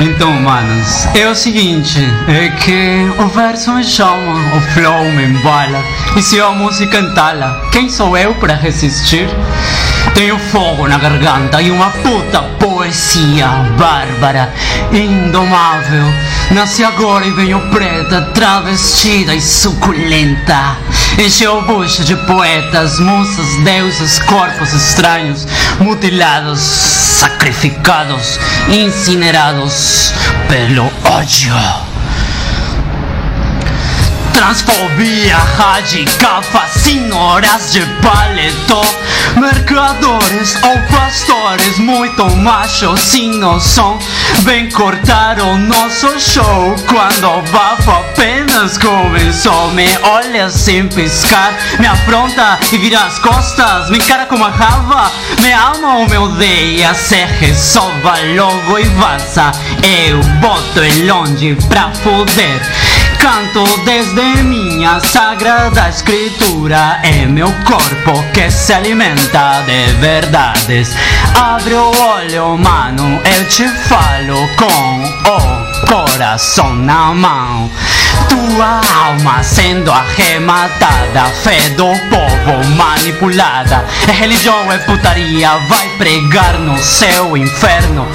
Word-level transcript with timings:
Então, 0.00 0.32
manos, 0.32 1.06
é 1.14 1.28
o 1.28 1.34
seguinte, 1.36 2.00
é 2.26 2.48
que 2.48 3.06
o 3.16 3.28
verso 3.28 3.72
me 3.72 3.84
chama, 3.84 4.56
o 4.56 4.60
flow 4.72 5.04
me 5.12 5.24
embala, 5.24 5.82
e 6.16 6.22
se 6.22 6.40
a 6.40 6.50
música 6.50 6.98
entala, 6.98 7.68
quem 7.70 7.88
sou 7.88 8.18
eu 8.18 8.34
para 8.34 8.54
resistir? 8.54 9.28
Tenho 10.14 10.38
fogo 10.38 10.86
na 10.88 10.98
garganta 10.98 11.62
e 11.62 11.70
uma 11.70 11.90
puta 11.90 12.42
poesia 12.58 13.48
bárbara, 13.78 14.52
indomável. 14.92 16.04
Nasci 16.50 16.84
agora 16.84 17.24
e 17.26 17.30
venho 17.32 17.60
preta, 17.70 18.22
travestida 18.34 19.34
e 19.34 19.40
suculenta. 19.40 20.76
Encheu 21.16 21.58
o 21.58 21.62
bucho 21.62 22.02
de 22.02 22.16
poetas, 22.16 22.98
musas, 22.98 23.46
deuses, 23.62 24.18
corpos 24.20 24.72
estranhos, 24.74 25.46
mutilados, 25.78 26.58
sacrificados, 26.60 28.38
incinerados 28.68 30.12
pelo 30.48 30.90
ódio. 31.04 31.93
Transfobia 34.34 35.36
radical, 35.36 36.42
fascina 36.42 37.14
horas 37.14 37.72
de 37.72 37.80
paletó 38.02 38.82
Mercadores 39.36 40.56
ou 40.62 40.78
pastores 40.88 41.78
muito 41.78 42.28
machos 42.36 43.14
não 43.38 43.60
são 43.60 43.98
Vem 44.42 44.68
cortar 44.70 45.40
o 45.40 45.56
nosso 45.56 46.20
show 46.20 46.74
quando 46.86 47.28
o 47.28 47.42
bafo 47.50 47.90
apenas 47.90 48.76
começou. 48.76 49.70
Me 49.70 49.88
olha 50.02 50.50
sem 50.50 50.88
piscar, 50.88 51.54
me 51.78 51.86
afronta 51.86 52.58
e 52.72 52.78
vira 52.78 53.04
as 53.04 53.18
costas 53.18 53.88
Me 53.88 53.98
encara 53.98 54.26
com 54.26 54.34
uma 54.34 54.50
rava, 54.50 55.10
me 55.40 55.52
ama 55.52 55.98
ou 55.98 56.08
me 56.08 56.18
odeia 56.18 56.92
Se 56.94 57.24
resolva 57.24 58.14
logo 58.36 58.78
e 58.78 58.84
vaza. 58.84 59.52
Eu 59.82 60.22
boto 60.40 60.80
ele 60.80 61.10
longe 61.10 61.56
pra 61.68 61.90
foder 62.02 62.60
Canto 63.24 63.64
desde 63.86 64.42
minha 64.42 65.00
sagrada 65.00 65.88
escritura. 65.88 67.00
É 67.02 67.24
meu 67.24 67.50
corpo 67.64 68.22
que 68.34 68.50
se 68.50 68.74
alimenta 68.74 69.62
de 69.62 69.94
verdades. 69.94 70.94
Abre 71.34 71.72
o 71.72 71.90
olho, 71.90 72.58
mano, 72.58 73.22
eu 73.24 73.48
te 73.48 73.66
falo 73.88 74.46
com 74.58 75.04
o 75.30 75.86
coração 75.86 76.74
na 76.74 77.14
mão. 77.14 77.70
Tua 78.28 78.82
alma 79.06 79.42
sendo 79.42 79.90
arrematada 79.90 81.24
Fé 81.42 81.70
do 81.70 81.86
povo 82.10 82.64
manipulada. 82.76 83.86
É 84.06 84.12
religião, 84.12 84.70
é 84.70 84.76
putaria 84.78 85.48
Vai 85.66 85.88
pregar 85.96 86.58
no 86.58 86.76
seu 86.78 87.38
inferno. 87.38 88.06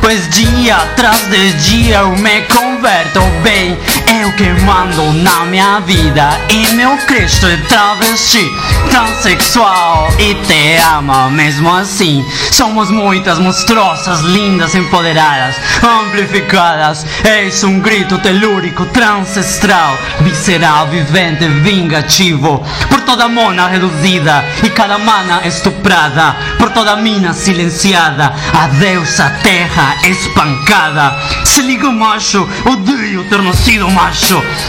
Pois 0.00 0.28
dia 0.30 0.76
atrás 0.76 1.28
de 1.28 1.52
dia 1.54 1.98
eu 1.98 2.10
me 2.16 2.40
converto 2.42 3.20
bem 3.42 3.78
Eu 4.10 4.32
que 4.32 4.48
mando 4.64 5.12
na 5.22 5.44
minha 5.44 5.78
vida 5.78 6.30
E 6.48 6.74
meu 6.74 6.96
Cristo 7.06 7.46
é 7.46 7.56
travesti 7.68 8.50
Transsexual 8.90 10.12
e 10.18 10.34
te 10.34 10.76
ama 10.96 11.30
mesmo 11.30 11.72
assim. 11.72 12.24
Somos 12.50 12.90
muitas 12.90 13.38
monstruosas, 13.38 14.22
lindas, 14.22 14.74
empoderadas 14.74 15.54
Amplificadas. 15.80 17.06
Eis 17.24 17.62
um 17.62 17.78
grito 17.78 18.18
telúrico, 18.18 18.84
ancestral 19.00 19.96
Visceral, 20.22 20.88
vivente, 20.88 21.46
vingativo. 21.46 22.64
Por 22.88 23.02
toda 23.02 23.28
mona 23.28 23.68
reduzida 23.68 24.44
E 24.64 24.70
cada 24.70 24.98
mana 24.98 25.46
estuprada. 25.46 26.34
Por 26.58 26.70
toda 26.70 26.96
mina 26.96 27.32
silenciada 27.32 28.34
A 28.52 28.66
deusa 28.66 29.30
terra 29.40 29.96
espancada. 30.02 31.16
Se 31.44 31.62
liga 31.62 31.90
macho, 31.92 32.48
odeio 32.64 33.22
ter 33.24 33.40
nascido 33.40 33.88
macho 33.88 33.99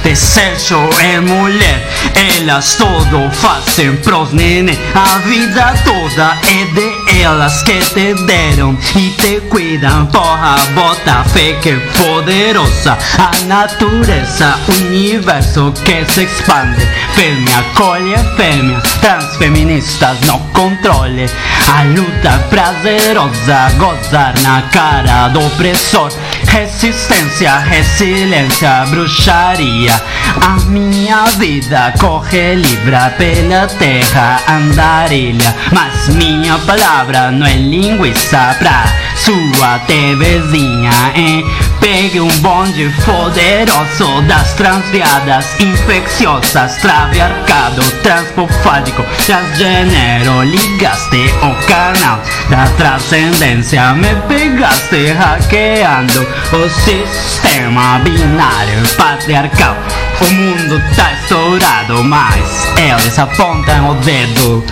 Desejo 0.03 0.89
é 0.99 1.19
mulher. 1.19 1.87
Elas 2.15 2.75
todo 2.75 3.31
fazem 3.31 3.95
pros 3.97 4.33
nene 4.33 4.77
A 4.93 5.17
vida 5.19 5.73
toda 5.83 6.37
é 6.43 6.65
de 6.73 7.21
elas 7.21 7.63
que 7.63 7.79
te 7.79 8.13
deram 8.25 8.77
E 8.95 9.09
te 9.11 9.39
cuidam, 9.49 10.05
porra, 10.07 10.55
bota 10.75 11.23
fé 11.23 11.53
que 11.61 11.69
é 11.69 11.79
poderosa. 11.97 12.97
A 13.17 13.45
natureza, 13.45 14.59
universo 14.81 15.73
que 15.85 16.05
se 16.11 16.23
expande. 16.23 16.85
Fêmea 17.15 17.63
colhe 17.75 18.15
fêmea, 18.35 18.81
transfeministas 18.99 20.19
no 20.21 20.39
controle. 20.53 21.29
A 21.73 21.83
luta 21.83 22.37
prazerosa, 22.49 23.71
gozar 23.77 24.33
na 24.43 24.61
cara 24.63 25.29
do 25.29 25.45
opressor 25.45 26.11
Resistência, 26.51 27.59
resiliência, 27.59 28.85
bruxaria. 28.89 29.93
A 30.41 30.59
minha 30.65 31.23
vida 31.37 31.93
corre 31.97 32.55
livre 32.55 32.97
pela 33.17 33.67
terra 33.67 34.41
andarilha. 34.49 35.55
Mas 35.71 36.09
minha 36.09 36.59
palavra 36.59 37.31
não 37.31 37.47
é 37.47 37.53
linguiça 37.53 38.53
pra 38.59 38.83
sua 39.15 39.79
TVzinha, 39.87 40.91
hein? 41.15 41.45
Pegue 41.79 42.19
um 42.19 42.29
bonde 42.39 42.93
poderoso 43.05 44.21
das 44.27 44.53
transviadas 44.53 45.59
infecciosas 45.59 46.75
Traviarcado, 46.75 47.81
transpofádico, 48.03 49.03
transgênero. 49.25 50.43
Ligaste 50.43 51.33
o 51.41 51.65
canal 51.65 52.19
da 52.49 52.65
transcendência 52.77 53.93
Me 53.93 54.13
pegaste 54.27 55.07
hackeando 55.13 56.27
o 56.53 56.69
sistema 56.69 57.99
binário 57.99 58.87
patriarcal. 58.97 59.75
O 60.21 60.33
mundo 60.33 60.81
tá 60.95 61.13
estourado, 61.13 62.03
mas 62.03 62.67
eles 62.77 63.17
apontam 63.17 63.91
o 63.91 63.95
dedo. 63.95 64.63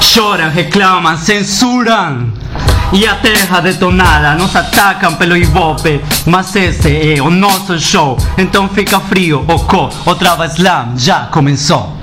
Choram, 0.00 0.50
reclamam, 0.50 1.16
censuram. 1.16 2.32
E 2.92 3.06
a 3.06 3.16
terra 3.16 3.60
detonada 3.60 4.34
nos 4.34 4.54
atacam 4.54 5.14
pelo 5.16 5.36
Ibope 5.36 6.00
Mas 6.24 6.54
esse 6.54 7.16
é 7.16 7.20
o 7.20 7.28
nosso 7.28 7.76
show 7.80 8.16
Então 8.38 8.68
fica 8.68 9.00
frio, 9.00 9.44
Oko 9.48 9.90
O 10.06 10.14
Trava 10.14 10.46
Slam 10.46 10.96
já 10.96 11.26
começou. 11.26 11.96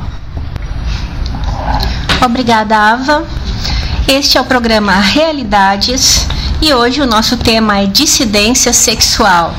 Obrigada, 2.21 2.77
Ava. 2.77 3.25
Este 4.07 4.37
é 4.37 4.41
o 4.41 4.45
programa 4.45 4.99
Realidades 4.99 6.27
e 6.63 6.73
hoje 6.73 7.01
o 7.01 7.05
nosso 7.05 7.35
tema 7.35 7.79
é 7.79 7.87
dissidência 7.87 8.71
sexual. 8.71 9.53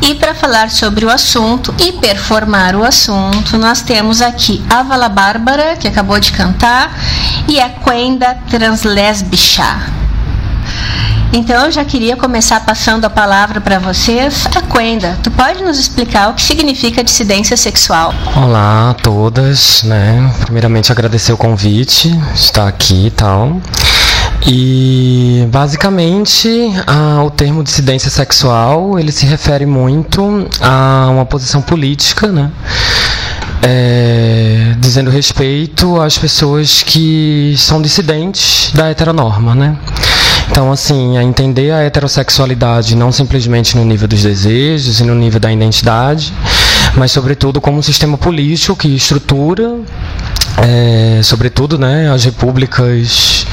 E 0.00 0.14
para 0.14 0.34
falar 0.34 0.70
sobre 0.70 1.04
o 1.04 1.10
assunto 1.10 1.74
e 1.78 1.92
performar 1.92 2.74
o 2.74 2.82
assunto, 2.82 3.58
nós 3.58 3.82
temos 3.82 4.22
aqui 4.22 4.64
a 4.70 4.82
Vala 4.82 5.10
Bárbara, 5.10 5.76
que 5.76 5.86
acabou 5.86 6.18
de 6.18 6.32
cantar, 6.32 6.98
e 7.46 7.60
a 7.60 7.68
Quenda 7.68 8.38
Translesbicha. 8.48 9.82
Então 11.30 11.66
eu 11.66 11.70
já 11.70 11.84
queria 11.84 12.16
começar 12.16 12.60
passando 12.60 13.04
a 13.04 13.10
palavra 13.10 13.60
para 13.60 13.78
vocês. 13.78 14.46
A 14.56 14.62
Quenda, 14.62 15.18
tu 15.22 15.30
pode 15.30 15.62
nos 15.62 15.78
explicar 15.78 16.30
o 16.30 16.34
que 16.34 16.42
significa 16.42 17.04
dissidência 17.04 17.56
sexual? 17.56 18.14
Olá 18.34 18.90
a 18.90 18.94
todas, 18.94 19.82
né? 19.82 20.32
Primeiramente 20.40 20.90
agradecer 20.90 21.34
o 21.34 21.36
convite, 21.36 22.08
estar 22.34 22.66
aqui 22.66 23.08
e 23.08 23.10
tal. 23.10 23.60
E 24.46 25.48
basicamente 25.50 26.48
o 27.24 27.30
termo 27.30 27.64
dissidência 27.64 28.10
sexual 28.10 28.98
ele 28.98 29.10
se 29.10 29.24
refere 29.24 29.64
muito 29.64 30.46
a 30.60 31.08
uma 31.10 31.24
posição 31.24 31.62
política, 31.62 32.28
né? 32.28 32.50
É, 33.62 34.74
dizendo 34.78 35.10
respeito 35.10 35.98
às 35.98 36.18
pessoas 36.18 36.82
que 36.82 37.54
são 37.56 37.80
dissidentes 37.80 38.70
da 38.74 38.90
heteronorma, 38.90 39.54
né? 39.54 39.78
Então, 40.50 40.70
assim, 40.70 41.16
a 41.16 41.22
entender 41.22 41.70
a 41.70 41.80
heterossexualidade 41.80 42.94
não 42.94 43.10
simplesmente 43.10 43.76
no 43.76 43.84
nível 43.84 44.06
dos 44.06 44.22
desejos 44.22 45.00
e 45.00 45.04
no 45.04 45.14
nível 45.14 45.40
da 45.40 45.50
identidade, 45.50 46.34
mas 46.96 47.10
sobretudo 47.10 47.62
como 47.62 47.78
um 47.78 47.82
sistema 47.82 48.18
político 48.18 48.76
que 48.76 48.94
estrutura, 48.94 49.74
é, 50.58 51.20
sobretudo, 51.22 51.78
né, 51.78 52.10
as 52.12 52.24
repúblicas 52.24 53.46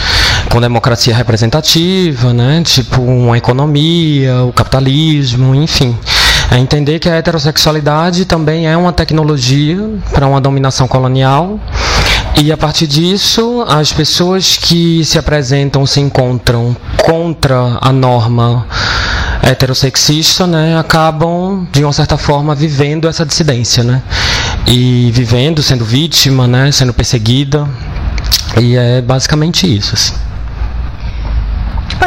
com 0.51 0.59
democracia 0.59 1.15
representativa, 1.15 2.33
né, 2.33 2.61
tipo 2.63 3.01
uma 3.01 3.37
economia, 3.37 4.43
o 4.43 4.51
capitalismo, 4.51 5.55
enfim. 5.55 5.97
É 6.51 6.57
entender 6.57 6.99
que 6.99 7.07
a 7.07 7.15
heterossexualidade 7.15 8.25
também 8.25 8.67
é 8.67 8.75
uma 8.75 8.91
tecnologia 8.91 9.77
para 10.13 10.27
uma 10.27 10.41
dominação 10.41 10.87
colonial 10.87 11.57
e 12.37 12.51
a 12.51 12.57
partir 12.57 12.87
disso, 12.87 13.63
as 13.67 13.93
pessoas 13.93 14.57
que 14.57 15.05
se 15.05 15.19
apresentam, 15.19 15.85
se 15.85 15.99
encontram 15.99 16.75
contra 17.03 17.77
a 17.79 17.91
norma 17.91 18.65
heterossexista, 19.43 20.47
né, 20.47 20.77
acabam 20.77 21.67
de 21.71 21.83
uma 21.83 21.93
certa 21.93 22.17
forma 22.17 22.55
vivendo 22.55 23.07
essa 23.07 23.25
dissidência, 23.25 23.83
né? 23.83 24.01
E 24.65 25.11
vivendo, 25.13 25.61
sendo 25.61 25.85
vítima, 25.85 26.47
né, 26.47 26.71
sendo 26.71 26.93
perseguida. 26.93 27.67
E 28.59 28.75
é 28.75 29.01
basicamente 29.01 29.67
isso. 29.67 29.93
Assim. 29.93 30.30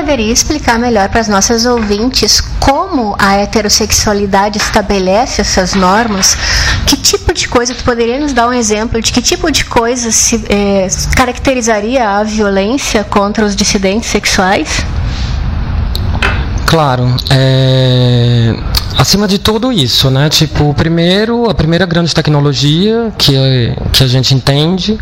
Poderia 0.05 0.31
explicar 0.31 0.79
melhor 0.79 1.09
para 1.09 1.21
as 1.21 1.29
nossas 1.29 1.65
ouvintes 1.65 2.43
como 2.61 3.17
a 3.19 3.37
heterossexualidade 3.37 4.59
estabelece 4.59 5.41
essas 5.41 5.75
normas? 5.75 6.37
Que 6.87 6.95
tipo 6.95 7.33
de 7.33 7.49
coisa, 7.49 7.75
tu 7.75 7.83
poderia 7.83 8.21
nos 8.21 8.35
dar 8.35 8.47
um 8.47 8.53
exemplo 8.53 9.01
de 9.01 9.11
que 9.11 9.23
tipo 9.23 9.51
de 9.51 9.65
coisa 9.65 10.11
se, 10.11 10.45
é, 10.51 10.87
caracterizaria 11.17 12.07
a 12.07 12.23
violência 12.23 13.03
contra 13.03 13.47
os 13.47 13.57
dissidentes 13.57 14.11
sexuais? 14.11 14.85
Claro, 16.67 17.17
é, 17.31 18.55
acima 18.99 19.27
de 19.27 19.39
tudo 19.39 19.73
isso, 19.73 20.11
né? 20.11 20.29
Tipo, 20.29 20.75
primeiro, 20.75 21.49
a 21.49 21.55
primeira 21.55 21.87
grande 21.87 22.15
tecnologia 22.15 23.11
que, 23.17 23.35
que 23.91 24.05
a 24.05 24.07
gente 24.07 24.35
entende 24.35 24.99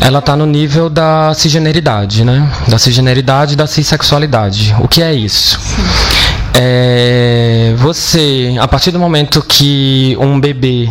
ela 0.00 0.18
está 0.20 0.36
no 0.36 0.46
nível 0.46 0.88
da 0.88 1.32
cisgeneridade, 1.34 2.24
né? 2.24 2.50
Da 2.68 2.78
cisgeneridade 2.78 3.54
e 3.54 3.56
da 3.56 3.66
cissexualidade. 3.66 4.74
O 4.80 4.88
que 4.88 5.02
é 5.02 5.12
isso? 5.14 5.58
É, 6.54 7.74
você, 7.76 8.56
a 8.58 8.66
partir 8.66 8.90
do 8.90 8.98
momento 8.98 9.42
que 9.42 10.16
um 10.18 10.40
bebê 10.40 10.88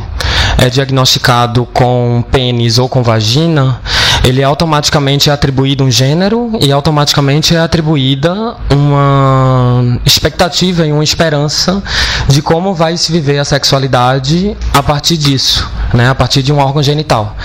é 0.58 0.70
diagnosticado 0.70 1.66
com 1.74 2.24
pênis 2.32 2.78
ou 2.78 2.88
com 2.88 3.02
vagina, 3.02 3.80
ele 4.24 4.44
automaticamente 4.44 5.30
é 5.30 5.34
atribuído 5.34 5.84
um 5.84 5.92
gênero 5.92 6.52
e 6.60 6.72
automaticamente 6.72 7.56
é 7.56 7.60
atribuída 7.60 8.56
uma 8.72 10.00
expectativa 10.06 10.86
e 10.86 10.92
uma 10.92 11.04
esperança 11.04 11.82
de 12.28 12.42
como 12.42 12.74
vai 12.74 12.98
se 12.98 13.12
viver 13.12 13.38
a 13.38 13.46
sexualidade 13.46 14.56
a 14.74 14.82
partir 14.82 15.18
disso, 15.18 15.70
né? 15.94 16.10
A 16.10 16.16
partir 16.16 16.42
de 16.42 16.52
um 16.52 16.58
órgão 16.58 16.82
genital. 16.82 17.36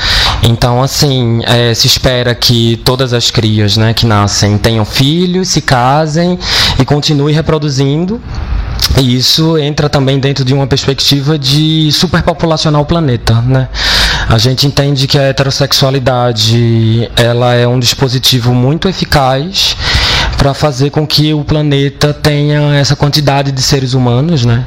Então, 0.42 0.82
assim, 0.82 1.40
é, 1.44 1.74
se 1.74 1.86
espera 1.86 2.34
que 2.34 2.80
todas 2.84 3.12
as 3.12 3.30
crias 3.30 3.76
né, 3.76 3.92
que 3.92 4.06
nascem 4.06 4.56
tenham 4.56 4.84
filhos, 4.84 5.48
se 5.48 5.60
casem 5.60 6.38
e 6.78 6.84
continuem 6.84 7.34
reproduzindo. 7.34 8.20
E 8.98 9.16
isso 9.16 9.58
entra 9.58 9.88
também 9.88 10.18
dentro 10.18 10.44
de 10.44 10.52
uma 10.54 10.66
perspectiva 10.66 11.38
de 11.38 11.90
superpopulacionar 11.92 12.80
o 12.80 12.86
planeta, 12.86 13.34
né? 13.42 13.68
A 14.28 14.38
gente 14.38 14.66
entende 14.66 15.06
que 15.06 15.18
a 15.18 15.22
heterossexualidade 15.22 17.10
ela 17.16 17.54
é 17.54 17.66
um 17.66 17.78
dispositivo 17.78 18.54
muito 18.54 18.88
eficaz 18.88 19.76
para 20.36 20.54
fazer 20.54 20.90
com 20.90 21.06
que 21.06 21.34
o 21.34 21.44
planeta 21.44 22.14
tenha 22.14 22.74
essa 22.76 22.96
quantidade 22.96 23.52
de 23.52 23.60
seres 23.60 23.92
humanos, 23.92 24.44
né? 24.44 24.64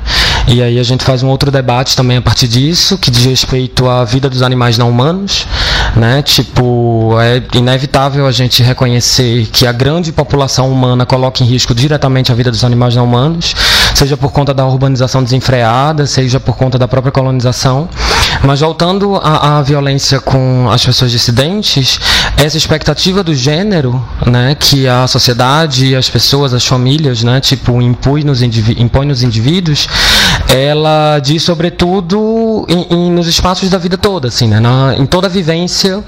E 0.48 0.62
aí 0.62 0.78
a 0.78 0.84
gente 0.84 1.04
faz 1.04 1.24
um 1.24 1.30
outro 1.30 1.50
debate 1.50 1.95
também 1.95 2.18
a 2.18 2.22
partir 2.22 2.48
disso, 2.48 2.98
que 2.98 3.10
diz 3.10 3.25
respeito 3.25 3.88
à 3.88 4.04
vida 4.04 4.30
dos 4.30 4.42
animais 4.42 4.78
não 4.78 4.90
humanos, 4.90 5.48
né? 5.95 6.22
Tipo, 6.22 7.16
é 7.19 7.42
inevitável 7.57 8.28
a 8.28 8.31
gente 8.31 8.62
reconhecer 8.62 9.48
que 9.48 9.66
a 9.66 9.72
grande 9.72 10.12
população 10.12 10.72
humana 10.72 11.06
coloca 11.06 11.44
em 11.44 11.48
risco 11.48 11.74
diretamente 11.74 12.31
a 12.31 12.36
vida 12.36 12.51
dos 12.51 12.63
animais 12.63 12.95
não 12.95 13.06
humanos, 13.06 13.56
seja 13.95 14.18
por 14.18 14.31
conta 14.31 14.54
da 14.54 14.66
urbanização 14.66 15.24
desenfreada, 15.24 16.06
seja 16.06 16.40
por 16.40 16.57
conta 16.57 16.78
da 16.78 16.88
própria 16.88 17.12
colonização. 17.12 17.88
Mas 18.41 18.62
voltando 18.62 19.15
à, 19.18 19.62
violência 19.62 20.19
com 20.19 20.69
as 20.69 20.85
pessoas 20.85 21.12
dissidentes, 21.12 22.00
essa 22.38 22.57
expectativa 22.57 23.24
do 23.24 23.33
gênero, 23.33 24.03
né, 24.25 24.56
que 24.56 24.88
a 24.88 25.07
sociedade, 25.07 25.95
as 25.95 26.09
pessoas, 26.09 26.53
as 26.53 26.65
famílias, 26.65 27.24
né, 27.24 27.39
tipo, 27.39 27.81
impõe 27.81 28.24
nos, 28.24 28.41
impõe 28.41 29.06
nos 29.06 29.24
indivíduos, 29.24 29.88
ela 30.50 31.19
diz 31.19 31.44
sobretudo 31.44 32.65
em, 32.68 32.88
em, 32.89 33.12
nos 33.12 33.27
espaços 33.27 33.69
da 33.69 33.77
vida 33.77 33.97
toda, 33.97 34.27
assim, 34.27 34.47
né, 34.47 34.59
na, 34.59 34.95
em 34.97 35.06
toda 35.06 35.27
a 35.27 35.30
vivência 35.30 36.03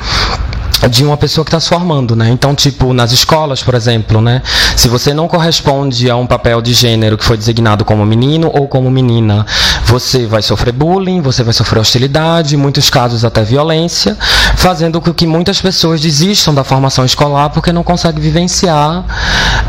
de 0.89 1.03
uma 1.03 1.17
pessoa 1.17 1.43
que 1.43 1.49
está 1.49 1.59
se 1.59 1.69
formando, 1.69 2.15
né? 2.15 2.29
Então, 2.29 2.53
tipo, 2.53 2.93
nas 2.93 3.11
escolas, 3.11 3.63
por 3.63 3.73
exemplo, 3.73 4.21
né? 4.21 4.41
Se 4.75 4.87
você 4.87 5.13
não 5.13 5.27
corresponde 5.27 6.09
a 6.09 6.15
um 6.15 6.27
papel 6.27 6.61
de 6.61 6.73
gênero 6.73 7.17
que 7.17 7.25
foi 7.25 7.37
designado 7.37 7.83
como 7.83 8.05
menino 8.05 8.51
ou 8.53 8.67
como 8.67 8.89
menina, 8.91 9.45
você 9.85 10.25
vai 10.25 10.41
sofrer 10.41 10.73
bullying, 10.73 11.21
você 11.21 11.43
vai 11.43 11.53
sofrer 11.53 11.79
hostilidade, 11.79 12.55
em 12.55 12.57
muitos 12.57 12.89
casos 12.89 13.25
até 13.25 13.43
violência, 13.43 14.17
fazendo 14.55 15.01
com 15.01 15.13
que 15.13 15.25
muitas 15.25 15.61
pessoas 15.61 16.01
desistam 16.01 16.53
da 16.53 16.63
formação 16.63 17.05
escolar 17.05 17.49
porque 17.49 17.71
não 17.71 17.83
conseguem 17.83 18.21
vivenciar 18.21 19.03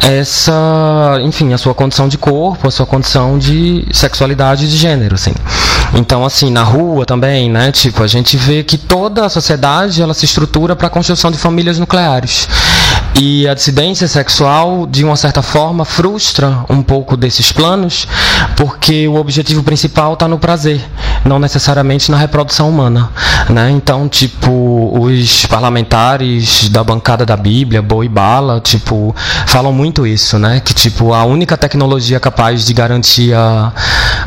essa, 0.02 1.18
enfim, 1.22 1.52
a 1.52 1.58
sua 1.58 1.74
condição 1.74 2.08
de 2.08 2.18
corpo, 2.18 2.68
a 2.68 2.70
sua 2.70 2.86
condição 2.86 3.38
de 3.38 3.86
sexualidade 3.92 4.64
e 4.64 4.68
de 4.68 4.76
gênero, 4.76 5.14
assim. 5.14 5.32
Então, 5.94 6.24
assim, 6.24 6.50
na 6.50 6.62
rua 6.62 7.06
também, 7.06 7.50
né? 7.50 7.70
Tipo, 7.72 8.02
a 8.02 8.06
gente 8.06 8.36
vê 8.36 8.62
que 8.62 8.76
toda 8.76 9.24
a 9.24 9.28
sociedade 9.28 10.02
ela 10.02 10.14
se 10.14 10.24
estrutura 10.24 10.74
para 10.74 10.88
a 10.88 10.90
construção 11.06 11.30
de 11.30 11.38
famílias 11.38 11.78
nucleares. 11.78 12.48
E 13.18 13.48
a 13.48 13.54
dissidência 13.54 14.06
sexual, 14.06 14.86
de 14.86 15.02
uma 15.02 15.16
certa 15.16 15.40
forma, 15.40 15.86
frustra 15.86 16.66
um 16.68 16.82
pouco 16.82 17.16
desses 17.16 17.50
planos, 17.50 18.06
porque 18.56 19.08
o 19.08 19.14
objetivo 19.14 19.62
principal 19.62 20.12
está 20.12 20.28
no 20.28 20.38
prazer, 20.38 20.84
não 21.24 21.38
necessariamente 21.38 22.10
na 22.10 22.18
reprodução 22.18 22.68
humana. 22.68 23.10
Né? 23.48 23.70
Então, 23.70 24.06
tipo, 24.06 24.92
os 25.00 25.46
parlamentares 25.46 26.68
da 26.68 26.84
bancada 26.84 27.24
da 27.24 27.38
Bíblia, 27.38 27.80
Boi 27.80 28.06
Bala, 28.06 28.60
tipo, 28.60 29.16
falam 29.46 29.72
muito 29.72 30.06
isso, 30.06 30.38
né? 30.38 30.60
Que 30.60 30.74
tipo, 30.74 31.14
a 31.14 31.24
única 31.24 31.56
tecnologia 31.56 32.20
capaz 32.20 32.66
de 32.66 32.74
garantir 32.74 33.32
a, 33.32 33.72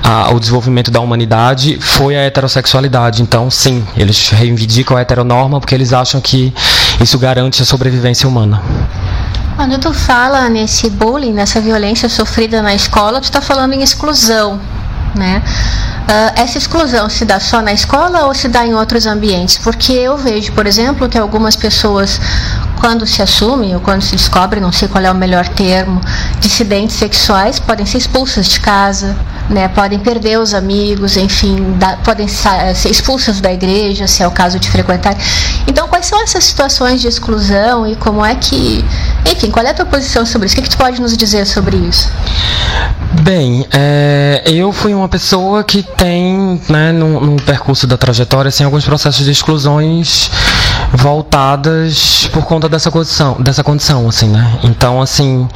a, 0.03 0.33
o 0.33 0.39
desenvolvimento 0.39 0.89
da 0.89 0.99
humanidade 0.99 1.77
foi 1.79 2.15
a 2.15 2.21
heterossexualidade. 2.21 3.21
Então, 3.21 3.51
sim, 3.51 3.85
eles 3.95 4.29
reivindicam 4.29 4.97
a 4.97 5.01
heteronorma 5.01 5.59
porque 5.59 5.75
eles 5.75 5.93
acham 5.93 6.19
que 6.19 6.51
isso 7.01 7.17
garante 7.17 7.61
a 7.61 7.65
sobrevivência 7.65 8.27
humana. 8.27 8.61
Quando 9.55 9.77
tu 9.79 9.93
fala 9.93 10.49
nesse 10.49 10.89
bullying, 10.89 11.33
nessa 11.33 11.59
violência 11.59 12.07
sofrida 12.07 12.61
na 12.61 12.73
escola, 12.73 13.19
tu 13.19 13.25
está 13.25 13.41
falando 13.41 13.73
em 13.73 13.81
exclusão, 13.81 14.59
né? 15.15 15.41
Uh, 16.09 16.41
essa 16.41 16.57
exclusão 16.57 17.07
se 17.07 17.23
dá 17.23 17.39
só 17.39 17.61
na 17.61 17.71
escola 17.71 18.25
ou 18.25 18.33
se 18.33 18.47
dá 18.47 18.65
em 18.65 18.73
outros 18.73 19.05
ambientes? 19.05 19.59
Porque 19.59 19.93
eu 19.93 20.17
vejo, 20.17 20.51
por 20.53 20.65
exemplo, 20.65 21.07
que 21.07 21.17
algumas 21.17 21.55
pessoas, 21.55 22.19
quando 22.79 23.05
se 23.05 23.21
assumem 23.21 23.75
ou 23.75 23.81
quando 23.81 24.01
se 24.01 24.15
descobrem, 24.15 24.61
não 24.61 24.71
sei 24.71 24.87
qual 24.87 25.03
é 25.03 25.11
o 25.11 25.15
melhor 25.15 25.47
termo, 25.49 26.01
dissidentes 26.39 26.95
sexuais, 26.95 27.59
podem 27.59 27.85
ser 27.85 27.99
expulsas 27.99 28.47
de 28.47 28.59
casa, 28.59 29.15
né, 29.49 29.67
podem 29.67 29.99
perder 29.99 30.39
os 30.39 30.53
amigos, 30.53 31.15
enfim, 31.15 31.73
da, 31.77 31.97
podem 31.97 32.27
ser 32.27 32.89
expulsas 32.89 33.39
da 33.39 33.51
igreja, 33.51 34.07
se 34.07 34.23
é 34.23 34.27
o 34.27 34.31
caso 34.31 34.59
de 34.59 34.69
frequentar. 34.69 35.15
Então, 35.67 35.87
quais 35.87 36.05
são 36.05 36.21
essas 36.23 36.43
situações 36.43 37.01
de 37.01 37.07
exclusão 37.07 37.85
e 37.85 37.95
como 37.95 38.25
é 38.25 38.35
que, 38.35 38.83
enfim, 39.25 39.51
qual 39.51 39.65
é 39.65 39.69
a 39.69 39.73
tua 39.73 39.85
posição 39.85 40.25
sobre 40.25 40.47
isso? 40.47 40.55
O 40.55 40.57
que, 40.57 40.63
que 40.63 40.69
tu 40.69 40.77
pode 40.77 41.01
nos 41.01 41.15
dizer 41.15 41.45
sobre 41.45 41.77
isso? 41.77 42.09
Bem, 43.21 43.65
é, 43.71 44.43
eu 44.45 44.71
fui 44.71 44.93
uma 44.93 45.09
pessoa 45.09 45.63
que 45.63 45.81
tem, 45.83 46.61
né, 46.69 46.91
no, 46.91 47.19
no, 47.19 47.41
percurso 47.41 47.87
da 47.87 47.97
trajetória, 47.97 48.49
assim, 48.49 48.63
alguns 48.63 48.85
processos 48.85 49.25
de 49.25 49.31
exclusões 49.31 50.29
voltadas 50.93 52.29
por 52.33 52.45
conta 52.45 52.67
dessa 52.67 52.89
condição, 52.89 53.37
dessa 53.39 53.63
condição, 53.63 54.07
assim, 54.07 54.27
né? 54.29 54.59
Então, 54.63 55.01
assim, 55.01 55.47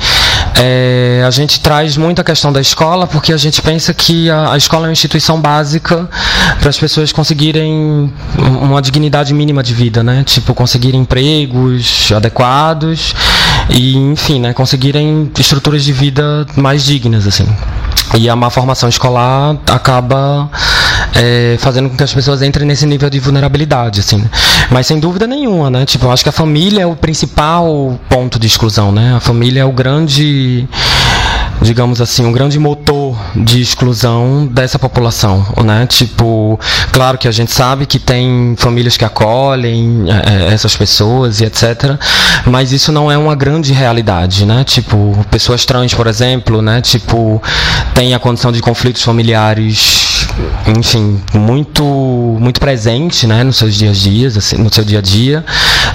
é, 0.56 1.24
a 1.25 1.32
gente 1.32 1.60
traz 1.60 1.98
muito 1.98 2.22
a 2.22 2.24
questão 2.24 2.52
da 2.52 2.62
escola 2.62 3.08
porque 3.08 3.34
a 3.34 3.38
gente 3.38 3.62
pensa 3.62 3.94
que 3.94 4.30
a, 4.30 4.54
a 4.54 4.58
escola 4.58 4.86
é 4.86 4.88
uma 4.90 4.94
instituição 4.94 5.40
básica 5.42 6.08
para 6.60 6.70
as 6.70 6.78
pessoas 6.78 7.12
conseguirem 7.12 8.13
uma 8.38 8.82
dignidade 8.82 9.34
mínima 9.34 9.63
de 9.63 9.74
vida, 9.74 10.04
né? 10.04 10.24
Tipo, 10.24 10.54
conseguirem 10.54 11.02
empregos 11.02 12.12
adequados 12.16 13.16
e, 13.70 13.96
enfim, 13.96 14.40
né? 14.40 14.54
Conseguirem 14.54 15.32
estruturas 15.40 15.84
de 15.84 15.92
vida 15.92 16.46
mais 16.56 16.86
dignas, 16.86 17.25
assim. 17.25 17.48
E 18.16 18.30
a 18.30 18.36
má 18.36 18.50
formação 18.50 18.88
escolar 18.88 19.58
acaba 19.72 20.50
é, 21.15 21.55
fazendo 21.60 21.89
com 21.89 21.98
que 21.98 22.03
as 22.03 22.13
pessoas 22.13 22.41
entrem 22.41 22.67
nesse 22.67 22.86
nível 22.86 23.10
de 23.10 23.19
vulnerabilidade, 23.19 24.00
assim. 24.00 24.24
Mas 24.69 24.88
sem 24.88 25.00
dúvida 25.00 25.27
nenhuma, 25.27 25.69
né? 25.69 25.86
Tipo, 25.86 26.05
eu 26.05 26.12
acho 26.12 26.24
que 26.24 26.29
a 26.29 26.33
família 26.33 26.81
é 26.81 26.86
o 26.86 26.95
principal 26.95 28.00
ponto 28.10 28.39
de 28.39 28.48
exclusão, 28.48 28.91
né? 28.91 29.13
A 29.15 29.19
família 29.19 29.62
é 29.62 29.65
o 29.65 29.72
grande 29.72 30.67
digamos 31.62 32.01
assim, 32.01 32.25
um 32.25 32.31
grande 32.31 32.60
motor 32.60 33.17
de 33.36 33.62
exclusão 33.62 34.45
dessa 34.45 34.77
população, 34.77 35.45
né? 35.63 35.86
Tipo, 35.88 36.60
claro 36.91 37.17
que 37.17 37.27
a 37.27 37.31
gente 37.31 37.51
sabe 37.51 37.86
que 37.86 37.98
tem 37.98 38.55
famílias 38.57 38.98
que 38.98 39.05
acolhem 39.05 40.05
é, 40.10 40.50
é 40.50 40.53
essas 40.53 40.75
pessoas 40.75 41.39
e 41.39 41.45
etc, 41.45 41.98
mas 42.45 42.72
isso 42.72 42.91
não 42.91 43.12
é 43.12 43.17
uma 43.17 43.36
grande 43.36 43.72
realidade, 43.72 44.45
né? 44.45 44.63
Tipo, 44.63 45.17
pessoas 45.31 45.65
trans, 45.65 45.93
por 45.93 46.07
exemplo, 46.07 46.62
né? 46.62 46.81
Tipo, 46.81 47.41
tem 47.93 48.13
a 48.13 48.19
condição 48.19 48.51
de 48.51 48.62
conflitos 48.62 49.01
familiares 49.01 50.12
enfim, 50.77 51.22
muito 51.34 51.84
muito 52.39 52.60
presente, 52.60 53.27
né, 53.27 53.44
nos 53.44 53.58
seus 53.58 53.75
dias 53.75 53.98
a 53.98 54.01
dias, 54.01 54.38
assim, 54.38 54.58
no 54.58 54.74
seu 54.74 54.84
dia 54.84 55.00
a 55.00 55.01
dia, 55.01 55.46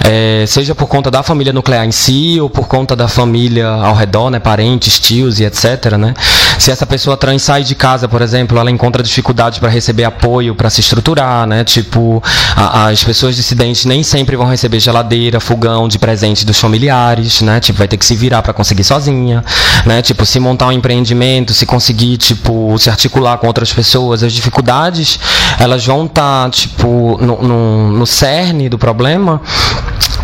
é, 0.03 0.45
seja 0.47 0.73
por 0.73 0.87
conta 0.87 1.11
da 1.11 1.21
família 1.21 1.51
nuclear 1.51 1.85
em 1.85 1.91
si 1.91 2.39
ou 2.39 2.49
por 2.49 2.67
conta 2.67 2.95
da 2.95 3.07
família 3.07 3.67
ao 3.67 3.95
redor, 3.95 4.29
né, 4.29 4.39
parentes, 4.39 4.99
tios 4.99 5.39
e 5.39 5.45
etc, 5.45 5.97
né? 5.97 6.13
Se 6.57 6.71
essa 6.71 6.85
pessoa 6.85 7.15
trans 7.15 7.41
sai 7.41 7.63
de 7.63 7.73
casa, 7.73 8.07
por 8.07 8.21
exemplo, 8.21 8.57
ela 8.59 8.69
encontra 8.69 9.01
dificuldade 9.01 9.61
para 9.61 9.69
receber 9.69 10.03
apoio, 10.03 10.53
para 10.53 10.69
se 10.69 10.81
estruturar, 10.81 11.47
né? 11.47 11.63
Tipo, 11.63 12.21
a, 12.53 12.87
as 12.87 13.01
pessoas 13.01 13.35
dissidentes 13.35 13.85
nem 13.85 14.03
sempre 14.03 14.35
vão 14.35 14.45
receber 14.45 14.79
geladeira, 14.79 15.39
fogão 15.39 15.87
de 15.87 15.97
presente 15.97 16.45
dos 16.45 16.59
familiares, 16.59 17.41
né? 17.41 17.61
Tipo, 17.61 17.79
vai 17.79 17.87
ter 17.87 17.95
que 17.95 18.05
se 18.05 18.13
virar 18.13 18.41
para 18.41 18.51
conseguir 18.51 18.83
sozinha, 18.83 19.43
né? 19.85 20.01
Tipo, 20.01 20.25
se 20.25 20.37
montar 20.37 20.67
um 20.67 20.71
empreendimento, 20.73 21.53
se 21.53 21.65
conseguir, 21.65 22.17
tipo, 22.17 22.77
se 22.77 22.89
articular 22.89 23.37
com 23.37 23.47
outras 23.47 23.71
pessoas, 23.71 24.18
as 24.23 24.33
dificuldades, 24.33 25.19
elas 25.59 25.85
vão 25.85 26.05
estar, 26.05 26.45
tá, 26.45 26.49
tipo, 26.49 27.17
no, 27.21 27.41
no, 27.41 27.91
no 27.91 28.05
cerne 28.07 28.69
do 28.69 28.77
problema 28.77 29.41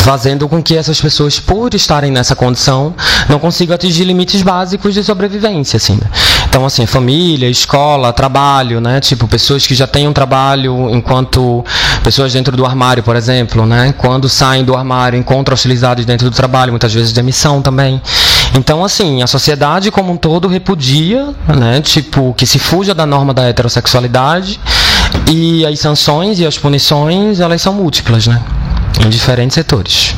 fazendo 0.06 0.48
com 0.48 0.62
que 0.62 0.76
essas 0.78 1.02
pessoas, 1.02 1.40
por 1.40 1.74
estarem 1.74 2.12
nessa 2.12 2.36
condição, 2.36 2.94
não 3.28 3.40
consigam 3.40 3.74
atingir 3.74 4.04
limites 4.04 4.44
básicos 4.44 4.94
de 4.94 5.04
sobrevivência, 5.04 5.78
assim. 5.78 5.94
Né? 5.94 6.08
Então, 6.48 6.64
assim, 6.64 6.86
família, 6.86 7.50
escola, 7.50 8.14
trabalho, 8.14 8.80
né? 8.80 9.00
Tipo, 9.00 9.28
pessoas 9.28 9.66
que 9.66 9.74
já 9.74 9.88
têm 9.88 10.08
um 10.08 10.14
trabalho 10.14 10.92
enquanto 10.92 11.66
pessoas 12.04 12.32
dentro 12.32 12.56
do 12.56 12.66
armário, 12.68 13.02
por 13.02 13.16
exemplo, 13.16 13.66
né? 13.66 13.96
Quando 13.98 14.30
saem 14.30 14.64
do 14.64 14.76
armário, 14.76 15.18
encontram 15.18 15.56
hostilidades 15.56 16.06
dentro 16.06 16.30
do 16.30 16.36
trabalho, 16.36 16.72
muitas 16.72 16.94
vezes 16.94 17.12
demissão 17.12 17.62
também. 17.62 18.00
Então, 18.58 18.84
assim, 18.84 19.22
a 19.22 19.28
sociedade 19.28 19.92
como 19.92 20.14
um 20.14 20.18
todo 20.18 20.48
repudia, 20.48 21.34
né? 21.48 21.82
Tipo, 21.82 22.34
que 22.34 22.46
se 22.46 22.58
fuja 22.58 22.94
da 22.94 23.06
norma 23.06 23.34
da 23.34 23.44
heterossexualidade 23.44 24.60
e 25.30 25.66
as 25.66 25.80
sanções 25.80 26.40
e 26.40 26.46
as 26.46 26.58
punições, 26.58 27.40
elas 27.40 27.62
são 27.62 27.74
múltiplas, 27.74 28.28
né? 28.28 28.42
em 29.04 29.10
diferentes 29.10 29.56
setores. 29.56 30.16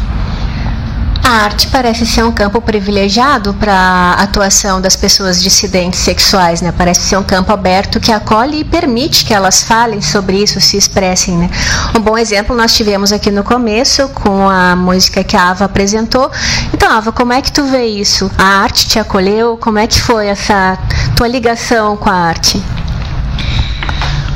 A 1.27 1.43
arte 1.43 1.67
parece 1.67 2.05
ser 2.05 2.23
um 2.23 2.31
campo 2.31 2.61
privilegiado 2.61 3.53
para 3.55 3.73
a 3.73 4.23
atuação 4.23 4.79
das 4.79 4.95
pessoas 4.95 5.43
dissidentes 5.43 5.99
sexuais, 5.99 6.61
né? 6.61 6.71
Parece 6.71 7.01
ser 7.01 7.17
um 7.17 7.23
campo 7.23 7.51
aberto 7.51 7.99
que 7.99 8.13
acolhe 8.13 8.61
e 8.61 8.63
permite 8.63 9.25
que 9.25 9.33
elas 9.33 9.61
falem 9.61 10.01
sobre 10.01 10.41
isso, 10.41 10.61
se 10.61 10.77
expressem, 10.77 11.37
né? 11.37 11.49
Um 11.93 11.99
bom 11.99 12.17
exemplo 12.17 12.55
nós 12.55 12.73
tivemos 12.73 13.11
aqui 13.11 13.29
no 13.29 13.43
começo 13.43 14.07
com 14.07 14.47
a 14.47 14.73
música 14.73 15.21
que 15.21 15.35
a 15.35 15.49
Ava 15.49 15.65
apresentou. 15.65 16.31
Então, 16.73 16.89
Ava, 16.89 17.11
como 17.11 17.33
é 17.33 17.41
que 17.41 17.51
tu 17.51 17.65
vê 17.65 17.87
isso? 17.87 18.31
A 18.37 18.61
arte 18.61 18.87
te 18.87 18.97
acolheu? 18.97 19.57
Como 19.57 19.77
é 19.77 19.85
que 19.85 19.99
foi 19.99 20.27
essa 20.27 20.79
tua 21.13 21.27
ligação 21.27 21.97
com 21.97 22.09
a 22.09 22.15
arte? 22.15 22.63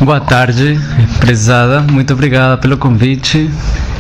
Boa 0.02 0.20
tarde, 0.20 0.78
prezada. 1.22 1.80
Muito 1.84 2.12
obrigada 2.12 2.58
pelo 2.58 2.78
convite. 2.78 3.50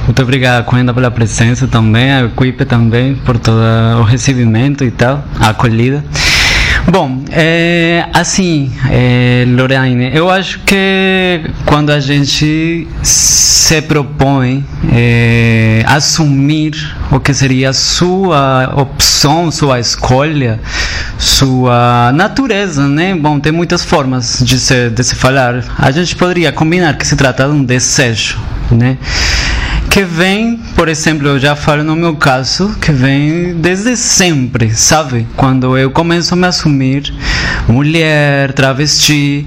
Muito 0.05 0.22
obrigado, 0.22 0.65
Coenda, 0.65 0.93
pela 0.93 1.12
presença 1.12 1.67
também, 1.67 2.12
a 2.12 2.24
equipe 2.24 2.65
também, 2.65 3.15
por 3.15 3.38
todo 3.38 3.62
o 4.00 4.03
recebimento 4.03 4.84
e 4.84 4.91
tal, 4.91 5.24
a 5.39 5.50
acolhida. 5.50 6.03
Bom, 6.88 7.24
é, 7.29 8.05
assim, 8.12 8.72
é, 8.89 9.46
Lorraine, 9.48 10.12
eu 10.13 10.29
acho 10.29 10.60
que 10.60 11.41
quando 11.65 11.91
a 11.91 12.00
gente 12.00 12.88
se 13.03 13.81
propõe 13.84 14.65
é, 14.91 15.84
assumir 15.86 16.74
o 17.12 17.20
que 17.20 17.34
seria 17.34 17.72
sua 17.72 18.74
opção, 18.75 19.51
sua 19.51 19.79
escolha, 19.79 20.60
sua 21.17 22.12
natureza, 22.13 22.88
né? 22.88 23.15
Bom, 23.15 23.39
tem 23.39 23.51
muitas 23.51 23.86
formas 23.86 24.41
de 24.43 24.60
se, 24.60 24.89
de 24.89 25.03
se 25.03 25.15
falar. 25.15 25.63
A 25.77 25.91
gente 25.91 26.15
poderia 26.15 26.51
combinar 26.51 26.98
que 26.98 27.05
se 27.05 27.15
trata 27.15 27.46
de 27.46 27.51
um 27.51 27.63
desejo, 27.63 28.39
né? 28.72 28.98
Que 29.91 30.05
vem, 30.05 30.55
por 30.74 30.88
exemplo, 30.88 31.27
eu 31.27 31.38
já 31.38 31.53
falo 31.53 31.83
no 31.83 31.98
meu 31.98 32.15
caso, 32.15 32.74
que 32.79 32.93
vem 32.93 33.53
desde 33.55 33.98
sempre, 33.98 34.74
sabe? 34.74 35.27
Quando 35.36 35.77
eu 35.77 35.91
começo 35.91 36.33
a 36.33 36.38
me 36.38 36.48
assumir 36.48 37.13
mulher, 37.67 38.53
travesti, 38.53 39.45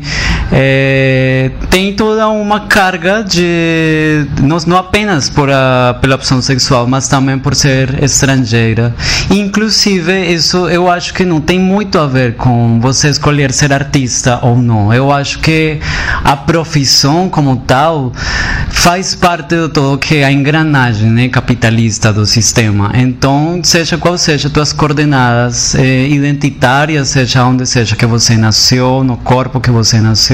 é, 0.52 1.50
tem 1.70 1.94
toda 1.94 2.28
uma 2.28 2.60
carga 2.60 3.22
de 3.22 4.26
não, 4.40 4.58
não 4.66 4.76
apenas 4.76 5.28
por 5.28 5.50
a, 5.50 5.96
pela 6.00 6.14
opção 6.14 6.40
sexual, 6.42 6.86
mas 6.86 7.08
também 7.08 7.38
por 7.38 7.54
ser 7.54 8.02
estrangeira. 8.02 8.94
Inclusive, 9.30 10.32
isso 10.32 10.68
eu 10.68 10.90
acho 10.90 11.14
que 11.14 11.24
não 11.24 11.40
tem 11.40 11.58
muito 11.58 11.98
a 11.98 12.06
ver 12.06 12.34
com 12.34 12.78
você 12.80 13.08
escolher 13.08 13.52
ser 13.52 13.72
artista 13.72 14.38
ou 14.42 14.56
não. 14.56 14.92
Eu 14.92 15.10
acho 15.10 15.38
que 15.40 15.78
a 16.22 16.36
profissão 16.36 17.28
como 17.28 17.56
tal 17.56 18.12
faz 18.70 19.14
parte 19.14 19.56
de 19.56 19.68
todo 19.68 19.96
que 19.98 20.22
a 20.22 20.30
engrenagem 20.30 21.10
né, 21.10 21.28
capitalista 21.28 22.12
do 22.12 22.26
sistema. 22.26 22.92
Então, 22.94 23.60
seja 23.62 23.96
qual 23.96 24.18
seja 24.18 24.50
tuas 24.50 24.72
coordenadas 24.72 25.74
eh, 25.74 26.08
identitárias, 26.08 27.08
seja 27.08 27.44
onde 27.44 27.66
seja 27.66 27.96
que 27.96 28.04
você 28.04 28.36
nasceu, 28.36 29.02
no 29.02 29.16
corpo 29.16 29.60
que 29.60 29.70
você 29.70 30.00
nasceu, 30.00 30.33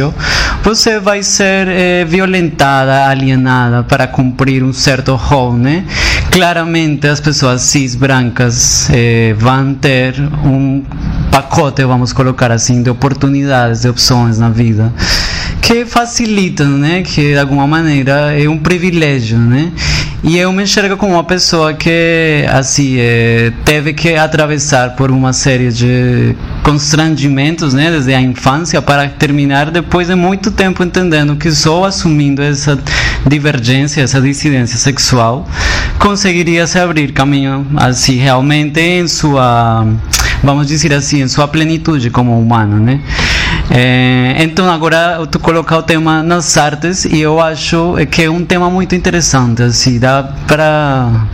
você 0.63 0.99
vai 0.99 1.23
ser 1.23 1.69
eh, 1.69 2.05
violentada, 2.05 3.07
alienada 3.09 3.83
para 3.83 4.07
cumprir 4.07 4.63
um 4.63 4.73
certo 4.73 5.15
rol, 5.15 5.55
né? 5.55 5.85
Claramente 6.31 7.07
as 7.07 7.21
pessoas 7.21 7.63
cis 7.63 7.95
brancas 7.95 8.89
eh, 8.93 9.35
vão 9.39 9.75
ter 9.75 10.15
um 10.45 10.83
pacote, 11.31 11.85
vamos 11.85 12.13
colocar 12.13 12.51
assim, 12.51 12.83
de 12.83 12.91
oportunidades, 12.91 13.83
de 13.83 13.89
opções 13.89 14.39
na 14.39 14.51
vida 14.51 14.93
que 15.61 15.85
facilitam, 15.85 16.69
né? 16.69 17.03
Que 17.03 17.33
de 17.33 17.39
alguma 17.39 17.67
maneira 17.67 18.33
é 18.37 18.49
um 18.49 18.59
privilégio, 18.59 19.39
né? 19.39 19.71
E 20.23 20.37
eu 20.37 20.53
me 20.53 20.65
enxergo 20.65 20.99
como 20.99 21.15
uma 21.15 21.25
pessoa 21.25 21.73
que, 21.73 22.45
assim, 22.53 22.97
é, 22.99 23.53
teve 23.65 23.95
que 23.95 24.17
atravessar 24.17 24.95
por 24.95 25.11
uma 25.11 25.33
série 25.33 25.73
de 25.73 26.37
constrangimentos, 26.63 27.73
né, 27.73 27.91
desde 27.91 28.13
a 28.13 28.21
infância, 28.21 28.83
para 28.83 29.09
terminar 29.09 29.71
depois 29.91 30.07
de 30.07 30.15
muito 30.15 30.53
tempo 30.53 30.85
entendendo 30.85 31.35
que 31.35 31.51
só 31.51 31.85
assumindo 31.85 32.41
essa 32.41 32.79
divergência, 33.27 34.03
essa 34.03 34.21
dissidência 34.21 34.79
sexual, 34.79 35.45
conseguiria 35.99 36.65
se 36.69 36.79
abrir 36.79 37.11
caminho, 37.11 37.67
assim, 37.75 38.15
realmente 38.15 38.79
em 38.79 39.09
sua, 39.09 39.85
vamos 40.45 40.69
dizer 40.69 40.95
assim, 40.95 41.23
em 41.23 41.27
sua 41.27 41.49
plenitude 41.49 42.09
como 42.09 42.41
humano, 42.41 42.79
né? 42.79 43.01
É, 43.69 44.37
então 44.39 44.71
agora 44.71 45.27
tu 45.29 45.41
colocar 45.41 45.79
o 45.79 45.83
tema 45.83 46.23
nas 46.23 46.57
artes 46.57 47.05
e 47.05 47.21
eu 47.21 47.41
acho 47.41 47.97
que 48.13 48.23
é 48.23 48.31
um 48.31 48.45
tema 48.45 48.71
muito 48.71 48.95
interessante, 48.95 49.61
assim, 49.65 49.99
dá 49.99 50.23
para 50.47 51.27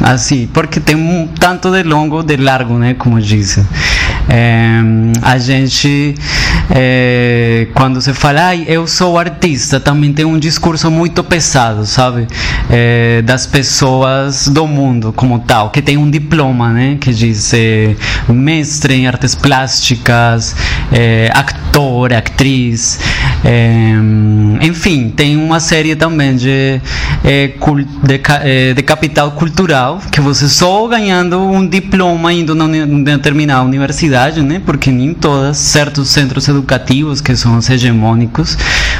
assim, 0.00 0.48
porque 0.52 0.80
tem 0.80 0.96
um 0.96 1.26
tanto 1.26 1.70
de 1.70 1.82
longo 1.82 2.22
de 2.22 2.36
largo, 2.36 2.78
né, 2.78 2.94
como 2.94 3.20
disse. 3.20 3.64
É, 4.28 4.80
a 5.22 5.38
gente, 5.38 6.14
é, 6.70 7.66
quando 7.74 8.00
se 8.00 8.14
fala, 8.14 8.50
ah, 8.50 8.56
eu 8.56 8.86
sou 8.86 9.18
artista, 9.18 9.80
também 9.80 10.12
tem 10.12 10.24
um 10.24 10.38
discurso 10.38 10.88
muito 10.88 11.24
pesado, 11.24 11.84
sabe? 11.84 12.28
É, 12.70 13.22
das 13.22 13.46
pessoas 13.46 14.46
do 14.46 14.66
mundo 14.68 15.12
como 15.12 15.40
tal, 15.40 15.70
que 15.70 15.82
tem 15.82 15.96
um 15.96 16.08
diploma, 16.08 16.70
né? 16.70 16.96
Que 17.00 17.12
diz 17.12 17.52
mestre 18.28 18.94
em 18.94 19.08
artes 19.08 19.34
plásticas, 19.34 20.54
é, 20.92 21.30
ator, 21.34 22.12
atriz, 22.12 23.00
enfim, 24.60 25.10
tem 25.10 25.36
uma 25.36 25.58
série 25.58 25.96
também 25.96 26.36
de, 26.36 26.80
de, 28.04 28.74
de 28.74 28.82
capital 28.82 29.32
cultural 29.32 29.89
que 30.10 30.20
você 30.20 30.48
só 30.48 30.86
ganhando 30.86 31.40
um 31.40 31.66
diploma 31.66 32.32
indo 32.32 32.54
na 32.54 32.66
determinada 33.04 33.62
universidade 33.62 34.40
né? 34.42 34.60
Porque 34.64 34.90
nem 34.90 35.14
todas, 35.14 35.56
certos 35.56 36.08
centros 36.08 36.48
educativos 36.48 37.20
que 37.20 37.34
são 37.36 37.56
os 37.58 37.68
hegemônicos, 37.68 38.56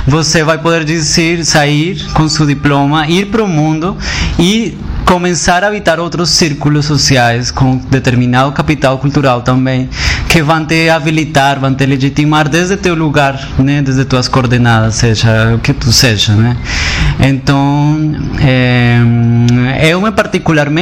você 0.06 0.42
vai 0.42 0.58
poder 0.58 0.84
dizer, 0.84 1.44
sair 1.44 2.02
com 2.12 2.28
seu 2.28 2.46
diploma, 2.46 3.06
ir 3.08 3.26
para 3.26 3.42
o 3.42 3.48
mundo 3.48 3.96
e 4.38 4.76
começar 5.04 5.64
a 5.64 5.66
habitar 5.66 5.98
outros 5.98 6.30
círculos 6.30 6.86
sociais 6.86 7.50
com 7.50 7.76
determinado 7.90 8.52
capital 8.52 8.98
cultural 8.98 9.42
também, 9.42 9.88
que 10.28 10.40
vão 10.40 10.64
te 10.64 10.88
habilitar, 10.88 11.58
vão 11.58 11.74
te 11.74 11.84
legitimar 11.84 12.48
desde 12.48 12.76
teu 12.76 12.94
lugar, 12.94 13.36
né, 13.58 13.82
desde 13.82 14.04
tuas 14.04 14.28
coordenadas, 14.28 14.94
seja 14.94 15.54
o 15.56 15.58
que 15.58 15.72
tu 15.72 15.92
seja, 15.92 16.34
né? 16.34 16.56
Então, 17.18 18.14
é, 18.40 19.00
eu 19.90 20.00
me 20.00 20.12
particularmente, 20.12 20.79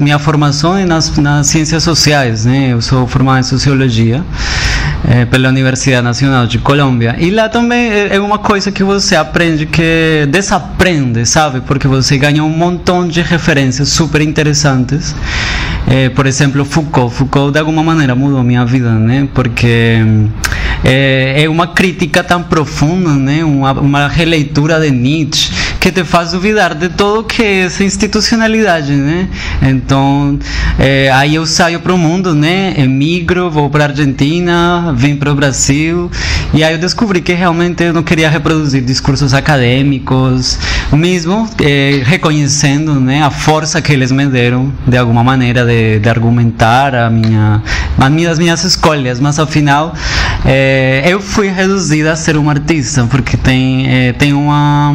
minha 0.00 0.18
formação 0.18 0.76
é 0.76 0.84
nas, 0.84 1.16
nas 1.16 1.46
ciências 1.46 1.82
sociais, 1.82 2.44
né? 2.44 2.72
Eu 2.72 2.80
sou 2.80 3.06
formado 3.06 3.40
em 3.40 3.42
sociologia 3.42 4.24
é, 5.06 5.24
pela 5.24 5.48
Universidade 5.48 6.02
Nacional 6.02 6.46
de 6.46 6.58
Colômbia. 6.58 7.16
E 7.18 7.30
lá 7.30 7.48
também 7.48 7.90
é 8.10 8.18
uma 8.20 8.38
coisa 8.38 8.72
que 8.72 8.82
você 8.82 9.14
aprende 9.16 9.66
que 9.66 10.26
desaprende, 10.30 11.24
sabe? 11.26 11.60
Porque 11.60 11.86
você 11.86 12.16
ganha 12.18 12.42
um 12.42 12.48
montão 12.48 13.06
de 13.06 13.20
referências 13.20 13.88
super 13.88 14.20
interessantes. 14.20 15.14
É, 15.86 16.08
por 16.08 16.26
exemplo, 16.26 16.64
Foucault. 16.64 17.14
Foucault 17.14 17.52
de 17.52 17.58
alguma 17.58 17.82
maneira 17.82 18.14
mudou 18.14 18.42
minha 18.42 18.64
vida, 18.64 18.90
né? 18.90 19.28
Porque 19.32 19.98
é, 20.84 21.42
é 21.44 21.48
uma 21.48 21.68
crítica 21.68 22.22
tão 22.22 22.42
profunda, 22.42 23.10
né? 23.14 23.44
Uma, 23.44 23.72
uma 23.72 24.08
releitura 24.08 24.80
de 24.80 24.90
Nietzsche 24.90 25.67
que 25.80 25.92
te 25.92 26.04
faz 26.04 26.32
duvidar 26.32 26.74
de 26.74 26.88
todo 26.88 27.24
que 27.24 27.42
é 27.42 27.60
essa 27.62 27.84
institucionalidade, 27.84 28.92
né? 28.92 29.28
Então, 29.62 30.38
é, 30.78 31.10
aí 31.12 31.34
eu 31.34 31.46
saio 31.46 31.80
para 31.80 31.92
o 31.92 31.98
mundo, 31.98 32.34
né? 32.34 32.74
Emigro, 32.76 33.50
vou 33.50 33.70
para 33.70 33.84
Argentina, 33.84 34.92
vim 34.96 35.16
para 35.16 35.32
o 35.32 35.34
Brasil 35.34 36.10
e 36.54 36.64
aí 36.64 36.72
eu 36.72 36.78
descobri 36.78 37.20
que 37.20 37.34
realmente 37.34 37.84
eu 37.84 37.92
não 37.92 38.02
queria 38.02 38.30
reproduzir 38.30 38.82
discursos 38.82 39.34
acadêmicos, 39.34 40.58
mesmo 40.90 41.48
é, 41.60 42.02
reconhecendo, 42.04 42.94
né, 42.98 43.22
a 43.22 43.30
força 43.30 43.82
que 43.82 43.92
eles 43.92 44.10
me 44.10 44.26
deram 44.26 44.72
de 44.86 44.96
alguma 44.96 45.22
maneira 45.22 45.64
de, 45.64 45.98
de 45.98 46.08
argumentar 46.08 46.94
a 46.94 47.10
minha, 47.10 47.62
as 47.98 48.10
minhas, 48.10 48.38
minhas 48.38 48.64
escolhas, 48.64 49.20
mas 49.20 49.38
afinal 49.38 49.94
é, 50.44 51.02
eu 51.06 51.20
fui 51.20 51.48
reduzida 51.48 52.12
a 52.12 52.16
ser 52.16 52.36
uma 52.36 52.52
artista 52.52 53.06
porque 53.10 53.36
tem 53.36 53.86
tem 54.18 54.32
uma 54.32 54.94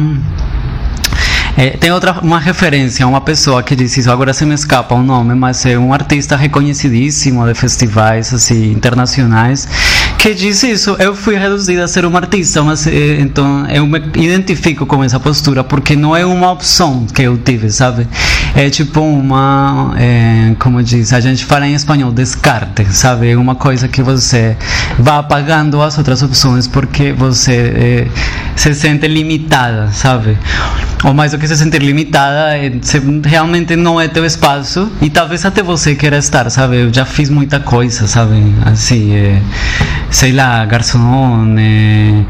é, 1.56 1.70
tem 1.70 1.92
outra 1.92 2.12
uma 2.20 2.40
referência, 2.40 3.06
uma 3.06 3.20
pessoa 3.20 3.62
que 3.62 3.76
disse 3.76 4.00
isso, 4.00 4.10
agora 4.10 4.32
se 4.32 4.44
me 4.44 4.54
escapa 4.54 4.94
o 4.94 5.02
nome, 5.02 5.34
mas 5.34 5.64
é 5.64 5.78
um 5.78 5.92
artista 5.92 6.36
reconhecidíssimo 6.36 7.46
de 7.46 7.54
festivais 7.54 8.34
assim 8.34 8.72
internacionais 8.72 9.68
que 10.18 10.34
disse 10.34 10.70
isso. 10.70 10.96
Eu 10.98 11.14
fui 11.14 11.36
reduzida 11.36 11.84
a 11.84 11.88
ser 11.88 12.04
uma 12.04 12.18
artista, 12.18 12.62
mas 12.62 12.86
é, 12.86 13.20
então 13.20 13.66
eu 13.68 13.86
me 13.86 13.98
identifico 14.16 14.86
com 14.86 15.02
essa 15.02 15.20
postura 15.20 15.62
porque 15.62 15.96
não 15.96 16.16
é 16.16 16.24
uma 16.24 16.50
opção 16.50 17.06
que 17.06 17.22
eu 17.22 17.36
tive, 17.36 17.70
sabe? 17.70 18.06
É 18.54 18.70
tipo 18.70 19.00
uma, 19.00 19.94
é, 19.98 20.54
como 20.58 20.82
diz, 20.82 21.12
a 21.12 21.20
gente 21.20 21.44
fala 21.44 21.66
em 21.66 21.74
espanhol, 21.74 22.12
descarte, 22.12 22.84
sabe? 22.94 23.30
É 23.30 23.36
uma 23.36 23.54
coisa 23.54 23.88
que 23.88 24.02
você 24.02 24.56
vai 24.98 25.18
apagando 25.18 25.80
as 25.82 25.98
outras 25.98 26.22
opções 26.22 26.66
porque 26.66 27.12
você 27.12 27.54
é, 27.54 28.08
se 28.56 28.74
sente 28.74 29.06
limitada, 29.08 29.90
sabe? 29.92 30.38
Ou 31.04 31.12
mais 31.12 31.32
do 31.32 31.38
que 31.38 31.46
se 31.46 31.56
sentir 31.56 31.82
limitada, 31.82 32.56
é, 32.56 32.72
realmente 33.24 33.76
não 33.76 34.00
é 34.00 34.08
teu 34.08 34.24
espaço 34.24 34.90
e 35.02 35.10
talvez 35.10 35.44
até 35.44 35.62
você 35.62 35.94
queira 35.94 36.16
estar, 36.16 36.48
sabe? 36.48 36.76
Eu 36.76 36.92
já 36.92 37.04
fiz 37.04 37.28
muita 37.28 37.60
coisa, 37.60 38.06
sabe? 38.06 38.54
Assim, 38.64 39.14
é, 39.14 39.42
sei 40.10 40.32
lá, 40.32 40.64
garçom, 40.64 41.54
é, 41.58 42.24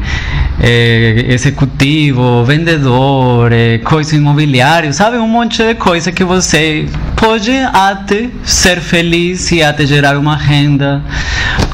é, 0.59 1.33
executivo, 1.33 2.43
vendedor, 2.43 3.51
é, 3.51 3.77
coisa 3.79 4.15
imobiliário, 4.15 4.93
sabe? 4.93 5.17
Um 5.17 5.27
monte 5.27 5.63
de 5.63 5.75
coisa 5.75 6.11
que 6.11 6.23
você 6.23 6.87
pode 7.15 7.51
até 7.73 8.29
ser 8.43 8.79
feliz 8.79 9.51
e 9.51 9.61
até 9.63 9.85
gerar 9.85 10.17
uma 10.17 10.35
renda 10.35 11.03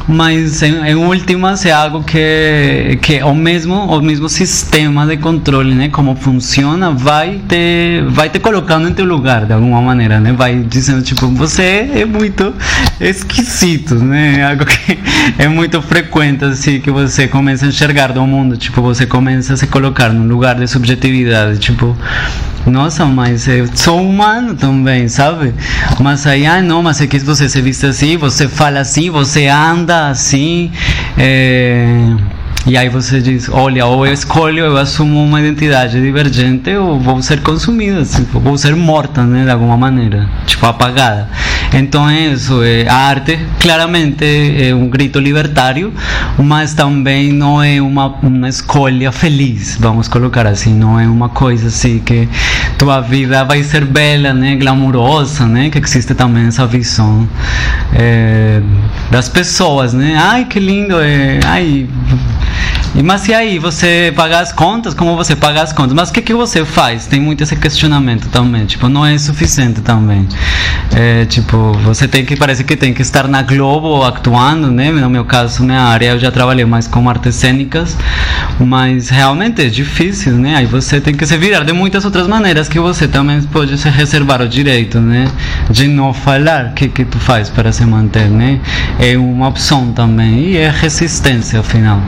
mas 0.08 0.62
em, 0.62 0.76
em 0.86 0.96
últimas 0.96 1.66
é 1.66 1.72
algo 1.72 2.04
que 2.04 2.98
que 3.02 3.22
o 3.24 3.34
mesmo 3.34 3.76
o 3.76 4.02
mesmo 4.02 4.28
sistema 4.28 5.06
de 5.06 5.18
controle 5.18 5.74
né 5.74 5.90
como 5.90 6.16
funciona 6.16 6.92
vai 6.92 7.40
te 7.48 8.04
vai 8.10 8.30
te 8.30 8.40
colocando 8.40 8.90
em 8.90 8.94
teu 8.94 9.06
lugar 9.06 9.46
de 9.46 9.54
alguma 9.54 9.82
maneira 9.82 10.20
né 10.20 10.34
vai 10.34 10.56
dizendo 10.56 11.02
tipo 11.02 11.28
você 11.30 11.90
é 11.94 12.06
muito 12.06 12.54
esquisito 13.00 13.96
né 13.96 14.44
algo 14.50 14.66
que 14.66 15.00
é 15.38 15.48
muito 15.48 15.82
frequente 15.82 16.01
assim 16.44 16.80
que 16.80 16.92
você 16.92 17.28
começa 17.28 17.66
a 17.66 17.70
enxergar 17.70 18.12
do 18.12 18.26
mundo 18.26 18.58
tipo 18.58 18.82
você 18.82 19.06
começa 19.06 19.54
a 19.54 19.58
se 19.58 19.68
colocar 19.68 20.10
num 20.10 20.28
lugar 20.28 20.56
de 20.56 20.68
subjetividade 20.68 21.60
tipo 21.60 21.98
nossa, 22.66 23.06
mas 23.06 23.48
eu 23.48 23.68
sou 23.74 24.08
humano 24.08 24.54
também, 24.54 25.08
sabe? 25.08 25.54
Mas 26.00 26.28
aí, 26.28 26.46
ah, 26.46 26.62
não, 26.62 26.84
mas 26.84 27.02
é 27.02 27.08
que 27.08 27.18
você 27.18 27.50
se 27.50 27.60
viste 27.60 27.88
assim, 27.88 28.18
você 28.18 28.48
fala 28.48 28.80
assim, 28.82 29.10
você 29.10 29.48
anda 29.48 30.10
assim. 30.10 30.72
É... 31.18 32.16
E 32.68 32.78
aí 32.78 32.90
você 32.90 33.20
diz, 33.20 33.50
olha, 33.50 33.88
ou 33.88 34.06
eu 34.06 34.14
escolho, 34.14 34.66
eu 34.66 34.78
assumo 34.78 35.24
uma 35.24 35.42
identidade 35.42 36.00
divergente, 36.00 36.70
ou 36.76 37.00
vou 37.00 37.20
ser 37.20 37.42
consumida, 37.42 38.02
assim, 38.02 38.24
vou 38.32 38.56
ser 38.56 38.76
morta, 38.76 39.24
né, 39.24 39.46
de 39.46 39.50
alguma 39.50 39.76
maneira, 39.76 40.30
tipo 40.46 40.68
apagada. 40.68 41.28
Então 41.74 42.08
é 42.08 42.28
isso, 42.28 42.62
é, 42.62 42.88
a 42.88 42.96
arte 42.96 43.40
claramente 43.60 44.24
é 44.24 44.76
um 44.76 44.88
grito 44.88 45.18
libertário, 45.20 45.92
mas 46.38 46.76
também 46.76 47.34
não 47.34 47.64
é 47.64 47.82
uma, 47.82 48.08
uma 48.22 48.48
escolha 48.48 49.12
feliz, 49.12 49.78
vamos 49.80 50.08
colocar 50.08 50.46
assim, 50.46 50.76
não 50.76 51.00
é 51.00 51.08
uma 51.08 51.30
coisa 51.30 51.68
assim 51.68 51.98
que 51.98 52.30
tua 52.78 53.02
vida 53.02 53.44
vai 53.44 53.64
ser 53.64 53.86
bela, 53.86 54.34
né, 54.34 54.56
glamurosa, 54.56 55.48
né, 55.48 55.72
que 55.72 55.80
existe 55.80 56.14
também 56.14 56.46
essa 56.46 56.68
visão 56.68 57.28
é, 57.94 58.62
das 59.10 59.28
pessoas, 59.30 59.94
né, 59.94 60.16
ai 60.16 60.46
que 60.46 60.60
lindo, 60.60 61.00
é, 61.00 61.40
ai 61.44 61.88
mas 63.04 63.28
e 63.28 63.34
aí, 63.34 63.58
você 63.58 64.12
paga 64.16 64.40
as 64.40 64.52
contas? 64.52 64.94
Como 64.94 65.16
você 65.16 65.34
paga 65.34 65.62
as 65.62 65.72
contas? 65.72 65.94
Mas 65.94 66.10
o 66.10 66.14
que, 66.14 66.22
que 66.22 66.34
você 66.34 66.66
faz? 66.66 67.08
Tem 67.08 67.22
muito 67.22 67.42
esse 67.42 67.56
questionamento 67.56 68.28
também. 68.28 68.66
Tipo, 68.66 68.90
não 68.90 69.06
é 69.06 69.18
suficiente 69.18 69.80
também. 69.80 70.28
É, 70.94 71.24
tipo, 71.26 71.72
você 71.84 72.06
tem 72.06 72.26
que, 72.26 72.36
parece 72.36 72.66
que 72.66 72.76
tem 72.76 72.94
que 72.94 73.02
estar 73.02 73.30
na 73.30 73.42
Globo 73.44 74.04
atuando, 74.04 74.70
né? 74.70 74.92
No 74.92 75.10
meu 75.10 75.24
caso, 75.24 75.64
minha 75.64 75.80
área, 75.80 76.12
eu 76.12 76.20
já 76.20 76.30
trabalhei 76.32 76.66
mais 76.66 76.86
com 76.86 77.10
artes 77.10 77.36
cênicas, 77.36 77.96
mas 78.60 79.10
realmente 79.10 79.62
é 79.62 79.70
difícil, 79.70 80.34
né? 80.34 80.56
Aí 80.58 80.66
você 80.66 81.00
tem 81.00 81.14
que 81.14 81.26
se 81.26 81.38
virar 81.38 81.64
de 81.64 81.72
muitas 81.72 82.04
outras 82.04 82.28
maneiras 82.28 82.68
que 82.68 82.80
você 82.80 83.08
também 83.08 83.42
pode 83.44 83.78
se 83.78 83.90
reservar 83.90 84.42
o 84.42 84.50
direito, 84.50 85.00
né? 85.00 85.32
De 85.70 85.88
não 85.88 86.14
falar 86.14 86.66
o 86.66 86.74
que, 86.74 86.90
que 86.90 87.06
tu 87.06 87.18
faz 87.20 87.50
para 87.50 87.72
se 87.72 87.86
manter, 87.86 88.30
né? 88.30 88.60
É 89.00 89.18
uma 89.18 89.48
opção 89.48 89.94
também 89.94 90.50
e 90.50 90.58
é 90.58 90.70
resistência, 90.70 91.62
afinal. 91.62 92.02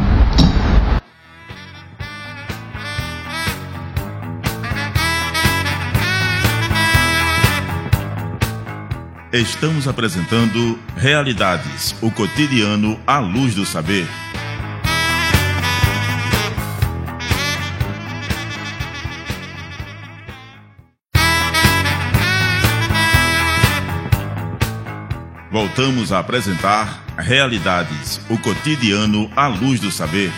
Estamos 9.33 9.87
apresentando 9.87 10.77
Realidades, 10.95 11.95
o 12.03 12.11
cotidiano 12.11 12.99
à 13.07 13.17
luz 13.17 13.55
do 13.55 13.65
saber. 13.65 14.07
Voltamos 25.51 26.11
a 26.11 26.19
apresentar 26.19 27.03
Realidades, 27.17 28.21
o 28.29 28.37
cotidiano 28.37 29.31
à 29.35 29.47
luz 29.47 29.79
do 29.79 29.89
saber. 29.89 30.31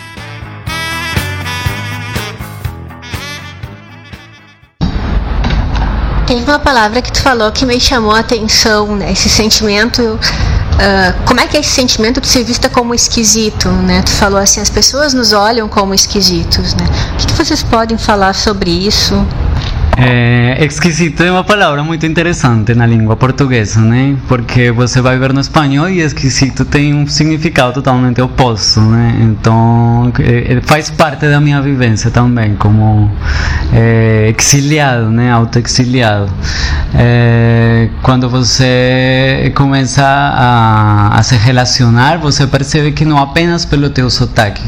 Teve 6.26 6.42
uma 6.42 6.58
palavra 6.58 7.00
que 7.00 7.12
tu 7.12 7.20
falou 7.20 7.52
que 7.52 7.64
me 7.64 7.78
chamou 7.78 8.10
a 8.10 8.18
atenção, 8.18 8.96
né? 8.96 9.12
Esse 9.12 9.28
sentimento. 9.28 10.02
Uh, 10.02 11.24
como 11.24 11.40
é 11.40 11.46
que 11.46 11.56
é 11.56 11.60
esse 11.60 11.70
sentimento 11.70 12.20
de 12.20 12.26
ser 12.26 12.42
vista 12.42 12.68
como 12.68 12.94
esquisito, 12.94 13.68
né? 13.68 14.02
Tu 14.02 14.10
falou 14.10 14.40
assim, 14.40 14.60
as 14.60 14.68
pessoas 14.68 15.14
nos 15.14 15.32
olham 15.32 15.68
como 15.68 15.94
esquisitos, 15.94 16.74
né? 16.74 16.84
O 17.12 17.16
que, 17.16 17.26
que 17.28 17.32
vocês 17.32 17.62
podem 17.62 17.96
falar 17.96 18.34
sobre 18.34 18.70
isso? 18.70 19.14
É, 19.98 20.62
esquisito 20.62 21.22
é 21.22 21.30
uma 21.30 21.42
palavra 21.42 21.82
muito 21.82 22.04
interessante 22.04 22.74
na 22.74 22.86
língua 22.86 23.16
portuguesa, 23.16 23.80
né? 23.80 24.14
Porque 24.28 24.70
você 24.70 25.00
vai 25.00 25.18
ver 25.18 25.32
no 25.32 25.40
espanhol 25.40 25.88
e 25.88 26.00
esquisito 26.00 26.66
tem 26.66 26.92
um 26.92 27.06
significado 27.06 27.72
totalmente 27.72 28.20
oposto, 28.20 28.80
né? 28.80 29.16
Então 29.22 30.12
é, 30.18 30.60
faz 30.60 30.90
parte 30.90 31.26
da 31.26 31.40
minha 31.40 31.62
vivência 31.62 32.10
também, 32.10 32.56
como 32.56 33.10
é, 33.72 34.34
exiliado, 34.38 35.10
né? 35.10 35.30
Autoexiliado. 35.30 36.30
É, 36.94 37.88
quando 38.02 38.28
você 38.28 39.50
começa 39.54 40.04
a, 40.04 41.18
a 41.18 41.22
se 41.22 41.36
relacionar, 41.36 42.18
você 42.18 42.46
percebe 42.46 42.92
que 42.92 43.04
não 43.04 43.16
apenas 43.16 43.64
pelo 43.64 43.88
teu 43.88 44.10
sotaque 44.10 44.62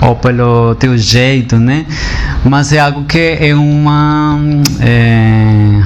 ou 0.00 0.16
pelo 0.16 0.74
teu 0.76 0.96
jeito, 0.96 1.58
né? 1.58 1.84
Mas 2.44 2.72
é 2.72 2.78
algo 2.78 3.04
que 3.04 3.36
é 3.40 3.54
uma 3.54 4.37
é, 4.80 5.82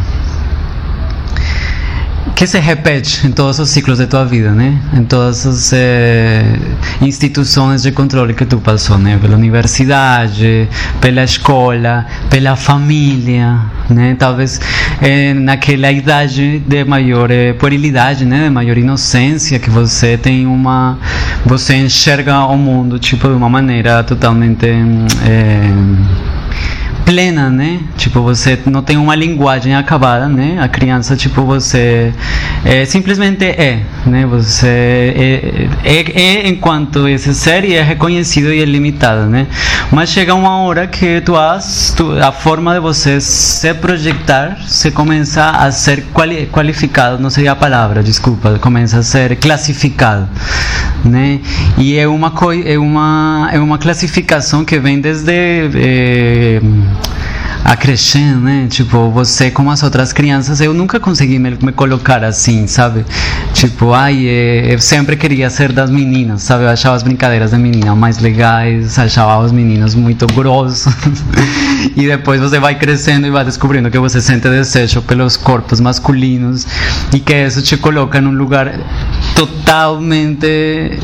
que 2.43 2.47
se 2.49 2.59
repete 2.59 3.25
em 3.25 3.31
todos 3.31 3.61
os 3.61 3.71
ciclos 3.71 3.99
de 3.99 4.07
tua 4.09 4.25
vida, 4.25 4.51
né? 4.51 4.77
Em 4.95 5.05
todas 5.05 5.47
as 5.47 5.73
é, 5.73 6.43
instituições 7.01 7.85
de 7.85 7.93
controle 7.93 8.35
que 8.35 8.45
tu 8.45 8.59
passou, 8.59 8.99
né? 8.99 9.17
Pela 9.23 9.37
universidade, 9.37 10.69
pela 11.01 11.23
escola, 11.23 12.05
pela 12.29 12.57
família, 12.57 13.61
né? 13.88 14.17
Talvez 14.19 14.61
é, 15.01 15.33
naquela 15.35 15.93
idade 15.93 16.59
de 16.59 16.85
maior 16.85 17.31
é, 17.31 17.53
puerilidade, 17.53 18.25
né? 18.25 18.45
De 18.45 18.51
maior 18.51 18.77
inocência 18.77 19.61
que 19.61 19.71
você 19.71 20.19
tem 20.19 20.45
uma, 20.45 20.99
você 21.47 21.77
enxerga 21.77 22.45
o 22.47 22.57
mundo 22.57 22.99
tipo 22.99 23.29
de 23.29 23.35
uma 23.35 23.49
maneira 23.49 24.03
totalmente 24.03 24.67
plena, 27.05 27.51
né? 27.51 27.81
Tipo, 27.97 28.23
você 28.23 28.59
não 28.67 28.83
tem 28.83 28.97
uma 28.97 29.15
linguagem 29.15 29.75
acabada, 29.75 30.29
né? 30.29 30.59
A 30.61 30.69
criança, 30.69 31.17
tipo, 31.17 31.43
você 31.43 32.12
é, 32.65 32.85
simplesmente 32.85 33.45
é, 33.45 33.81
né? 34.07 34.27
Você 34.27 34.67
é, 34.67 35.69
é, 35.85 36.21
é, 36.21 36.49
enquanto 36.49 37.09
esse 37.09 37.35
ser 37.35 37.65
e 37.65 37.75
é 37.75 37.83
reconhecido 37.83 38.53
e 38.53 38.61
é 38.61 38.65
limitado, 38.65 39.27
né? 39.27 39.47
Mas 39.91 40.11
chega 40.11 40.35
uma 40.35 40.59
hora 40.59 40.87
que 40.87 41.21
tu 41.21 41.37
has, 41.37 41.93
tu, 41.97 42.12
a 42.19 42.33
forma 42.33 42.75
de 42.75 42.81
você 42.81 43.21
se 43.21 43.73
projetar 43.75 44.59
se 44.67 44.91
começa 44.91 45.51
a 45.51 45.71
ser 45.71 46.05
quali, 46.12 46.47
qualificado, 46.47 47.23
não 47.23 47.31
sei 47.31 47.49
a 47.49 47.55
palavra, 47.55 48.03
desculpa, 48.03 48.59
começa 48.59 48.99
a 48.99 49.03
ser 49.03 49.37
classificado, 49.37 50.29
né? 51.05 51.41
E 51.77 51.97
é 51.97 52.07
uma 52.07 52.33
é 52.65 52.79
uma 52.79 53.51
é 53.53 53.59
uma 53.59 53.79
classificação 53.79 54.65
que 54.65 54.79
vem 54.79 55.01
desde 55.01 55.71
é, 57.64 57.72
acrescendo, 57.72 58.40
né? 58.40 58.66
Tipo, 58.68 59.11
você 59.11 59.51
como 59.51 59.70
as 59.70 59.83
outras 59.83 60.12
crianças, 60.12 60.61
eu 60.61 60.72
nunca 60.72 60.98
consegui 61.01 61.38
me, 61.38 61.51
me 61.51 61.72
colocar 61.72 62.22
assim, 62.25 62.66
sabe? 62.66 63.05
Tipo, 63.55 63.92
ai, 63.92 64.25
eu 64.25 64.79
sempre 64.79 65.16
queria 65.16 65.51
ser 65.51 65.72
das 65.72 65.90
meninas, 65.90 66.42
sabe? 66.42 66.64
Eu 66.64 66.68
achava 66.68 66.96
as 66.96 67.03
brincadeiras 67.03 67.51
da 67.51 67.59
menina 67.59 67.94
mais 67.94 68.18
legais, 68.18 68.98
achava 68.98 69.38
os 69.44 69.53
meninos 69.53 69.94
muito 69.94 70.27
grossos. 70.29 70.92
e 71.96 72.07
depois 72.07 72.40
você 72.40 72.59
vai 72.59 72.75
crescendo 72.75 73.27
e 73.27 73.31
vai 73.31 73.44
descobrindo 73.44 73.90
que 73.90 73.98
você 73.98 74.20
sente 74.20 74.48
desejo 74.48 75.03
pelos 75.03 75.37
corpos 75.37 75.81
masculinos 75.81 76.66
e 77.12 77.20
que 77.20 77.35
isso 77.35 77.62
te 77.62 77.77
coloca 77.77 78.20
num 78.20 78.33
lugar 78.33 78.72
totalmente 79.35 80.98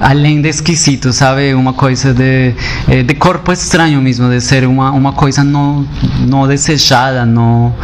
além 0.00 0.40
de 0.40 0.48
esquisito, 0.48 1.12
sabe? 1.12 1.54
Uma 1.54 1.72
coisa 1.72 2.12
de, 2.12 2.54
eh, 2.88 3.02
de 3.02 3.14
corpo 3.14 3.52
estranho 3.52 4.00
mesmo, 4.00 4.28
de 4.28 4.40
ser 4.40 4.66
uma, 4.66 4.90
uma 4.90 5.12
coisa 5.12 5.42
não, 5.42 5.86
não 6.26 6.46
desejada, 6.46 7.24
não 7.24 7.74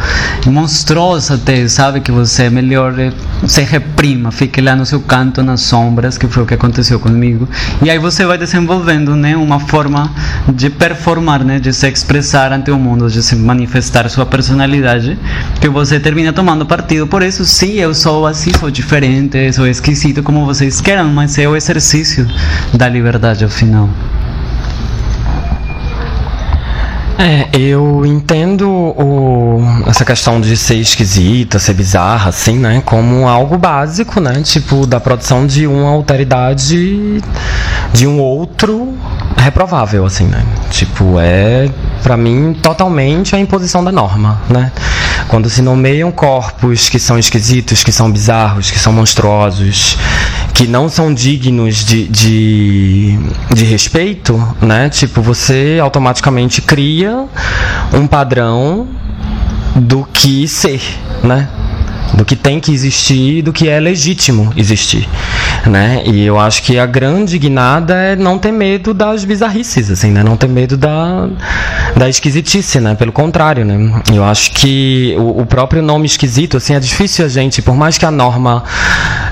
monstruosa 0.45 1.35
até, 1.35 1.67
sabe? 1.67 2.01
Que 2.01 2.11
você 2.11 2.43
é 2.43 2.49
melhor 2.49 2.97
eh, 2.99 3.11
se 3.47 3.61
reprima, 3.61 4.31
fique 4.31 4.61
lá 4.61 4.75
no 4.75 4.85
seu 4.85 5.01
canto, 5.01 5.43
nas 5.43 5.61
sombras, 5.61 6.17
que 6.17 6.27
foi 6.27 6.43
o 6.43 6.45
que 6.45 6.53
aconteceu 6.53 6.99
comigo. 6.99 7.47
E 7.81 7.89
aí 7.89 7.99
você 7.99 8.25
vai 8.25 8.37
desenvolvendo, 8.37 9.15
né? 9.15 9.35
Uma 9.35 9.59
forma 9.59 10.11
de 10.53 10.69
performar, 10.69 11.43
né? 11.43 11.59
De 11.59 11.73
se 11.73 11.87
expressar 11.87 12.51
ante 12.51 12.71
o 12.71 12.77
mundo, 12.77 13.09
de 13.09 13.21
se 13.21 13.35
manifestar 13.35 14.09
sua 14.09 14.25
personalidade, 14.25 15.17
que 15.59 15.69
você 15.69 15.99
termina 15.99 16.33
tomando 16.33 16.65
partido 16.65 17.07
por 17.07 17.21
isso. 17.21 17.45
Sim, 17.45 17.73
eu 17.73 17.93
sou 17.93 18.25
assim, 18.27 18.51
sou 18.59 18.71
diferente, 18.71 19.51
sou 19.53 19.67
esquisito, 19.67 20.23
como 20.23 20.45
vocês 20.45 20.81
queiram, 20.81 21.09
mas 21.09 21.37
é 21.37 21.47
o 21.47 21.55
exercício 21.55 22.27
da 22.73 22.87
liberdade 22.87 23.43
ao 23.43 23.49
final. 23.49 23.89
É, 27.17 27.47
eu 27.53 28.05
entendo 28.05 28.67
o, 28.69 29.61
essa 29.87 30.03
questão 30.03 30.41
de 30.41 30.57
ser 30.57 30.75
esquisita, 30.75 31.59
ser 31.59 31.73
bizarra, 31.73 32.29
assim, 32.29 32.57
né? 32.57 32.81
Como 32.85 33.27
algo 33.27 33.57
básico, 33.57 34.19
né? 34.19 34.41
Tipo, 34.43 34.85
da 34.87 34.99
produção 34.99 35.45
de 35.45 35.67
uma 35.67 35.89
alteridade 35.89 37.21
de 37.93 38.07
um 38.07 38.19
outro 38.19 38.93
reprovável, 39.43 40.05
assim, 40.05 40.25
né? 40.25 40.43
Tipo, 40.71 41.19
é, 41.19 41.69
para 42.01 42.15
mim, 42.15 42.53
totalmente 42.61 43.35
a 43.35 43.39
imposição 43.39 43.83
da 43.83 43.91
norma, 43.91 44.41
né? 44.49 44.71
Quando 45.27 45.49
se 45.49 45.61
nomeiam 45.61 46.11
corpos 46.11 46.89
que 46.89 46.97
são 46.97 47.19
esquisitos, 47.19 47.83
que 47.83 47.91
são 47.91 48.11
bizarros, 48.11 48.71
que 48.71 48.79
são 48.79 48.93
monstruosos, 48.93 49.97
que 50.53 50.65
não 50.65 50.87
são 50.87 51.13
dignos 51.13 51.83
de, 51.83 52.07
de, 52.07 53.19
de 53.53 53.65
respeito, 53.65 54.41
né? 54.61 54.89
Tipo, 54.89 55.21
você 55.21 55.77
automaticamente 55.81 56.61
cria 56.61 57.25
um 57.93 58.07
padrão 58.07 58.87
do 59.75 60.07
que 60.13 60.47
ser, 60.47 60.81
né? 61.23 61.49
do 62.13 62.23
que 62.23 62.35
tem 62.35 62.59
que 62.59 62.71
existir 62.71 63.37
e 63.37 63.41
do 63.41 63.51
que 63.51 63.67
é 63.67 63.79
legítimo 63.79 64.53
existir, 64.55 65.07
né? 65.65 66.03
E 66.05 66.23
eu 66.25 66.39
acho 66.39 66.63
que 66.63 66.77
a 66.77 66.85
grande 66.85 67.37
guinada 67.37 67.93
é 67.93 68.15
não 68.15 68.37
ter 68.37 68.51
medo 68.51 68.93
das 68.93 69.25
bizarrices, 69.25 69.89
assim, 69.89 70.11
né? 70.11 70.23
Não 70.23 70.35
ter 70.37 70.47
medo 70.47 70.77
da, 70.77 71.27
da 71.95 72.09
esquisitice, 72.09 72.79
né? 72.79 72.95
Pelo 72.95 73.11
contrário, 73.11 73.65
né? 73.65 74.01
Eu 74.13 74.23
acho 74.23 74.51
que 74.51 75.15
o, 75.17 75.41
o 75.41 75.45
próprio 75.45 75.81
nome 75.81 76.05
esquisito, 76.05 76.57
assim, 76.57 76.73
é 76.75 76.79
difícil 76.79 77.25
a 77.25 77.29
gente, 77.29 77.61
por 77.61 77.75
mais 77.75 77.97
que 77.97 78.05
a 78.05 78.11
norma 78.11 78.63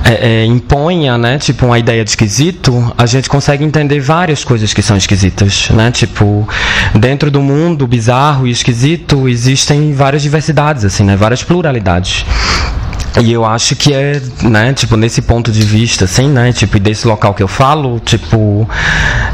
é, 0.03 0.41
é, 0.41 0.45
imponha, 0.45 1.17
né? 1.17 1.37
Tipo, 1.37 1.65
uma 1.65 1.79
ideia 1.79 2.03
de 2.03 2.09
esquisito, 2.09 2.93
a 2.97 3.05
gente 3.05 3.29
consegue 3.29 3.63
entender 3.63 3.99
várias 3.99 4.43
coisas 4.43 4.73
que 4.73 4.81
são 4.81 4.97
esquisitas, 4.97 5.69
né? 5.69 5.91
Tipo, 5.91 6.47
dentro 6.95 7.29
do 7.29 7.41
mundo 7.41 7.87
bizarro 7.87 8.47
e 8.47 8.51
esquisito 8.51 9.27
existem 9.27 9.93
várias 9.93 10.21
diversidades, 10.21 10.85
assim, 10.85 11.03
né? 11.03 11.15
Várias 11.15 11.43
pluralidades. 11.43 12.25
E 13.19 13.31
eu 13.33 13.45
acho 13.45 13.75
que 13.75 13.93
é, 13.93 14.21
né, 14.41 14.71
tipo, 14.73 14.95
nesse 14.95 15.21
ponto 15.21 15.51
de 15.51 15.63
vista, 15.63 16.05
assim, 16.05 16.29
né, 16.29 16.53
tipo, 16.53 16.79
desse 16.79 17.05
local 17.05 17.33
que 17.33 17.43
eu 17.43 17.47
falo, 17.47 17.99
tipo, 17.99 18.67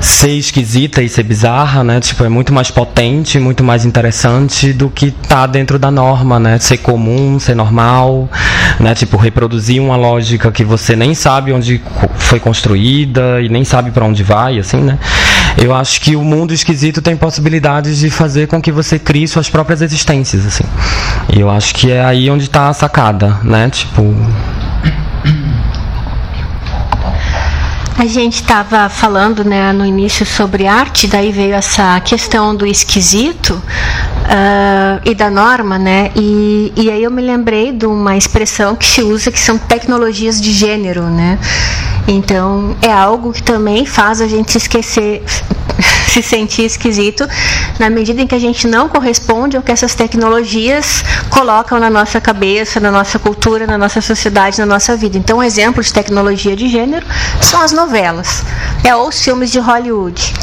ser 0.02 0.32
esquisita 0.32 1.04
e 1.04 1.08
ser 1.08 1.22
bizarra, 1.24 1.84
né, 1.84 2.00
tipo, 2.00 2.24
é 2.24 2.30
muito 2.30 2.52
mais 2.52 2.72
potente, 2.72 3.38
muito 3.40 3.64
mais 3.64 3.86
interessante 3.86 4.74
do 4.74 4.90
que 4.90 5.12
tá 5.12 5.46
dentro 5.46 5.78
da 5.78 5.92
norma, 5.92 6.40
né, 6.40 6.58
ser 6.58 6.78
comum, 6.78 7.40
ser 7.40 7.56
normal, 7.56 8.28
né, 8.80 8.96
tipo, 8.96 9.16
reproduzir 9.16 9.80
uma 9.80 9.96
lógica 9.96 10.52
que 10.52 10.64
você 10.64 10.96
nem 10.96 11.14
sabe 11.14 11.54
onde 11.54 11.80
foi 12.18 12.40
construída 12.40 13.42
e 13.42 13.48
nem 13.48 13.64
sabe 13.64 13.92
para 13.92 14.06
onde 14.06 14.24
vai, 14.24 14.58
assim, 14.58 14.78
né. 14.78 14.98
Eu 15.56 15.74
acho 15.74 16.02
que 16.02 16.16
o 16.16 16.24
mundo 16.24 16.54
esquisito 16.54 17.02
tem 17.02 17.16
possibilidades 17.16 17.98
de 17.98 18.10
fazer 18.10 18.48
com 18.48 18.62
que 18.62 18.72
você 18.72 19.00
crie 19.00 19.28
suas 19.28 19.50
próprias 19.50 19.82
existências, 19.82 20.46
assim. 20.46 20.64
E 21.36 21.40
eu 21.40 21.50
acho 21.50 21.74
que 21.74 21.92
é 21.92 22.04
aí 22.04 22.30
onde 22.30 22.44
está 22.44 22.70
a 22.70 22.74
sacada, 22.74 23.40
né? 23.44 23.67
Tipo. 23.70 24.04
A 27.98 28.06
gente 28.06 28.36
estava 28.36 28.88
falando 28.90 29.44
né, 29.44 29.74
no 29.74 29.84
início 29.84 30.26
sobre 30.26 30.68
arte, 30.68 31.08
daí 31.08 31.32
veio 31.32 31.56
essa 31.56 32.00
questão 32.02 32.56
do 32.56 32.66
esquisito 32.66 33.60
uh, 34.28 35.02
e 35.06 35.16
da 35.16 35.30
norma, 35.30 35.80
né? 35.80 36.12
E, 36.16 36.72
e 36.76 36.92
aí 36.92 37.04
eu 37.04 37.12
me 37.12 37.22
lembrei 37.22 37.72
de 37.72 37.86
uma 37.86 38.18
expressão 38.18 38.76
que 38.76 38.86
se 38.86 39.02
usa 39.02 39.32
que 39.32 39.40
são 39.40 39.58
tecnologias 39.58 40.42
de 40.42 40.52
gênero, 40.52 41.04
né? 41.04 41.40
Então 42.08 42.76
é 42.82 42.92
algo 42.92 43.34
que 43.34 43.44
também 43.44 43.86
faz 43.86 44.22
a 44.22 44.28
gente 44.28 44.58
esquecer, 44.58 45.24
se 46.08 46.22
sentir 46.22 46.64
esquisito, 46.64 47.28
na 47.80 47.90
medida 47.90 48.22
em 48.22 48.28
que 48.28 48.36
a 48.36 48.40
gente 48.40 48.68
não 48.68 48.88
corresponde 48.88 49.58
ao 49.58 49.64
que 49.64 49.72
essas 49.72 49.94
tecnologias 49.94 51.04
colocam 51.30 51.80
na 51.80 51.90
nossa 51.90 52.22
cabeça, 52.22 52.80
na 52.80 52.92
nossa 52.92 53.20
cultura, 53.20 53.68
na 53.68 53.78
nossa 53.78 54.02
sociedade, 54.02 54.60
na 54.60 54.66
nossa 54.66 54.96
vida. 54.96 55.18
Então, 55.18 55.40
um 55.40 55.44
exemplo 55.44 55.84
de 55.84 55.92
tecnologia 55.92 56.56
de 56.56 56.70
gênero 56.70 57.06
são 57.42 57.62
as 57.62 57.72
novelas, 57.72 58.44
é, 58.84 58.96
ou 58.96 59.10
os 59.10 59.22
filmes 59.22 59.52
de 59.52 59.60
Hollywood 59.60 60.34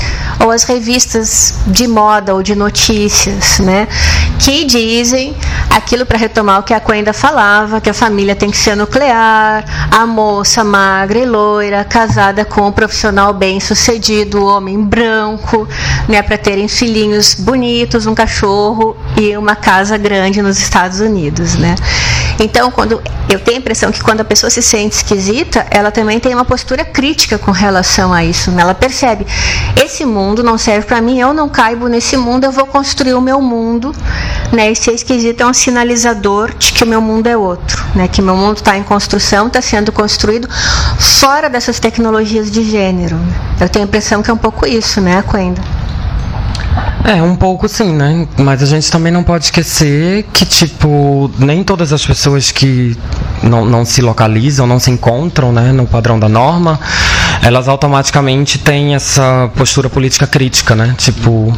ou 0.44 0.50
as 0.50 0.64
revistas 0.64 1.54
de 1.66 1.86
moda 1.86 2.34
ou 2.34 2.42
de 2.42 2.54
notícias, 2.54 3.58
né, 3.60 3.73
que 4.38 4.64
dizem 4.64 5.34
aquilo 5.70 6.04
para 6.04 6.18
retomar 6.18 6.60
o 6.60 6.62
que 6.62 6.74
a 6.74 6.80
Coenda 6.80 7.12
falava, 7.12 7.80
que 7.80 7.90
a 7.90 7.94
família 7.94 8.34
tem 8.34 8.50
que 8.50 8.56
ser 8.56 8.76
nuclear, 8.76 9.64
a 9.90 10.06
moça 10.06 10.62
magra 10.62 11.18
e 11.18 11.26
loira, 11.26 11.84
casada 11.84 12.44
com 12.44 12.68
um 12.68 12.72
profissional 12.72 13.32
bem-sucedido, 13.32 14.44
homem 14.44 14.82
branco, 14.82 15.68
né, 16.08 16.22
para 16.22 16.36
terem 16.36 16.68
filhinhos 16.68 17.34
bonitos, 17.34 18.06
um 18.06 18.14
cachorro 18.14 18.96
e 19.16 19.36
uma 19.36 19.56
casa 19.56 19.96
grande 19.96 20.42
nos 20.42 20.58
Estados 20.58 21.00
Unidos, 21.00 21.56
né? 21.56 21.74
Então, 22.38 22.70
quando 22.70 23.00
eu 23.28 23.38
tenho 23.38 23.58
a 23.58 23.60
impressão 23.60 23.92
que 23.92 24.02
quando 24.02 24.20
a 24.20 24.24
pessoa 24.24 24.50
se 24.50 24.60
sente 24.60 24.96
esquisita, 24.96 25.66
ela 25.70 25.90
também 25.90 26.18
tem 26.18 26.34
uma 26.34 26.44
postura 26.44 26.84
crítica 26.84 27.38
com 27.38 27.50
relação 27.50 28.12
a 28.12 28.24
isso. 28.24 28.50
Né? 28.50 28.62
Ela 28.62 28.74
percebe: 28.74 29.26
esse 29.82 30.04
mundo 30.04 30.42
não 30.42 30.58
serve 30.58 30.86
para 30.86 31.00
mim, 31.00 31.20
eu 31.20 31.32
não 31.32 31.48
caibo 31.48 31.86
nesse 31.86 32.16
mundo, 32.16 32.44
eu 32.44 32.52
vou 32.52 32.66
construir 32.66 33.14
o 33.14 33.20
meu 33.20 33.40
mundo. 33.40 33.63
Né? 34.52 34.70
E 34.72 34.76
ser 34.76 34.92
esquisito 34.92 35.40
é 35.40 35.46
um 35.46 35.54
sinalizador 35.54 36.54
de 36.54 36.72
que 36.72 36.84
o 36.84 36.86
meu 36.86 37.00
mundo 37.00 37.26
é 37.26 37.36
outro, 37.36 37.84
né? 37.94 38.08
que 38.08 38.20
meu 38.22 38.36
mundo 38.36 38.58
está 38.58 38.76
em 38.76 38.82
construção, 38.82 39.46
está 39.46 39.60
sendo 39.60 39.90
construído 39.90 40.48
fora 40.98 41.48
dessas 41.48 41.78
tecnologias 41.78 42.50
de 42.50 42.62
gênero. 42.62 43.18
Eu 43.60 43.68
tenho 43.68 43.84
a 43.84 43.88
impressão 43.88 44.22
que 44.22 44.30
é 44.30 44.34
um 44.34 44.38
pouco 44.38 44.66
isso, 44.66 45.00
né, 45.00 45.22
Coenda? 45.22 45.62
É, 47.04 47.22
um 47.22 47.36
pouco 47.36 47.68
sim, 47.68 47.92
né? 47.92 48.26
Mas 48.38 48.62
a 48.62 48.66
gente 48.66 48.90
também 48.90 49.12
não 49.12 49.22
pode 49.22 49.44
esquecer 49.44 50.24
que, 50.32 50.46
tipo, 50.46 51.30
nem 51.38 51.62
todas 51.62 51.92
as 51.92 52.04
pessoas 52.04 52.50
que 52.50 52.96
não, 53.42 53.66
não 53.66 53.84
se 53.84 54.00
localizam, 54.00 54.66
não 54.66 54.80
se 54.80 54.90
encontram, 54.90 55.52
né, 55.52 55.70
no 55.70 55.86
padrão 55.86 56.18
da 56.18 56.30
norma, 56.30 56.80
elas 57.42 57.68
automaticamente 57.68 58.58
têm 58.58 58.94
essa 58.94 59.50
postura 59.54 59.90
política 59.90 60.26
crítica, 60.26 60.74
né? 60.74 60.94
Tipo, 60.96 61.54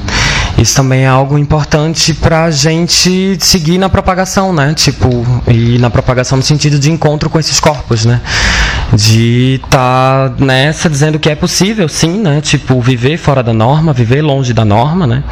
isso 0.58 0.74
também 0.74 1.04
é 1.04 1.06
algo 1.06 1.36
importante 1.36 2.14
para 2.14 2.44
a 2.44 2.50
gente 2.50 3.36
seguir 3.40 3.76
na 3.76 3.88
propagação, 3.88 4.52
né? 4.52 4.72
Tipo, 4.74 5.08
e 5.46 5.78
na 5.78 5.90
propagação 5.90 6.36
no 6.36 6.42
sentido 6.42 6.78
de 6.78 6.90
encontro 6.90 7.28
com 7.28 7.38
esses 7.38 7.60
corpos, 7.60 8.04
né? 8.06 8.20
De 8.92 9.60
estar 9.62 10.30
tá 10.30 10.44
nessa 10.44 10.88
dizendo 10.88 11.18
que 11.18 11.28
é 11.28 11.34
possível, 11.34 11.88
sim, 11.88 12.20
né? 12.20 12.40
Tipo, 12.40 12.80
viver 12.80 13.18
fora 13.18 13.42
da 13.42 13.52
norma, 13.52 13.92
viver 13.92 14.22
longe 14.22 14.54
da 14.54 14.64
norma, 14.64 15.06
né? 15.06 15.24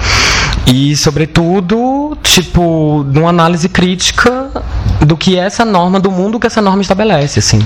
E, 0.66 0.96
sobretudo, 0.96 2.16
tipo, 2.22 3.04
numa 3.12 3.28
análise 3.28 3.68
crítica 3.68 4.50
do 5.00 5.16
que 5.16 5.36
essa 5.36 5.64
norma, 5.64 6.00
do 6.00 6.10
mundo 6.10 6.40
que 6.40 6.46
essa 6.46 6.62
norma 6.62 6.80
estabelece, 6.80 7.38
assim. 7.38 7.62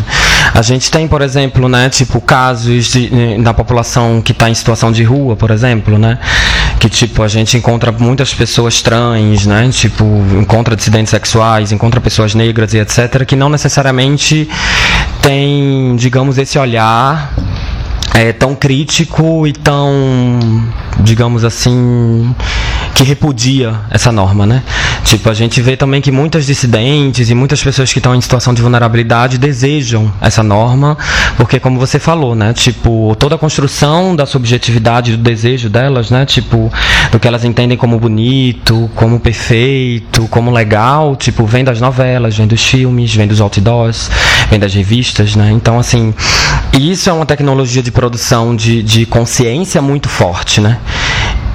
A 0.52 0.62
gente 0.62 0.90
tem, 0.90 1.06
por 1.06 1.22
exemplo, 1.22 1.68
né, 1.68 1.88
tipo, 1.88 2.20
casos 2.20 2.86
de, 2.86 3.10
eh, 3.12 3.38
da 3.40 3.54
população 3.54 4.20
que 4.20 4.32
está 4.32 4.50
em 4.50 4.54
situação 4.54 4.90
de 4.90 5.04
rua, 5.04 5.36
por 5.36 5.50
exemplo, 5.50 5.98
né, 5.98 6.18
que, 6.88 6.96
tipo, 6.96 7.22
a 7.22 7.28
gente 7.28 7.56
encontra 7.56 7.92
muitas 7.92 8.32
pessoas 8.32 8.80
trans, 8.80 9.44
né, 9.46 9.68
tipo, 9.70 10.04
encontra 10.40 10.74
dissidentes 10.74 11.10
sexuais, 11.10 11.70
encontra 11.70 12.00
pessoas 12.00 12.34
negras 12.34 12.72
e 12.72 12.78
etc., 12.78 13.24
que 13.26 13.36
não 13.36 13.50
necessariamente 13.50 14.48
tem, 15.20 15.94
digamos, 15.96 16.38
esse 16.38 16.58
olhar 16.58 17.34
é, 18.14 18.32
tão 18.32 18.54
crítico 18.54 19.46
e 19.46 19.52
tão, 19.52 20.38
digamos 21.00 21.44
assim, 21.44 22.34
que 22.98 23.04
repudia 23.04 23.76
essa 23.90 24.10
norma, 24.10 24.44
né? 24.44 24.60
Tipo, 25.04 25.30
a 25.30 25.34
gente 25.34 25.62
vê 25.62 25.76
também 25.76 26.00
que 26.00 26.10
muitas 26.10 26.44
dissidentes 26.44 27.30
e 27.30 27.34
muitas 27.34 27.62
pessoas 27.62 27.92
que 27.92 28.00
estão 28.00 28.12
em 28.12 28.20
situação 28.20 28.52
de 28.52 28.60
vulnerabilidade 28.60 29.38
desejam 29.38 30.12
essa 30.20 30.42
norma, 30.42 30.98
porque 31.36 31.60
como 31.60 31.78
você 31.78 32.00
falou, 32.00 32.34
né? 32.34 32.52
Tipo, 32.52 33.14
toda 33.16 33.36
a 33.36 33.38
construção 33.38 34.16
da 34.16 34.26
subjetividade 34.26 35.16
do 35.16 35.22
desejo 35.22 35.70
delas, 35.70 36.10
né? 36.10 36.26
Tipo, 36.26 36.72
do 37.12 37.20
que 37.20 37.28
elas 37.28 37.44
entendem 37.44 37.78
como 37.78 38.00
bonito, 38.00 38.90
como 38.96 39.20
perfeito, 39.20 40.26
como 40.26 40.50
legal, 40.50 41.14
tipo, 41.14 41.46
vem 41.46 41.62
das 41.62 41.80
novelas, 41.80 42.36
vem 42.36 42.48
dos 42.48 42.66
filmes, 42.66 43.14
vem 43.14 43.28
dos 43.28 43.40
outdoors, 43.40 44.10
vem 44.50 44.58
das 44.58 44.74
revistas, 44.74 45.36
né? 45.36 45.52
Então, 45.52 45.78
assim, 45.78 46.12
isso 46.76 47.08
é 47.08 47.12
uma 47.12 47.24
tecnologia 47.24 47.80
de 47.80 47.92
produção 47.92 48.56
de, 48.56 48.82
de 48.82 49.06
consciência 49.06 49.80
muito 49.80 50.08
forte, 50.08 50.60
né? 50.60 50.78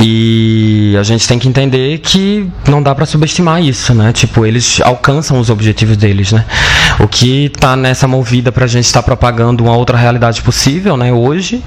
E 0.06 0.98
a 1.00 1.04
gente 1.04 1.26
tem 1.26 1.40
que 1.40 1.48
entender 1.48 1.98
que 2.00 2.46
não 2.68 2.84
dá 2.84 2.94
para 2.94 3.06
subestimar 3.06 3.64
isso, 3.64 3.94
né? 3.94 4.12
Tipo, 4.12 4.46
eles 4.46 4.82
alcançam 4.82 5.40
os 5.40 5.50
objetivos 5.50 5.96
deles, 5.96 6.34
né? 6.34 6.44
O 7.00 7.08
que 7.08 7.48
tá 7.48 7.78
nessa 7.78 8.06
movida 8.06 8.52
pra 8.52 8.68
gente 8.68 8.84
estar 8.84 9.02
tá 9.02 9.06
propagando 9.06 9.64
uma 9.64 9.78
outra 9.78 9.98
realidade 9.98 10.42
possível, 10.42 10.98
né, 10.98 11.14
hoje, 11.14 11.64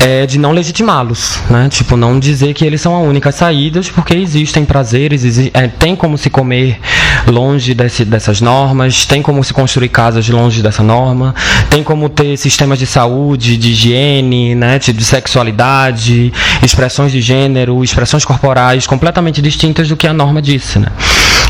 é 0.00 0.26
de 0.26 0.38
não 0.38 0.52
legitimá-los, 0.52 1.40
né? 1.50 1.68
Tipo, 1.68 1.96
não 1.96 2.18
dizer 2.18 2.54
que 2.54 2.64
eles 2.64 2.80
são 2.80 2.94
a 2.94 3.00
única 3.00 3.30
saída, 3.30 3.80
porque 3.94 4.14
existem 4.14 4.64
prazeres, 4.64 5.24
exi 5.24 5.50
é, 5.52 5.68
tem 5.68 5.94
como 5.94 6.16
se 6.16 6.30
comer 6.30 6.80
longe 7.26 7.74
desse, 7.74 8.04
dessas 8.04 8.40
normas, 8.40 9.04
tem 9.04 9.20
como 9.20 9.42
se 9.42 9.52
construir 9.52 9.88
casas 9.88 10.28
longe 10.28 10.62
dessa 10.62 10.82
norma, 10.82 11.34
tem 11.70 11.82
como 11.82 12.08
ter 12.08 12.36
sistemas 12.36 12.78
de 12.78 12.86
saúde, 12.86 13.56
de 13.56 13.70
higiene, 13.70 14.54
né, 14.54 14.78
de 14.78 15.04
sexualidade, 15.04 16.32
expressões 16.62 17.12
de 17.12 17.20
gênero, 17.20 17.65
expressões 17.82 18.24
corporais 18.24 18.86
completamente 18.86 19.40
distintas 19.42 19.88
do 19.88 19.96
que 19.96 20.06
a 20.06 20.12
norma 20.12 20.40
disse, 20.40 20.78
né? 20.78 20.88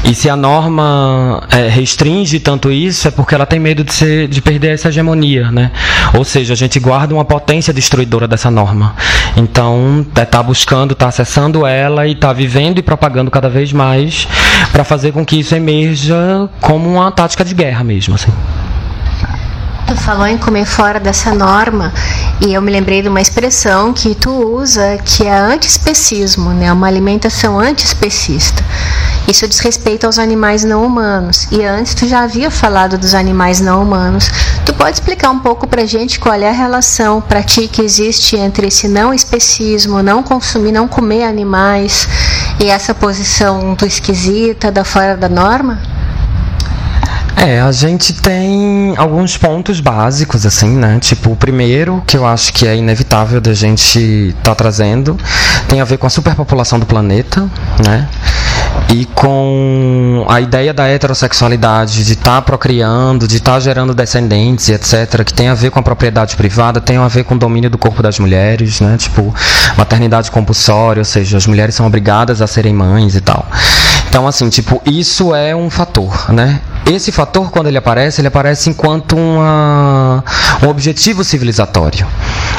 E 0.04 0.14
se 0.14 0.30
a 0.30 0.36
norma 0.36 1.42
é, 1.50 1.68
restringe 1.68 2.38
tanto 2.38 2.70
isso, 2.70 3.08
é 3.08 3.10
porque 3.10 3.34
ela 3.34 3.46
tem 3.46 3.58
medo 3.58 3.82
de, 3.82 3.92
ser, 3.92 4.28
de 4.28 4.40
perder 4.40 4.74
essa 4.74 4.88
hegemonia, 4.88 5.50
né? 5.50 5.72
Ou 6.14 6.24
seja, 6.24 6.52
a 6.52 6.56
gente 6.56 6.78
guarda 6.78 7.12
uma 7.12 7.24
potência 7.24 7.72
destruidora 7.72 8.28
dessa 8.28 8.50
norma. 8.50 8.94
Então, 9.36 10.04
está 10.08 10.22
é, 10.22 10.24
tá 10.24 10.42
buscando, 10.42 10.92
está 10.92 11.08
acessando 11.08 11.66
ela 11.66 12.06
e 12.06 12.12
está 12.12 12.32
vivendo 12.32 12.78
e 12.78 12.82
propagando 12.82 13.30
cada 13.30 13.48
vez 13.48 13.72
mais 13.72 14.28
para 14.70 14.84
fazer 14.84 15.12
com 15.12 15.24
que 15.24 15.40
isso 15.40 15.54
emerja 15.54 16.48
como 16.60 16.88
uma 16.88 17.10
tática 17.10 17.44
de 17.44 17.54
guerra 17.54 17.82
mesmo, 17.82 18.14
assim. 18.14 18.30
Tu 19.86 19.94
falou 19.94 20.26
em 20.26 20.36
comer 20.36 20.64
fora 20.64 20.98
dessa 20.98 21.32
norma 21.32 21.94
e 22.40 22.52
eu 22.52 22.60
me 22.60 22.72
lembrei 22.72 23.02
de 23.02 23.08
uma 23.08 23.20
expressão 23.20 23.92
que 23.92 24.16
tu 24.16 24.30
usa 24.30 24.98
que 25.04 25.24
é 25.24 25.32
antiespecismo, 25.32 26.50
né? 26.50 26.72
Uma 26.72 26.88
alimentação 26.88 27.56
antiespecista. 27.60 28.64
Isso 29.28 29.46
diz 29.46 29.60
respeito 29.60 30.04
aos 30.04 30.18
animais 30.18 30.64
não 30.64 30.84
humanos. 30.84 31.46
E 31.52 31.64
antes 31.64 31.94
tu 31.94 32.08
já 32.08 32.24
havia 32.24 32.50
falado 32.50 32.98
dos 32.98 33.14
animais 33.14 33.60
não 33.60 33.80
humanos. 33.80 34.28
Tu 34.64 34.74
pode 34.74 34.96
explicar 34.96 35.30
um 35.30 35.38
pouco 35.38 35.68
pra 35.68 35.86
gente 35.86 36.18
qual 36.18 36.34
é 36.34 36.48
a 36.48 36.52
relação 36.52 37.20
para 37.20 37.40
ti 37.40 37.68
que 37.68 37.80
existe 37.80 38.36
entre 38.36 38.66
esse 38.66 38.88
não 38.88 39.14
especismo, 39.14 40.02
não 40.02 40.20
consumir, 40.20 40.72
não 40.72 40.88
comer 40.88 41.22
animais 41.22 42.08
e 42.58 42.66
essa 42.66 42.92
posição 42.92 43.62
muito 43.62 43.86
esquisita 43.86 44.72
da 44.72 44.84
fora 44.84 45.16
da 45.16 45.28
norma? 45.28 45.80
É, 47.36 47.60
a 47.60 47.70
gente 47.70 48.14
tem 48.14 48.94
alguns 48.96 49.36
pontos 49.36 49.80
básicos, 49.80 50.46
assim, 50.46 50.70
né? 50.70 50.98
Tipo, 51.00 51.32
o 51.32 51.36
primeiro, 51.36 52.02
que 52.06 52.16
eu 52.16 52.26
acho 52.26 52.52
que 52.52 52.66
é 52.66 52.74
inevitável 52.74 53.40
da 53.40 53.52
gente 53.54 53.98
estar 53.98 54.42
tá 54.42 54.54
trazendo, 54.54 55.16
tem 55.68 55.80
a 55.80 55.84
ver 55.84 55.98
com 55.98 56.06
a 56.06 56.10
superpopulação 56.10 56.78
do 56.78 56.86
planeta, 56.86 57.48
né? 57.84 58.08
E 58.88 59.04
com 59.04 60.24
a 60.28 60.40
ideia 60.40 60.72
da 60.72 60.86
heterossexualidade, 60.86 62.04
de 62.04 62.12
estar 62.12 62.36
tá 62.36 62.42
procriando, 62.42 63.26
de 63.28 63.36
estar 63.36 63.54
tá 63.54 63.60
gerando 63.60 63.94
descendentes, 63.94 64.68
etc., 64.68 65.24
que 65.24 65.34
tem 65.34 65.48
a 65.48 65.54
ver 65.54 65.70
com 65.70 65.78
a 65.78 65.82
propriedade 65.82 66.36
privada, 66.36 66.80
tem 66.80 66.96
a 66.96 67.08
ver 67.08 67.24
com 67.24 67.34
o 67.34 67.38
domínio 67.38 67.68
do 67.68 67.78
corpo 67.78 68.02
das 68.02 68.18
mulheres, 68.18 68.80
né? 68.80 68.96
Tipo, 68.96 69.34
maternidade 69.76 70.30
compulsória, 70.30 71.00
ou 71.00 71.04
seja, 71.04 71.36
as 71.36 71.46
mulheres 71.46 71.74
são 71.74 71.86
obrigadas 71.86 72.40
a 72.40 72.46
serem 72.46 72.72
mães 72.72 73.14
e 73.14 73.20
tal. 73.20 73.46
Então, 74.16 74.26
assim, 74.26 74.48
tipo, 74.48 74.80
isso 74.86 75.34
é 75.34 75.54
um 75.54 75.68
fator, 75.68 76.32
né? 76.32 76.62
Esse 76.90 77.12
fator, 77.12 77.50
quando 77.50 77.66
ele 77.66 77.76
aparece, 77.76 78.18
ele 78.18 78.28
aparece 78.28 78.70
enquanto 78.70 79.14
uma, 79.14 80.24
um 80.62 80.68
objetivo 80.70 81.22
civilizatório. 81.22 82.06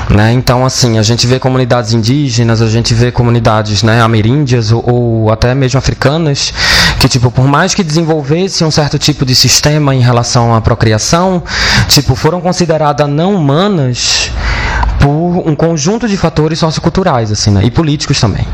Né? 0.07 0.33
Então, 0.33 0.63
assim, 0.63 0.99
a 0.99 1.01
gente 1.01 1.25
vê 1.25 1.39
comunidades 1.39 1.93
indígenas, 1.93 2.61
a 2.61 2.67
gente 2.67 2.93
vê 2.93 3.11
comunidades 3.11 3.81
né, 3.81 3.99
ameríndias 4.03 4.71
ou, 4.71 4.83
ou 4.87 5.31
até 5.31 5.55
mesmo 5.55 5.79
africanas 5.79 6.53
que, 6.99 7.09
tipo, 7.09 7.31
por 7.31 7.47
mais 7.47 7.73
que 7.73 7.83
desenvolvessem 7.83 8.67
um 8.67 8.69
certo 8.69 8.99
tipo 8.99 9.25
de 9.25 9.33
sistema 9.33 9.95
em 9.95 9.99
relação 9.99 10.53
à 10.53 10.61
procriação, 10.61 11.41
tipo, 11.87 12.13
foram 12.13 12.39
consideradas 12.39 13.09
não 13.09 13.33
humanas 13.33 14.29
por 14.99 15.43
um 15.43 15.55
conjunto 15.55 16.07
de 16.07 16.17
fatores 16.17 16.59
socioculturais, 16.59 17.31
assim, 17.31 17.49
né? 17.49 17.61
E 17.63 17.71
políticos 17.71 18.19
também. 18.19 18.45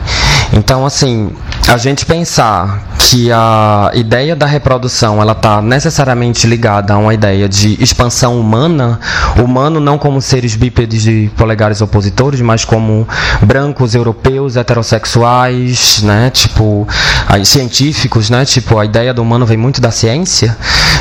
Então, 0.56 0.86
assim, 0.86 1.32
a 1.68 1.78
gente 1.78 2.06
pensar 2.06 2.84
que 3.00 3.32
a 3.32 3.92
ideia 3.96 4.36
da 4.36 4.46
reprodução 4.46 5.20
ela 5.20 5.32
está 5.32 5.62
necessariamente 5.62 6.46
ligada 6.46 6.94
a 6.94 6.98
uma 6.98 7.14
ideia 7.14 7.50
de 7.50 7.82
expansão 7.82 8.40
humana, 8.40 9.00
humano 9.36 9.80
não 9.80 9.98
como 9.98 10.22
seres 10.22 10.56
bípedes 10.56 11.02
de 11.02 11.32
polegares 11.36 11.82
opositores, 11.82 12.40
mas 12.40 12.64
como 12.64 13.08
brancos 13.42 13.96
europeus 13.96 14.56
heterossexuais, 14.56 16.04
né, 16.04 16.30
tipo, 16.30 16.88
aí, 17.28 17.44
científicos, 17.44 18.30
né, 18.30 18.46
tipo, 18.46 18.78
a 18.78 18.86
ideia 18.86 19.14
do 19.14 19.24
humano 19.24 19.46
vem 19.48 19.58
muito 19.58 19.82
da 19.82 19.90
ciência. 19.90 20.56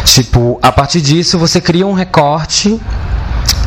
Tipo, 0.04 0.58
a 0.62 0.72
partir 0.72 1.00
disso 1.00 1.38
você 1.38 1.60
cria 1.60 1.86
um 1.86 1.92
recorte 1.92 2.80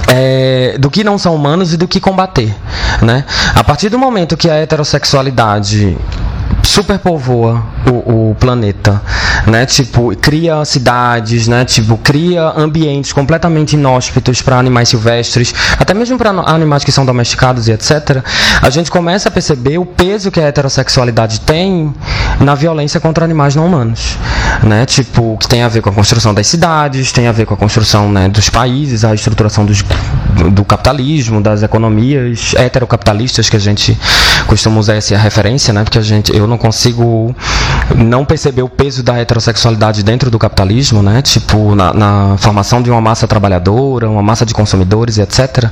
é, 0.08 0.78
do 0.78 0.90
que 0.90 1.04
não 1.04 1.18
são 1.18 1.36
humanos 1.36 1.74
e 1.74 1.78
do 1.78 1.88
que 1.88 2.00
combater. 2.00 2.54
Né? 3.02 3.26
A 3.54 3.64
partir 3.64 3.90
do 3.90 4.00
momento 4.00 4.38
que 4.38 4.50
a 4.50 4.56
heterossexualidade 4.56 5.98
superpovoa 6.66 7.64
o, 7.88 8.30
o 8.32 8.36
planeta, 8.36 9.02
né? 9.48 9.66
Tipo, 9.66 10.16
cria 10.18 10.64
cidades, 10.66 11.48
né? 11.48 11.64
Tipo, 11.66 11.98
cria 11.98 12.54
ambientes 12.58 13.14
completamente 13.14 13.74
inóspitos 13.74 14.42
para 14.42 14.58
animais 14.58 14.90
silvestres, 14.90 15.54
até 15.80 15.94
mesmo 15.94 16.18
para 16.18 16.30
animais 16.30 16.84
que 16.84 16.92
são 16.92 17.06
domesticados 17.06 17.68
e 17.68 17.72
etc. 17.72 18.24
A 18.62 18.70
gente 18.70 18.90
começa 18.90 19.30
a 19.30 19.32
perceber 19.32 19.78
o 19.78 19.86
peso 19.86 20.32
que 20.32 20.40
a 20.40 20.44
heterossexualidade 20.44 21.42
tem 21.42 21.94
na 22.40 22.56
violência 22.56 23.00
contra 23.00 23.24
animais 23.24 23.56
não 23.56 23.66
humanos, 23.68 24.18
né? 24.64 24.86
Tipo, 24.86 25.38
que 25.38 25.48
tem 25.48 25.64
a 25.64 25.68
ver 25.68 25.82
com 25.82 25.90
a 25.90 25.94
construção 25.94 26.34
das 26.34 26.48
cidades, 26.48 27.12
tem 27.12 27.28
a 27.28 27.32
ver 27.32 27.46
com 27.46 27.54
a 27.54 27.58
construção 27.58 28.12
né, 28.12 28.28
dos 28.28 28.50
países, 28.50 29.06
a 29.06 29.14
estruturação 29.14 29.66
dos, 29.66 29.84
do 30.52 30.66
capitalismo, 30.66 31.42
das 31.42 31.64
economias 31.64 32.54
heterocapitalistas 32.56 33.50
que 33.50 33.56
a 33.56 33.60
gente 33.60 33.98
costuma 34.48 34.80
usar 34.80 34.96
essa 34.96 35.18
referência, 35.18 35.74
né? 35.74 35.84
Porque 35.84 35.98
a 35.98 36.02
gente, 36.02 36.36
eu 36.36 36.48
não 36.48 36.55
consigo 36.58 37.36
não 37.96 38.26
perceber 38.26 38.62
o 38.62 38.70
peso 38.70 39.04
da 39.04 39.18
heterossexualidade 39.18 40.04
dentro 40.04 40.32
do 40.32 40.40
capitalismo, 40.40 41.04
né? 41.04 41.22
Tipo, 41.22 41.76
na, 41.76 41.94
na, 41.94 42.36
formação 42.38 42.82
de 42.82 42.90
uma 42.90 43.02
massa 43.02 43.28
trabalhadora, 43.28 44.10
uma 44.10 44.24
massa 44.24 44.46
de 44.46 44.54
consumidores 44.54 45.18
etc. 45.18 45.66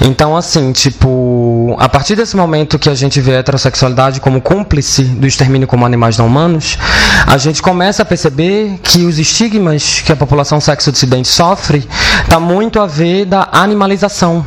Então, 0.00 0.36
assim, 0.36 0.72
tipo, 0.72 1.76
a 1.78 1.88
partir 1.88 2.14
desse 2.14 2.36
momento 2.36 2.78
que 2.78 2.88
a 2.88 2.94
gente 2.94 3.20
vê 3.20 3.36
a 3.36 3.38
heterossexualidade 3.38 4.20
como 4.20 4.40
cúmplice 4.40 5.02
do 5.02 5.26
extermínio 5.26 5.66
como 5.66 5.84
animais 5.84 6.16
não 6.16 6.26
humanos, 6.26 6.78
a 7.26 7.36
gente 7.38 7.60
começa 7.60 8.02
a 8.02 8.04
perceber 8.04 8.78
que 8.82 9.04
os 9.04 9.18
estigmas 9.18 10.00
que 10.04 10.12
a 10.12 10.16
população 10.16 10.60
sexo-dissidente 10.60 11.28
sofre 11.28 11.86
está 12.22 12.38
muito 12.38 12.80
a 12.80 12.86
ver 12.86 13.24
da 13.24 13.48
animalização 13.52 14.44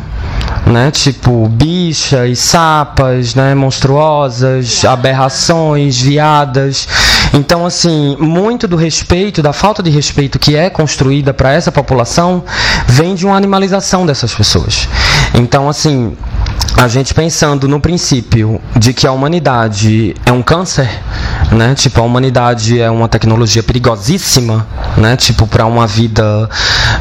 né? 0.71 0.91
Tipo 0.91 1.47
bichas, 1.47 2.39
sapas, 2.39 3.35
né? 3.35 3.53
Monstruosas, 3.53 4.83
aberrações, 4.85 5.99
viadas. 5.99 6.87
Então, 7.33 7.65
assim, 7.65 8.17
muito 8.19 8.67
do 8.67 8.75
respeito, 8.75 9.41
da 9.41 9.53
falta 9.53 9.81
de 9.81 9.89
respeito 9.89 10.37
que 10.37 10.55
é 10.55 10.69
construída 10.69 11.33
para 11.33 11.53
essa 11.53 11.71
população, 11.71 12.43
vem 12.87 13.15
de 13.15 13.25
uma 13.25 13.35
animalização 13.35 14.05
dessas 14.05 14.33
pessoas. 14.33 14.87
Então, 15.33 15.69
assim, 15.69 16.15
a 16.75 16.87
gente 16.87 17.13
pensando 17.13 17.67
no 17.67 17.79
princípio 17.79 18.59
de 18.75 18.93
que 18.93 19.05
a 19.05 19.11
humanidade 19.11 20.15
é 20.25 20.31
um 20.31 20.41
câncer, 20.41 20.89
né? 21.51 21.75
Tipo, 21.75 22.01
a 22.01 22.03
humanidade 22.03 22.79
é 22.79 22.89
uma 22.89 23.07
tecnologia 23.07 23.61
perigosíssima, 23.61 24.67
né? 24.97 25.15
Tipo, 25.15 25.45
para 25.47 25.65
uma 25.65 25.85
vida 25.85 26.49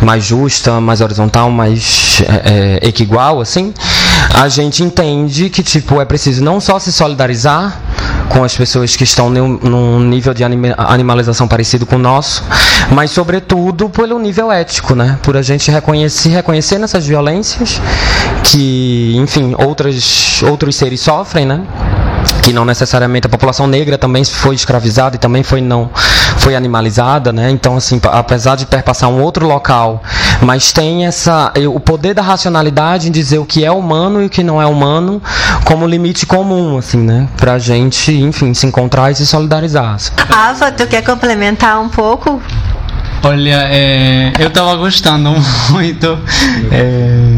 mais 0.02 0.24
justa, 0.24 0.80
mais 0.80 1.00
horizontal, 1.00 1.50
mais 1.50 2.22
é, 2.22 2.78
é, 2.82 2.88
equigual, 2.88 3.40
assim. 3.40 3.72
A 4.34 4.48
gente 4.48 4.82
entende 4.82 5.48
que, 5.50 5.62
tipo, 5.62 6.00
é 6.00 6.04
preciso 6.04 6.42
não 6.42 6.60
só 6.60 6.78
se 6.78 6.92
solidarizar 6.92 7.80
com 8.30 8.44
as 8.44 8.56
pessoas 8.56 8.96
que 8.96 9.04
estão 9.04 9.28
num 9.28 10.00
nível 10.00 10.32
de 10.32 10.44
animalização 10.44 11.46
parecido 11.46 11.84
com 11.84 11.96
o 11.96 11.98
nosso, 11.98 12.44
mas 12.92 13.10
sobretudo 13.10 13.90
pelo 13.90 14.18
nível 14.18 14.50
ético, 14.50 14.94
né? 14.94 15.18
Por 15.22 15.36
a 15.36 15.42
gente 15.42 15.70
reconhecer, 15.70 16.30
reconhecer 16.30 16.78
nessas 16.78 17.04
violências 17.06 17.82
que, 18.44 19.14
enfim, 19.16 19.54
outras, 19.58 20.42
outros 20.44 20.76
seres 20.76 21.00
sofrem, 21.00 21.44
né? 21.44 21.60
Que 22.42 22.52
não 22.52 22.64
necessariamente 22.64 23.26
a 23.26 23.30
população 23.30 23.66
negra 23.66 23.98
também 23.98 24.24
foi 24.24 24.54
escravizada 24.54 25.16
e 25.16 25.18
também 25.18 25.42
foi 25.42 25.60
não 25.60 25.90
foi 26.38 26.54
animalizada, 26.54 27.32
né? 27.32 27.50
Então 27.50 27.76
assim, 27.76 28.00
apesar 28.04 28.56
de 28.56 28.66
perpassar 28.66 29.08
um 29.10 29.20
outro 29.20 29.46
local, 29.46 30.02
mas 30.40 30.72
tem 30.72 31.06
essa 31.06 31.52
o 31.68 31.80
poder 31.80 32.14
da 32.14 32.22
racionalidade 32.22 33.08
em 33.08 33.12
dizer 33.12 33.38
o 33.38 33.44
que 33.44 33.64
é 33.64 33.70
humano 33.70 34.22
e 34.22 34.26
o 34.26 34.30
que 34.30 34.42
não 34.42 34.60
é 34.60 34.66
humano 34.66 35.22
como 35.64 35.86
limite 35.86 36.26
comum, 36.26 36.78
assim, 36.78 36.98
né? 36.98 37.28
Pra 37.36 37.58
gente, 37.58 38.12
enfim, 38.12 38.54
se 38.54 38.66
encontrar 38.66 39.10
e 39.10 39.14
se 39.14 39.26
solidarizar. 39.26 39.96
Ava, 40.30 40.70
tu 40.72 40.86
quer 40.86 41.02
complementar 41.02 41.80
um 41.80 41.88
pouco? 41.88 42.40
Olha, 43.22 43.68
é, 43.70 44.32
eu 44.38 44.48
estava 44.48 44.74
gostando 44.76 45.34
muito. 45.70 46.18
É, 46.72 47.29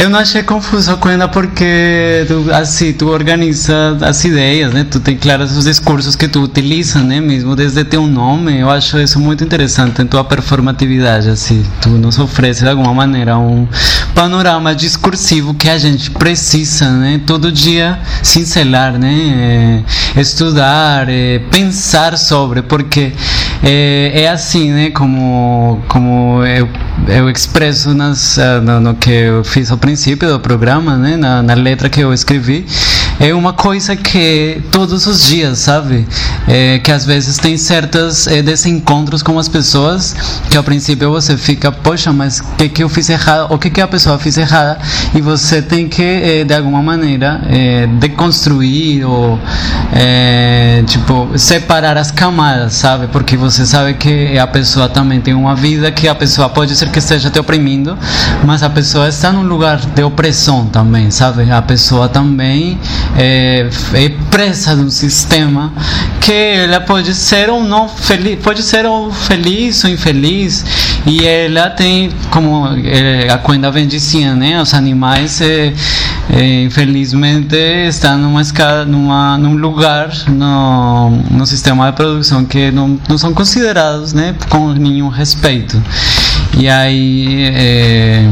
eu 0.00 0.08
não 0.08 0.18
achei 0.18 0.42
confuso 0.42 0.98
ainda 1.04 1.28
porque 1.28 2.24
tu, 2.26 2.46
assim, 2.54 2.90
tu 2.90 3.08
organiza 3.08 3.98
as 4.00 4.24
ideias, 4.24 4.72
né? 4.72 4.86
Tu 4.90 4.98
tem 4.98 5.14
claros 5.14 5.54
os 5.54 5.64
discursos 5.64 6.16
que 6.16 6.26
tu 6.26 6.40
utiliza, 6.40 7.00
né? 7.00 7.20
Mesmo 7.20 7.54
desde 7.54 7.84
teu 7.84 8.06
nome, 8.06 8.60
eu 8.60 8.70
acho 8.70 8.98
isso 8.98 9.20
muito 9.20 9.44
interessante 9.44 10.00
em 10.00 10.06
tua 10.06 10.24
performatividade, 10.24 11.28
assim. 11.28 11.62
Tu 11.82 11.90
nos 11.90 12.18
oferece 12.18 12.62
de 12.62 12.70
alguma 12.70 12.94
maneira 12.94 13.36
um 13.36 13.68
panorama 14.14 14.74
discursivo 14.74 15.52
que 15.52 15.68
a 15.68 15.76
gente 15.76 16.10
precisa, 16.12 16.90
né? 16.90 17.20
Todo 17.26 17.52
dia 17.52 17.98
cincelar, 18.22 18.98
né? 18.98 19.84
É, 20.16 20.20
estudar, 20.20 21.10
é, 21.10 21.40
pensar 21.50 22.16
sobre, 22.16 22.62
porque 22.62 23.12
é, 23.62 24.22
é 24.22 24.28
assim, 24.28 24.72
né? 24.72 24.90
Como, 24.90 25.82
como 25.88 26.42
eu, 26.46 26.68
eu 27.08 27.28
expresso 27.28 27.92
nas, 27.92 28.38
uh, 28.38 28.60
no, 28.62 28.80
no, 28.80 28.94
que 28.94 29.10
eu 29.10 29.44
fiz 29.44 29.70
ao 29.70 29.76
princípio 29.76 30.28
do 30.28 30.40
programa, 30.40 30.96
né? 30.96 31.16
Na, 31.16 31.42
na, 31.42 31.54
letra 31.54 31.90
que 31.90 32.00
eu 32.00 32.12
escrevi, 32.12 32.66
é 33.18 33.34
uma 33.34 33.52
coisa 33.52 33.94
que 33.94 34.62
todos 34.72 35.06
os 35.06 35.28
dias, 35.28 35.58
sabe? 35.58 36.06
É, 36.48 36.78
que 36.78 36.90
às 36.90 37.04
vezes 37.04 37.36
tem 37.36 37.58
certos 37.58 38.26
é, 38.26 38.40
desencontros 38.40 39.22
com 39.22 39.38
as 39.38 39.46
pessoas 39.46 40.16
que 40.48 40.56
ao 40.56 40.64
princípio 40.64 41.10
você 41.10 41.36
fica, 41.36 41.70
poxa, 41.70 42.12
mas 42.12 42.40
o 42.40 42.56
que, 42.56 42.68
que 42.68 42.82
eu 42.82 42.88
fiz 42.88 43.10
errado? 43.10 43.52
O 43.52 43.58
que, 43.58 43.68
que 43.68 43.80
a 43.80 43.86
pessoa 43.86 44.18
fez 44.18 44.38
errada? 44.38 44.78
E 45.14 45.20
você 45.20 45.60
tem 45.60 45.86
que, 45.86 46.02
é, 46.02 46.44
de 46.44 46.54
alguma 46.54 46.82
maneira, 46.82 47.42
é, 47.46 47.86
deconstruir 47.86 49.04
ou, 49.04 49.38
tipo, 50.86 51.28
separar 51.36 51.98
as 51.98 52.10
camadas, 52.10 52.72
sabe? 52.74 53.06
Porque 53.08 53.36
você 53.36 53.49
você 53.50 53.66
sabe 53.66 53.94
que 53.94 54.38
a 54.38 54.46
pessoa 54.46 54.88
também 54.88 55.20
tem 55.20 55.34
uma 55.34 55.56
vida 55.56 55.90
que 55.90 56.06
a 56.06 56.14
pessoa 56.14 56.48
pode 56.48 56.76
ser 56.76 56.88
que 56.88 57.00
esteja 57.00 57.30
te 57.30 57.38
oprimindo, 57.40 57.98
mas 58.44 58.62
a 58.62 58.70
pessoa 58.70 59.08
está 59.08 59.32
num 59.32 59.42
lugar 59.42 59.78
de 59.78 60.02
opressão 60.04 60.66
também, 60.66 61.10
sabe? 61.10 61.50
A 61.50 61.60
pessoa 61.60 62.08
também 62.08 62.78
é, 63.16 63.68
é 63.92 64.08
presa 64.30 64.76
de 64.76 64.82
um 64.82 64.90
sistema 64.90 65.72
que 66.20 66.32
ela 66.32 66.80
pode 66.80 67.12
ser 67.12 67.50
ou 67.50 67.64
não 67.64 67.88
feliz, 67.88 68.38
pode 68.40 68.62
ser 68.62 68.86
ou 68.86 69.10
feliz 69.10 69.82
ou 69.82 69.90
infeliz, 69.90 70.64
e 71.06 71.26
ela 71.26 71.70
tem, 71.70 72.10
como 72.30 72.66
é, 72.84 73.30
a 73.30 73.38
Coenda 73.38 73.70
vem 73.70 73.86
dizendo, 73.86 74.36
né? 74.36 74.60
Os 74.60 74.74
animais, 74.74 75.40
é, 75.40 75.72
é, 76.30 76.62
infelizmente, 76.64 77.56
estão 77.88 78.18
numa 78.18 78.42
escala, 78.42 78.84
numa, 78.84 79.38
num 79.38 79.54
lugar 79.54 80.10
no, 80.28 81.10
no 81.30 81.46
sistema 81.46 81.90
de 81.90 81.96
produção 81.96 82.44
que 82.44 82.70
não, 82.70 82.98
não 83.08 83.16
são 83.16 83.32
considerados 83.32 84.12
né, 84.12 84.34
com 84.48 84.72
nenhum 84.72 85.08
respeito. 85.08 85.82
E 86.58 86.68
aí. 86.68 87.50
É, 87.54 88.24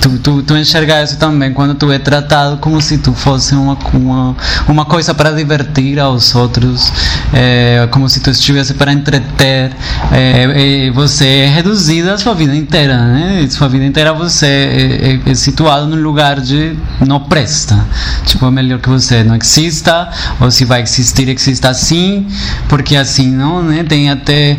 tu, 0.00 0.18
tu, 0.18 0.42
tu 0.42 0.56
enxergar 0.56 1.02
isso 1.02 1.16
também 1.18 1.52
quando 1.52 1.74
tu 1.74 1.90
é 1.90 1.98
tratado 1.98 2.58
como 2.58 2.80
se 2.80 2.98
tu 2.98 3.12
fosse 3.12 3.54
uma, 3.54 3.76
uma, 3.92 4.36
uma 4.68 4.84
coisa 4.84 5.14
para 5.14 5.30
divertir 5.30 5.98
aos 5.98 6.34
outros, 6.34 6.92
é, 7.32 7.88
como 7.90 8.08
se 8.08 8.20
tu 8.20 8.30
estivesse 8.30 8.74
para 8.74 8.92
entreter, 8.92 9.72
é, 10.12 10.86
é, 10.86 10.90
você 10.90 11.26
é 11.26 11.46
reduzido 11.46 12.10
a 12.10 12.18
sua 12.18 12.34
vida 12.34 12.54
inteira, 12.54 12.96
né? 12.96 13.46
Sua 13.50 13.68
vida 13.68 13.84
inteira 13.84 14.12
você 14.12 15.20
é, 15.26 15.34
situado 15.34 15.86
num 15.86 16.02
lugar 16.02 16.40
de 16.40 16.76
não 17.06 17.20
presta. 17.20 17.84
Tipo, 18.26 18.46
é 18.46 18.50
melhor 18.50 18.78
que 18.78 18.88
você 18.88 19.22
não 19.22 19.36
exista, 19.36 20.10
ou 20.40 20.50
se 20.50 20.64
vai 20.64 20.82
existir, 20.82 21.28
exista 21.28 21.68
assim, 21.68 22.26
porque 22.68 22.96
assim 22.96 23.30
não, 23.30 23.62
né? 23.62 23.84
Tem 23.84 24.10
até, 24.10 24.58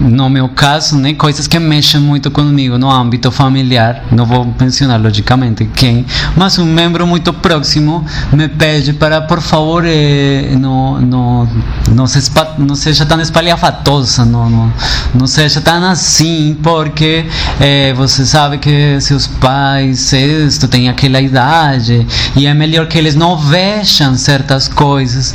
no 0.00 0.28
meu 0.28 0.48
caso, 0.48 0.96
né? 0.96 1.14
Coisas 1.14 1.46
que 1.46 1.58
mexem 1.58 2.00
muito 2.00 2.30
comigo 2.30 2.59
comigo 2.60 2.78
no 2.78 2.90
âmbito 2.90 3.30
familiar, 3.30 4.04
não 4.12 4.26
vou 4.26 4.54
mencionar 4.60 5.00
logicamente 5.00 5.64
quem, 5.74 6.04
mas 6.36 6.58
um 6.58 6.66
membro 6.66 7.06
muito 7.06 7.32
próximo 7.32 8.04
me 8.32 8.48
pede 8.48 8.92
para, 8.92 9.22
por 9.22 9.40
favor, 9.40 9.84
eh, 9.86 10.54
não, 10.58 11.00
não, 11.00 11.48
não, 11.90 12.06
se, 12.06 12.30
não 12.58 12.74
seja 12.74 13.06
tão 13.06 13.20
espalhafatosa, 13.20 14.24
não, 14.24 14.50
não, 14.50 14.72
não 15.14 15.26
seja 15.26 15.60
tão 15.60 15.82
assim, 15.84 16.56
porque 16.62 17.24
eh, 17.58 17.94
você 17.94 18.26
sabe 18.26 18.58
que 18.58 19.00
seus 19.00 19.26
pais 19.26 20.12
isto, 20.12 20.68
têm 20.68 20.88
aquela 20.88 21.20
idade 21.20 22.06
e 22.36 22.46
é 22.46 22.52
melhor 22.52 22.86
que 22.86 22.98
eles 22.98 23.14
não 23.14 23.38
vejam 23.38 24.16
certas 24.16 24.68
coisas. 24.68 25.34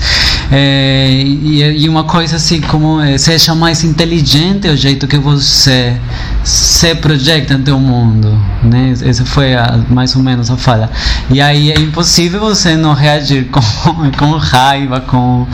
E, 0.51 1.75
e, 1.79 1.89
uma 1.89 2.03
coisa 2.03 2.35
assim 2.35 2.61
como 2.61 3.01
é, 3.01 3.17
seja 3.17 3.55
mais 3.55 3.83
inteligente 3.83 4.67
o 4.67 4.77
jeito 4.77 5.07
que 5.07 5.17
você 5.17 5.97
se 6.43 6.93
projeta 6.93 7.14
no 7.15 7.75
o 7.75 7.79
mundo, 7.79 8.39
né? 8.63 8.93
Essa 9.03 9.25
foi 9.25 9.55
a, 9.55 9.79
mais 9.89 10.15
ou 10.15 10.21
menos 10.21 10.49
a 10.49 10.57
fala. 10.57 10.89
E 11.29 11.41
aí 11.41 11.71
é 11.71 11.79
impossível 11.79 12.39
você 12.39 12.75
não 12.75 12.93
reagir 12.93 13.47
com, 13.51 14.11
com 14.17 14.31
raiva, 14.37 14.99
com, 15.01 15.47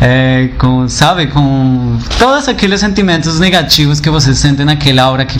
é, 0.00 0.50
com, 0.58 0.88
sabe, 0.88 1.26
com 1.26 1.98
todos 2.18 2.48
aqueles 2.48 2.80
sentimentos 2.80 3.38
negativos 3.38 4.00
que 4.00 4.10
você 4.10 4.34
sente 4.34 4.64
naquela 4.64 5.10
hora 5.10 5.24
que 5.24 5.38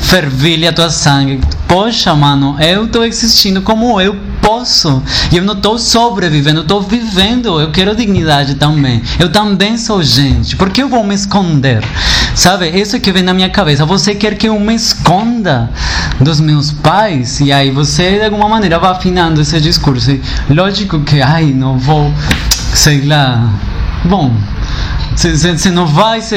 fervilha 0.00 0.72
tua 0.72 0.90
sangue. 0.90 1.40
Poxa, 1.66 2.14
mano, 2.14 2.56
eu 2.60 2.84
estou 2.84 3.04
existindo 3.04 3.62
como 3.62 3.98
eu 4.00 4.14
posso. 4.42 5.02
E 5.30 5.36
eu 5.38 5.44
não 5.44 5.54
estou 5.54 5.78
sobrevivendo, 5.78 6.58
eu 6.58 6.62
estou 6.62 6.82
vivendo. 6.82 7.60
Eu 7.60 7.70
quero 7.70 7.96
dignidade 7.96 8.56
também. 8.56 9.02
Eu 9.18 9.30
também 9.30 9.78
sou 9.78 10.02
gente. 10.02 10.56
Por 10.56 10.68
que 10.68 10.82
eu 10.82 10.88
vou 10.88 11.02
me 11.02 11.14
esconder? 11.14 11.82
Sabe? 12.34 12.68
Isso 12.68 13.00
que 13.00 13.12
vem 13.12 13.22
na 13.22 13.32
minha 13.32 13.48
cabeça. 13.48 13.86
Você 13.86 14.14
quer 14.14 14.36
que 14.36 14.48
eu 14.48 14.58
me 14.58 14.74
esconda 14.74 15.01
dos 16.20 16.40
meus 16.40 16.72
pais? 16.72 17.40
E 17.40 17.52
aí 17.52 17.70
você, 17.70 18.18
de 18.18 18.24
alguma 18.24 18.48
maneira, 18.48 18.78
vai 18.78 18.90
afinando 18.90 19.40
esse 19.40 19.60
discurso. 19.60 20.10
E 20.10 20.22
lógico 20.50 21.00
que, 21.00 21.20
ai, 21.20 21.46
não 21.46 21.78
vou, 21.78 22.12
sei 22.74 23.04
lá. 23.04 23.50
Bom, 24.04 24.34
você 25.14 25.70
não 25.70 25.86
vai 25.86 26.20
se, 26.20 26.36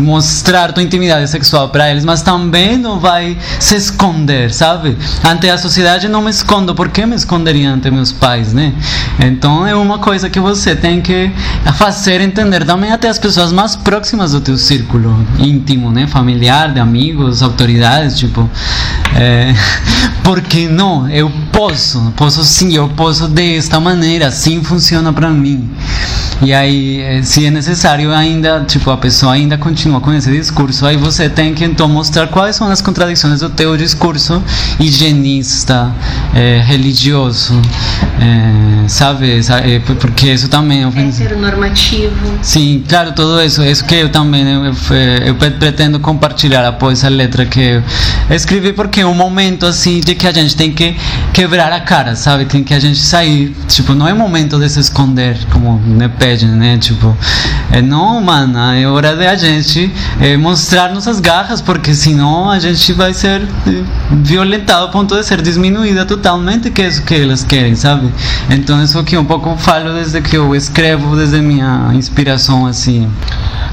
mostrar 0.00 0.72
tua 0.72 0.82
intimidade 0.82 1.28
sexual 1.30 1.68
para 1.68 1.90
eles, 1.90 2.04
mas 2.04 2.22
também 2.22 2.76
não 2.76 2.98
vai 2.98 3.36
se 3.60 3.76
esconder, 3.76 4.52
sabe? 4.52 4.96
Ante 5.24 5.48
a 5.48 5.56
sociedade 5.56 6.08
não 6.08 6.22
me 6.22 6.30
escondo, 6.30 6.74
por 6.74 6.88
que 6.88 7.06
me 7.06 7.14
esconderia 7.14 7.70
ante 7.70 7.90
meus 7.90 8.12
pais, 8.12 8.52
né? 8.52 8.74
Então 9.20 9.66
é 9.66 9.74
uma 9.74 9.98
coisa 9.98 10.28
que 10.28 10.40
você 10.40 10.74
tem 10.74 11.00
que 11.00 11.30
fazer 11.76 12.20
entender 12.20 12.64
também 12.64 12.92
até 12.92 13.08
as 13.08 13.18
pessoas 13.18 13.52
mais 13.52 13.76
próximas 13.76 14.32
do 14.32 14.40
teu 14.40 14.58
círculo 14.58 15.26
íntimo, 15.38 15.90
né? 15.90 16.06
Familiar, 16.06 16.72
de 16.72 16.80
amigos, 16.80 17.42
autoridades, 17.42 18.18
tipo, 18.18 18.48
é, 19.14 19.54
porque 20.24 20.68
não? 20.68 21.08
Eu 21.08 21.30
posso, 21.52 22.12
posso 22.16 22.44
sim, 22.44 22.74
eu 22.74 22.88
posso 22.90 23.28
desta 23.28 23.78
maneira, 23.78 24.28
assim 24.28 24.62
funciona 24.62 25.12
para 25.12 25.30
mim. 25.30 25.70
E 26.44 26.52
aí, 26.52 27.00
eh, 27.00 27.22
se 27.22 27.46
é 27.46 27.50
necessário 27.50 28.12
ainda, 28.12 28.62
tipo, 28.66 28.90
a 28.90 28.98
pessoa 28.98 29.32
ainda 29.32 29.56
continua 29.56 29.98
com 29.98 30.12
esse 30.12 30.30
discurso, 30.30 30.84
aí 30.84 30.94
você 30.94 31.26
tem 31.26 31.54
que 31.54 31.64
então 31.64 31.88
mostrar 31.88 32.26
quais 32.26 32.54
são 32.56 32.70
as 32.70 32.82
contradições 32.82 33.40
do 33.40 33.48
teu 33.48 33.74
discurso 33.78 34.42
higienista, 34.78 35.90
é, 36.34 36.62
religioso, 36.62 37.54
é, 38.20 38.88
sabe? 38.88 39.42
Porque 39.98 40.32
isso 40.32 40.48
também 40.48 40.82
é 40.82 40.86
normativo. 41.36 42.14
Sim, 42.42 42.84
claro, 42.86 43.12
tudo 43.12 43.42
isso, 43.42 43.62
isso 43.62 43.82
que 43.84 43.94
eu 43.94 44.10
também 44.10 44.44
eu, 44.46 44.74
eu 45.26 45.34
pretendo 45.34 45.98
compartilhar 45.98 46.66
após 46.66 47.04
a 47.04 47.08
letra 47.08 47.46
que 47.46 47.60
eu 48.28 48.36
escrevi, 48.36 48.74
porque 48.74 49.00
é 49.00 49.06
um 49.06 49.14
momento 49.14 49.64
assim 49.64 50.00
de 50.00 50.14
que 50.14 50.26
a 50.26 50.32
gente 50.32 50.54
tem 50.54 50.70
que 50.72 50.94
quebrar 51.32 51.72
a 51.72 51.80
cara, 51.80 52.14
sabe? 52.14 52.44
Tem 52.44 52.62
que 52.62 52.74
a 52.74 52.78
gente 52.78 52.98
sair, 52.98 53.54
tipo, 53.66 53.94
não 53.94 54.06
é 54.06 54.12
momento 54.12 54.58
de 54.58 54.68
se 54.68 54.80
esconder, 54.80 55.38
como 55.50 55.78
me 55.78 56.08
pede, 56.34 56.46
né? 56.46 56.76
Tipo, 56.78 57.16
é, 57.70 57.80
não, 57.80 58.20
mano, 58.20 58.58
é 58.58 58.86
hora 58.86 59.16
de 59.16 59.26
a 59.26 59.36
gente 59.36 59.92
é, 60.20 60.36
mostrar 60.36 60.92
nossas 60.92 61.20
garras, 61.20 61.60
porque 61.60 61.94
senão 61.94 62.50
a 62.50 62.58
gente 62.58 62.92
vai 62.92 63.14
ser 63.14 63.42
é, 63.42 63.82
violentado 64.22 64.86
a 64.86 64.88
ponto 64.88 65.14
de 65.14 65.22
ser 65.22 65.40
diminuída 65.40 66.04
totalmente, 66.04 66.70
que 66.70 66.82
é 66.82 66.88
isso 66.88 67.02
que 67.02 67.14
elas 67.14 67.44
querem, 67.44 67.74
sabe? 67.74 68.12
Então, 68.50 68.82
isso 68.82 69.02
que 69.04 69.16
um 69.16 69.24
pouco 69.24 69.56
falo 69.56 69.92
desde 69.92 70.20
que 70.20 70.36
eu 70.36 70.54
escrevo, 70.54 71.16
desde 71.16 71.40
minha 71.40 71.90
inspiração, 71.94 72.66
assim. 72.66 73.08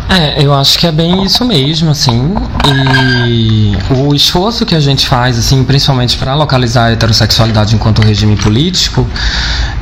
É, 0.10 0.44
eu 0.44 0.54
acho 0.54 0.78
que 0.78 0.86
é 0.86 0.92
bem 0.92 1.24
isso 1.24 1.46
mesmo, 1.46 1.90
assim. 1.92 2.34
E 2.68 3.78
o 3.96 4.14
esforço 4.14 4.66
que 4.66 4.76
a 4.76 4.80
gente 4.80 5.08
faz, 5.08 5.38
assim, 5.38 5.64
principalmente 5.64 6.18
para 6.18 6.36
localizar 6.36 6.86
a 6.88 6.92
heterossexualidade 6.92 7.76
enquanto 7.76 8.02
regime 8.02 8.36
político, 8.36 9.08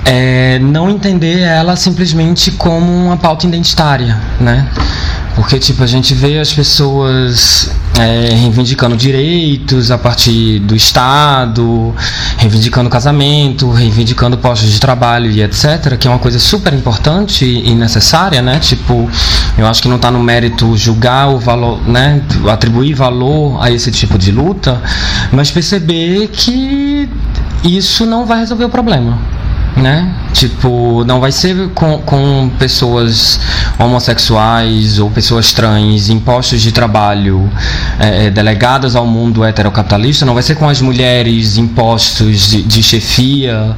é 0.05 0.59
não 0.59 0.89
entender 0.89 1.39
ela 1.39 1.75
simplesmente 1.75 2.51
como 2.51 2.91
uma 3.05 3.17
pauta 3.17 3.47
identitária, 3.47 4.19
né? 4.39 4.67
Porque, 5.35 5.57
tipo, 5.57 5.83
a 5.83 5.87
gente 5.87 6.13
vê 6.13 6.39
as 6.39 6.51
pessoas 6.51 7.71
é, 7.97 8.29
reivindicando 8.33 8.95
direitos 8.95 9.91
a 9.91 9.97
partir 9.97 10.59
do 10.59 10.75
Estado, 10.75 11.93
reivindicando 12.37 12.89
casamento, 12.89 13.71
reivindicando 13.71 14.37
postos 14.37 14.69
de 14.69 14.79
trabalho 14.79 15.29
e 15.31 15.41
etc., 15.41 15.97
que 15.97 16.07
é 16.07 16.09
uma 16.09 16.19
coisa 16.19 16.39
super 16.39 16.73
importante 16.73 17.45
e 17.45 17.73
necessária, 17.75 18.41
né? 18.41 18.59
Tipo, 18.59 19.09
eu 19.57 19.65
acho 19.67 19.81
que 19.81 19.87
não 19.87 19.95
está 19.95 20.11
no 20.11 20.19
mérito 20.19 20.75
julgar 20.75 21.29
o 21.29 21.39
valor, 21.39 21.81
né? 21.87 22.21
Atribuir 22.49 22.93
valor 22.93 23.61
a 23.61 23.71
esse 23.71 23.91
tipo 23.91 24.17
de 24.17 24.31
luta, 24.31 24.81
mas 25.31 25.51
perceber 25.51 26.27
que 26.27 27.09
isso 27.63 28.05
não 28.05 28.25
vai 28.25 28.39
resolver 28.39 28.65
o 28.65 28.69
problema 28.69 29.38
né? 29.75 30.13
Tipo, 30.33 31.03
não 31.05 31.19
vai 31.19 31.31
ser 31.31 31.69
com, 31.69 31.99
com 31.99 32.51
pessoas 32.59 33.39
homossexuais 33.77 34.99
ou 34.99 35.09
pessoas 35.09 35.53
trans 35.53 36.09
em 36.09 36.19
postos 36.19 36.61
de 36.61 36.71
trabalho 36.71 37.49
é, 37.99 38.27
é, 38.27 38.29
delegadas 38.29 38.95
ao 38.95 39.05
mundo 39.05 39.43
heterocapitalista, 39.43 40.25
não 40.25 40.33
vai 40.33 40.43
ser 40.43 40.55
com 40.55 40.67
as 40.69 40.81
mulheres 40.81 41.57
em 41.57 41.67
postos 41.67 42.49
de, 42.49 42.61
de 42.61 42.83
chefia 42.83 43.75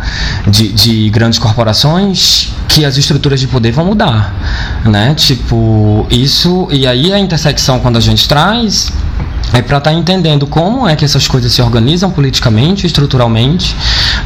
de, 0.47 0.69
de 0.69 1.09
grandes 1.09 1.39
corporações 1.39 2.53
que 2.67 2.85
as 2.85 2.97
estruturas 2.97 3.39
de 3.39 3.47
poder 3.47 3.71
vão 3.71 3.85
mudar, 3.85 4.33
né? 4.85 5.13
Tipo, 5.15 6.05
isso 6.09 6.67
e 6.71 6.87
aí 6.87 7.13
a 7.13 7.19
intersecção 7.19 7.79
quando 7.79 7.97
a 7.97 7.99
gente 7.99 8.27
traz 8.27 8.91
é 9.53 9.61
para 9.61 9.77
estar 9.77 9.91
tá 9.91 9.93
entendendo 9.93 10.47
como 10.47 10.87
é 10.87 10.95
que 10.95 11.03
essas 11.03 11.27
coisas 11.27 11.51
se 11.51 11.61
organizam 11.61 12.09
politicamente, 12.09 12.87
estruturalmente, 12.87 13.75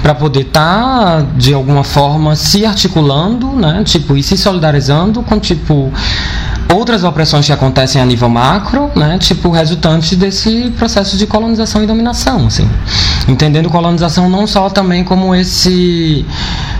para 0.01 0.13
poder 0.13 0.41
estar 0.41 1.21
tá, 1.21 1.25
de 1.35 1.53
alguma 1.53 1.83
forma 1.83 2.35
se 2.35 2.65
articulando, 2.65 3.47
né? 3.53 3.83
Tipo, 3.83 4.15
e 4.15 4.21
se 4.21 4.37
solidarizando 4.37 5.23
com 5.23 5.39
tipo 5.39 5.91
outras 6.73 7.03
opressões 7.03 7.45
que 7.45 7.51
acontecem 7.51 8.01
a 8.01 8.05
nível 8.05 8.29
macro, 8.29 8.91
né, 8.95 9.17
tipo 9.17 9.49
resultantes 9.49 10.17
desse 10.17 10.71
processo 10.77 11.17
de 11.17 11.27
colonização 11.27 11.83
e 11.83 11.87
dominação, 11.87 12.47
assim, 12.47 12.69
entendendo 13.27 13.69
colonização 13.69 14.29
não 14.29 14.45
só 14.47 14.69
também 14.69 15.03
como 15.03 15.35
esse 15.35 16.25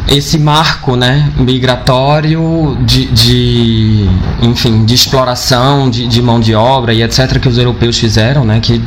esse 0.07 0.37
marco 0.37 0.95
né, 0.95 1.31
migratório 1.35 2.77
de, 2.81 3.05
de 3.07 4.09
enfim 4.41 4.85
de 4.85 4.93
exploração 4.93 5.89
de, 5.89 6.07
de, 6.07 6.21
mão 6.21 6.39
de 6.39 6.53
obra 6.53 6.93
e 6.93 7.01
etc 7.01 7.39
que 7.39 7.49
os 7.49 7.57
europeus 7.57 7.97
fizeram 7.97 8.45
né, 8.45 8.59
que 8.59 8.81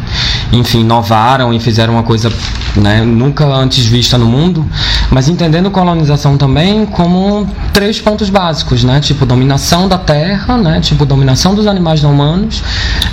enfim 0.52 0.80
inovaram 0.80 1.52
e 1.52 1.58
fizeram 1.58 1.94
uma 1.94 2.04
coisa 2.04 2.32
né, 2.76 3.02
nunca 3.02 3.44
antes 3.46 3.84
vista 3.84 4.16
no 4.16 4.26
mundo. 4.26 4.64
Mas 5.10 5.28
entendendo 5.28 5.70
colonização 5.70 6.36
também 6.36 6.86
como 6.86 7.48
três 7.72 8.00
pontos 8.00 8.30
básicos 8.30 8.84
né 8.84 9.00
tipo 9.00 9.26
dominação 9.26 9.88
da 9.88 9.98
terra 9.98 10.56
né 10.56 10.80
tipo 10.88 11.04
dominação 11.04 11.54
dos 11.54 11.66
animais 11.66 12.02
não 12.02 12.12
humanos 12.12 12.62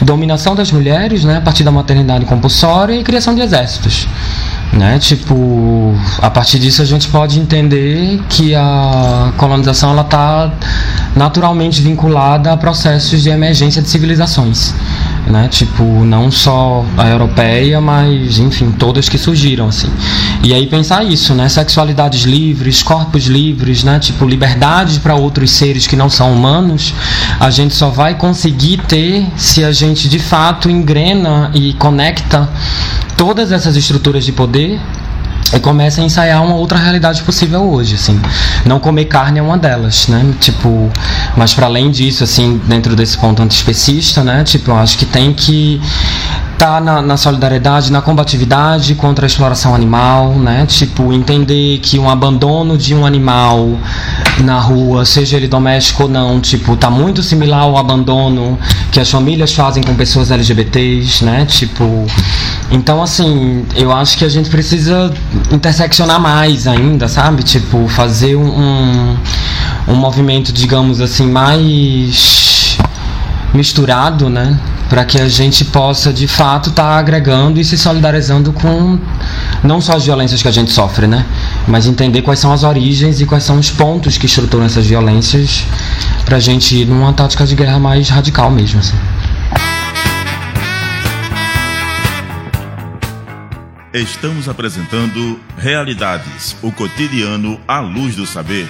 dominação 0.02 0.56
das 0.56 0.72
mulheres 0.72 1.24
né 1.24 1.38
a 1.38 1.42
partir 1.42 1.64
da 1.64 1.72
maternidade 1.72 2.26
compulsória 2.26 2.96
e 2.96 3.04
criação 3.04 3.36
de 3.36 3.42
exércitos 3.42 4.08
né? 4.76 5.00
Tipo, 5.00 5.96
a 6.22 6.30
partir 6.30 6.60
disso 6.60 6.82
a 6.82 6.86
gente 6.86 7.08
pode 7.08 7.40
entender 7.40 8.22
que 8.30 8.54
a 8.54 9.32
colonização 9.38 9.92
ela 9.92 10.02
está 10.02 10.52
naturalmente 11.16 11.82
vinculada 11.82 12.52
a 12.52 12.58
processos 12.58 13.22
de 13.24 13.30
emergência 13.30 13.82
de 13.82 13.90
civilizações. 13.90 14.74
Né? 15.28 15.48
Tipo, 15.50 15.84
não 15.84 16.30
só 16.30 16.86
a 16.98 17.08
europeia, 17.08 17.82
mas 17.82 18.38
enfim, 18.38 18.72
todas 18.72 19.10
que 19.10 19.18
surgiram 19.18 19.68
assim. 19.68 19.90
E 20.44 20.54
aí 20.54 20.68
pensar 20.68 21.04
isso, 21.04 21.34
né? 21.34 21.50
Sexualidades 21.50 22.24
livres, 22.24 22.84
corpos 22.84 23.26
livres, 23.26 23.84
né? 23.84 23.98
Tipo, 24.00 24.26
liberdade 24.26 25.00
para 25.00 25.16
outros 25.16 25.52
seres 25.52 25.88
que 25.88 25.96
não 25.96 26.10
são 26.10 26.32
humanos, 26.32 26.94
a 27.40 27.50
gente 27.50 27.74
só 27.74 27.90
vai 27.90 28.16
conseguir 28.16 28.78
ter 28.88 29.26
se 29.36 29.64
a 29.64 29.72
gente 29.72 30.08
de 30.08 30.20
fato 30.20 30.70
engrena 30.70 31.50
e 31.54 31.74
conecta 31.74 32.48
todas 33.18 33.52
essas 33.52 33.76
estruturas 33.76 34.24
de 34.24 34.32
poder 34.32 34.80
e 35.56 35.60
começa 35.60 36.02
a 36.02 36.04
ensaiar 36.04 36.44
uma 36.44 36.56
outra 36.56 36.78
realidade 36.78 37.24
possível 37.24 37.64
hoje, 37.64 37.96
assim. 37.96 38.20
Não 38.66 38.80
comer 38.80 39.06
carne 39.06 39.40
é 39.40 39.42
uma 39.42 39.58
delas, 39.58 40.08
né? 40.08 40.34
Tipo, 40.40 40.92
mas 41.36 41.54
para 41.54 41.66
além 41.66 41.90
disso, 41.90 42.24
assim, 42.24 42.62
dentro 42.66 42.96
desse 42.96 43.18
ponto 43.18 43.42
antiespecista, 43.42 44.24
né? 44.24 44.44
Tipo, 44.44 44.72
eu 44.72 44.78
acho 44.78 44.98
que 44.98 45.06
tem 45.06 45.34
que 45.34 45.82
tá 46.58 46.80
na, 46.80 47.02
na, 47.02 47.18
solidariedade, 47.18 47.92
na 47.92 48.02
combatividade 48.02 48.96
contra 48.96 49.26
a 49.26 49.28
exploração 49.28 49.76
animal, 49.76 50.34
né? 50.34 50.66
Tipo, 50.66 51.14
entender 51.14 51.80
que 51.80 52.00
um 52.00 52.10
abandono 52.10 52.78
de 52.78 52.96
um 52.96 53.06
animal 53.06 53.78
na 54.42 54.60
rua, 54.60 55.06
seja 55.06 55.38
ele 55.38 55.48
doméstico 55.48 56.04
ou 56.04 56.10
não, 56.10 56.40
tipo, 56.40 56.76
tá 56.76 56.90
muito 56.90 57.22
similar 57.22 57.62
ao 57.62 57.78
abandono 57.78 58.58
que 58.92 59.00
as 59.00 59.10
famílias 59.10 59.54
fazem 59.54 59.84
com 59.84 59.94
pessoas 59.96 60.32
LGBTs, 60.32 61.24
né? 61.24 61.46
Tipo, 61.46 62.06
então 62.72 63.02
assim, 63.02 63.66
eu 63.76 63.92
acho 63.92 64.18
que 64.18 64.26
a 64.26 64.30
gente 64.30 64.50
precisa 64.50 65.14
interseccionar 65.52 66.20
mais 66.20 66.68
ainda, 66.68 67.08
sabe? 67.08 67.44
Tipo, 67.44 67.88
fazer 67.88 68.36
um, 68.36 69.16
um 69.88 69.96
movimento, 69.96 70.52
digamos 70.52 71.02
assim, 71.02 71.28
mais 71.30 72.78
misturado, 73.54 74.30
né? 74.30 74.60
Para 74.96 75.04
que 75.04 75.20
a 75.20 75.28
gente 75.28 75.66
possa 75.66 76.14
de 76.14 76.26
fato 76.26 76.70
estar 76.70 76.84
tá 76.84 76.98
agregando 76.98 77.60
e 77.60 77.66
se 77.66 77.78
solidarizando 77.78 78.54
com 78.54 78.98
não 79.62 79.82
só 79.82 79.98
as 79.98 80.06
violências 80.06 80.42
que 80.42 80.48
a 80.48 80.52
gente 80.52 80.72
sofre, 80.72 81.06
né? 81.06 81.26
Mas 81.68 81.86
entender 81.86 82.22
quais 82.22 82.40
são 82.40 82.54
as 82.54 82.64
origens 82.64 83.20
e 83.20 83.26
quais 83.26 83.44
são 83.44 83.60
os 83.60 83.70
pontos 83.70 84.18
que 84.18 84.26
estruturam 84.26 84.64
essas 84.64 84.86
violências 84.86 85.66
para 86.24 86.38
a 86.38 86.40
gente 86.40 86.78
ir 86.78 86.86
numa 86.86 87.12
tática 87.12 87.46
de 87.46 87.56
guerra 87.56 87.78
mais 87.78 88.08
radical 88.08 88.50
mesmo. 88.50 88.80
Assim. 88.80 88.96
Estamos 93.94 94.48
apresentando 94.48 95.38
Realidades, 95.58 96.56
o 96.62 96.72
cotidiano 96.72 97.60
à 97.68 97.82
luz 97.82 98.16
do 98.16 98.26
saber. 98.26 98.70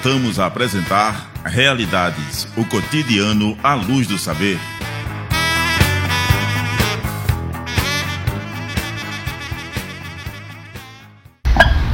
Voltamos 0.00 0.38
a 0.38 0.46
apresentar 0.46 1.28
Realidades, 1.44 2.46
o 2.56 2.64
cotidiano 2.64 3.58
à 3.64 3.74
luz 3.74 4.06
do 4.06 4.16
saber. 4.16 4.56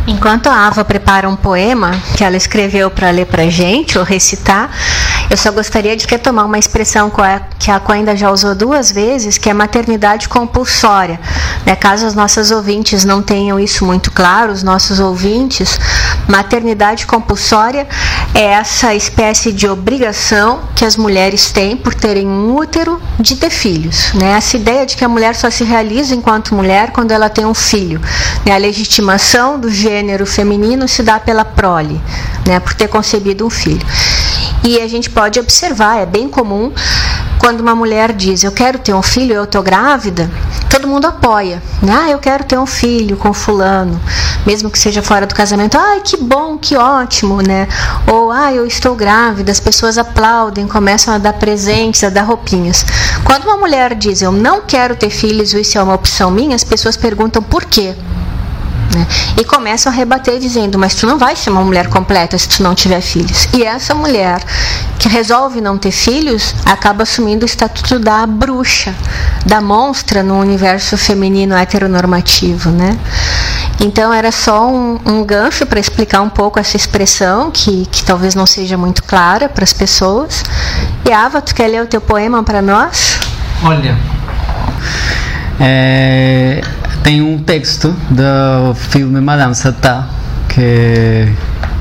Enquanto 0.06 0.48
a 0.48 0.66
Ava 0.66 0.84
prepara 0.84 1.26
um 1.26 1.34
poema 1.34 1.92
que 2.14 2.22
ela 2.22 2.36
escreveu 2.36 2.90
para 2.90 3.10
ler 3.10 3.24
para 3.24 3.48
gente 3.48 3.98
ou 3.98 4.04
recitar, 4.04 4.70
eu 5.30 5.36
só 5.36 5.50
gostaria 5.50 5.96
de 5.96 6.06
retomar 6.06 6.46
uma 6.46 6.58
expressão 6.58 7.10
que 7.58 7.70
a 7.70 7.80
Coenda 7.80 8.16
já 8.16 8.30
usou 8.30 8.54
duas 8.54 8.90
vezes, 8.90 9.38
que 9.38 9.48
é 9.48 9.54
maternidade 9.54 10.28
compulsória. 10.28 11.18
Né? 11.64 11.74
Caso 11.76 12.06
as 12.06 12.14
nossas 12.14 12.50
ouvintes 12.50 13.04
não 13.04 13.22
tenham 13.22 13.58
isso 13.58 13.84
muito 13.84 14.10
claro, 14.10 14.52
os 14.52 14.62
nossos 14.62 15.00
ouvintes, 15.00 15.78
Maternidade 16.28 17.06
compulsória 17.06 17.86
é 18.34 18.44
essa 18.44 18.94
espécie 18.94 19.52
de 19.52 19.68
obrigação 19.68 20.62
que 20.74 20.84
as 20.84 20.96
mulheres 20.96 21.52
têm 21.52 21.76
por 21.76 21.94
terem 21.94 22.26
um 22.26 22.54
útero 22.56 23.00
de 23.20 23.36
ter 23.36 23.50
filhos. 23.50 24.12
Né? 24.14 24.32
Essa 24.32 24.56
ideia 24.56 24.86
de 24.86 24.96
que 24.96 25.04
a 25.04 25.08
mulher 25.08 25.34
só 25.34 25.50
se 25.50 25.64
realiza 25.64 26.14
enquanto 26.14 26.54
mulher 26.54 26.92
quando 26.92 27.12
ela 27.12 27.28
tem 27.28 27.44
um 27.44 27.54
filho. 27.54 28.00
Né? 28.44 28.54
A 28.54 28.58
legitimação 28.58 29.60
do 29.60 29.70
gênero 29.70 30.24
feminino 30.26 30.88
se 30.88 31.02
dá 31.02 31.20
pela 31.20 31.44
prole, 31.44 32.00
por 32.64 32.74
ter 32.74 32.88
concebido 32.88 33.46
um 33.46 33.50
filho. 33.50 33.86
E 34.66 34.80
a 34.80 34.88
gente 34.88 35.10
pode 35.10 35.38
observar, 35.38 35.98
é 35.98 36.06
bem 36.06 36.26
comum, 36.26 36.72
quando 37.38 37.60
uma 37.60 37.74
mulher 37.74 38.14
diz 38.14 38.42
eu 38.42 38.50
quero 38.50 38.78
ter 38.78 38.94
um 38.94 39.02
filho, 39.02 39.34
eu 39.34 39.44
estou 39.44 39.62
grávida, 39.62 40.30
todo 40.70 40.88
mundo 40.88 41.04
apoia. 41.04 41.62
Né? 41.82 41.94
Ah, 41.94 42.10
eu 42.10 42.18
quero 42.18 42.44
ter 42.44 42.58
um 42.58 42.64
filho 42.64 43.14
com 43.18 43.34
fulano, 43.34 44.00
mesmo 44.46 44.70
que 44.70 44.78
seja 44.78 45.02
fora 45.02 45.26
do 45.26 45.34
casamento. 45.34 45.76
Ai, 45.76 46.00
que 46.00 46.16
bom, 46.16 46.56
que 46.56 46.76
ótimo, 46.76 47.42
né? 47.42 47.68
Ou, 48.10 48.32
ah, 48.32 48.54
eu 48.54 48.66
estou 48.66 48.94
grávida, 48.94 49.52
as 49.52 49.60
pessoas 49.60 49.98
aplaudem, 49.98 50.66
começam 50.66 51.12
a 51.12 51.18
dar 51.18 51.34
presentes, 51.34 52.02
a 52.02 52.08
dar 52.08 52.22
roupinhas. 52.22 52.86
Quando 53.22 53.44
uma 53.44 53.58
mulher 53.58 53.94
diz 53.94 54.22
eu 54.22 54.32
não 54.32 54.62
quero 54.62 54.96
ter 54.96 55.10
filhos, 55.10 55.52
isso 55.52 55.76
é 55.76 55.82
uma 55.82 55.94
opção 55.94 56.30
minha, 56.30 56.56
as 56.56 56.64
pessoas 56.64 56.96
perguntam 56.96 57.42
por 57.42 57.66
quê. 57.66 57.94
Né? 58.92 59.06
E 59.38 59.44
começam 59.44 59.92
a 59.92 59.94
rebater 59.94 60.38
dizendo: 60.38 60.78
Mas 60.78 60.94
tu 60.94 61.06
não 61.06 61.18
vai 61.18 61.36
ser 61.36 61.50
uma 61.50 61.62
mulher 61.62 61.88
completa 61.88 62.38
se 62.38 62.48
tu 62.48 62.62
não 62.62 62.74
tiver 62.74 63.00
filhos. 63.00 63.48
E 63.52 63.62
essa 63.62 63.94
mulher 63.94 64.42
que 64.98 65.08
resolve 65.08 65.60
não 65.60 65.76
ter 65.76 65.90
filhos 65.90 66.54
acaba 66.64 67.02
assumindo 67.02 67.44
o 67.44 67.46
estatuto 67.46 67.98
da 67.98 68.26
bruxa, 68.26 68.94
da 69.44 69.60
monstra 69.60 70.22
no 70.22 70.38
universo 70.38 70.96
feminino 70.96 71.54
heteronormativo. 71.54 72.70
Né? 72.70 72.98
Então 73.80 74.12
era 74.12 74.30
só 74.30 74.68
um, 74.68 74.98
um 75.04 75.24
gancho 75.24 75.66
para 75.66 75.80
explicar 75.80 76.20
um 76.22 76.28
pouco 76.28 76.58
essa 76.58 76.76
expressão 76.76 77.50
que, 77.50 77.86
que 77.86 78.04
talvez 78.04 78.34
não 78.34 78.46
seja 78.46 78.76
muito 78.76 79.02
clara 79.02 79.48
para 79.48 79.64
as 79.64 79.72
pessoas. 79.72 80.42
E 81.04 81.12
Ava, 81.12 81.42
tu 81.42 81.54
quer 81.54 81.68
ler 81.68 81.82
o 81.82 81.86
teu 81.86 82.00
poema 82.00 82.42
para 82.42 82.62
nós? 82.62 83.18
Olha, 83.62 83.96
é, 85.60 86.60
tem 87.04 87.20
um 87.20 87.38
texto 87.38 87.94
do 88.10 88.74
filme 88.74 89.20
Madame 89.20 89.54
Satã 89.54 90.06
que 90.48 91.28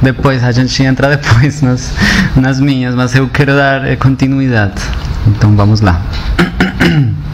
depois 0.01 0.43
a 0.43 0.51
gente 0.51 0.83
entra 0.83 1.07
depois 1.15 1.61
nas, 1.61 1.93
nas 2.35 2.59
minhas, 2.59 2.93
mas 2.93 3.15
eu 3.15 3.27
quero 3.29 3.55
dar 3.55 3.95
continuidade. 3.97 4.81
Então 5.25 5.55
vamos 5.55 5.79
lá. 5.79 6.01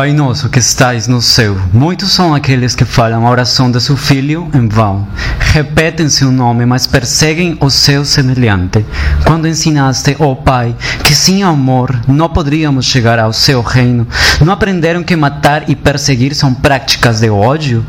Pai 0.00 0.14
nosso 0.14 0.48
que 0.48 0.58
estais 0.58 1.06
no 1.06 1.20
céu, 1.20 1.60
muitos 1.74 2.10
são 2.12 2.34
aqueles 2.34 2.74
que 2.74 2.86
falam 2.86 3.26
a 3.26 3.30
oração 3.30 3.70
de 3.70 3.78
seu 3.82 3.98
filho 3.98 4.48
em 4.54 4.66
vão. 4.66 5.06
Repetem 5.52 6.08
seu 6.08 6.32
nome, 6.32 6.64
mas 6.64 6.86
perseguem 6.86 7.58
o 7.60 7.68
seu 7.68 8.02
semelhante. 8.02 8.82
Quando 9.26 9.46
ensinaste, 9.46 10.16
ó 10.18 10.28
oh 10.28 10.36
Pai, 10.36 10.74
que 11.04 11.14
sem 11.14 11.42
amor 11.42 12.00
não 12.08 12.30
poderíamos 12.30 12.86
chegar 12.86 13.18
ao 13.18 13.34
seu 13.34 13.60
reino, 13.60 14.08
não 14.42 14.54
aprenderam 14.54 15.02
que 15.02 15.14
matar 15.14 15.68
e 15.68 15.76
perseguir 15.76 16.34
são 16.34 16.54
práticas 16.54 17.20
de 17.20 17.28
ódio? 17.28 17.84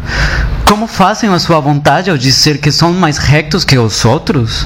Como 0.72 0.88
fazem 0.88 1.30
a 1.30 1.38
sua 1.38 1.60
vontade 1.60 2.10
ao 2.10 2.18
dizer 2.18 2.58
que 2.58 2.72
são 2.72 2.94
mais 2.94 3.18
rectos 3.18 3.66
que 3.66 3.78
os 3.78 4.06
outros? 4.06 4.66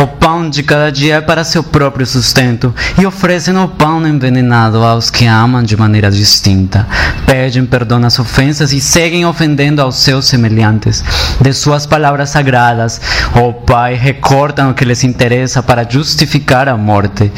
O 0.00 0.06
pão 0.06 0.48
de 0.48 0.62
cada 0.62 0.92
dia 0.92 1.16
é 1.16 1.20
para 1.20 1.42
seu 1.42 1.62
próprio 1.62 2.06
sustento 2.06 2.72
e 2.96 3.04
oferecem 3.04 3.56
o 3.58 3.66
pão 3.66 4.06
envenenado 4.06 4.78
aos 4.78 5.10
que 5.10 5.26
amam 5.26 5.62
de 5.62 5.76
maneira 5.76 6.08
distinta. 6.08 6.79
Pedem 7.26 7.64
perdão 7.64 8.04
às 8.04 8.18
ofensas 8.18 8.72
e 8.72 8.80
seguem 8.80 9.24
ofendendo 9.24 9.80
aos 9.80 9.96
seus 9.96 10.26
semelhantes. 10.26 11.04
De 11.40 11.52
suas 11.52 11.86
palavras 11.86 12.30
sagradas, 12.30 13.00
ó 13.34 13.48
oh 13.48 13.52
Pai, 13.54 13.94
recortam 13.94 14.70
o 14.70 14.74
que 14.74 14.84
lhes 14.84 15.04
interessa 15.04 15.62
para 15.62 15.88
justificar 15.88 16.68
a 16.68 16.76
morte. 16.76 17.32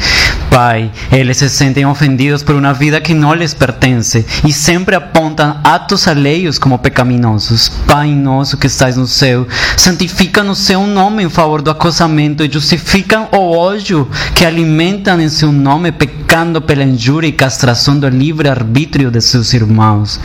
Pai, 0.53 0.91
eles 1.11 1.37
se 1.37 1.49
sentem 1.49 1.83
ofendidos 1.83 2.43
por 2.43 2.53
uma 2.53 2.73
vida 2.75 3.01
que 3.01 3.15
não 3.15 3.33
lhes 3.33 3.55
pertence 3.55 4.23
e 4.45 4.53
sempre 4.53 4.95
apontam 4.95 5.59
atos 5.63 6.07
alheios 6.07 6.59
como 6.59 6.77
pecaminosos. 6.77 7.69
Pai 7.87 8.09
nosso 8.09 8.55
que 8.55 8.67
estás 8.67 8.95
no 8.95 9.07
céu, 9.07 9.47
santifica 9.75 10.43
no 10.43 10.53
seu 10.53 10.85
nome 10.85 11.23
em 11.23 11.29
favor 11.29 11.63
do 11.63 11.71
acosamento 11.71 12.43
e 12.43 12.51
justificam 12.51 13.27
o 13.31 13.51
ódio 13.57 14.07
que 14.35 14.45
alimentam 14.45 15.19
em 15.19 15.27
seu 15.27 15.51
nome, 15.51 15.91
pecando 15.91 16.61
pela 16.61 16.83
injúria 16.83 17.27
e 17.27 17.31
castração 17.31 17.97
do 17.97 18.07
livre 18.07 18.47
arbítrio 18.47 19.09
de 19.09 19.21
seus 19.33 19.53
irmãos. 19.53 20.19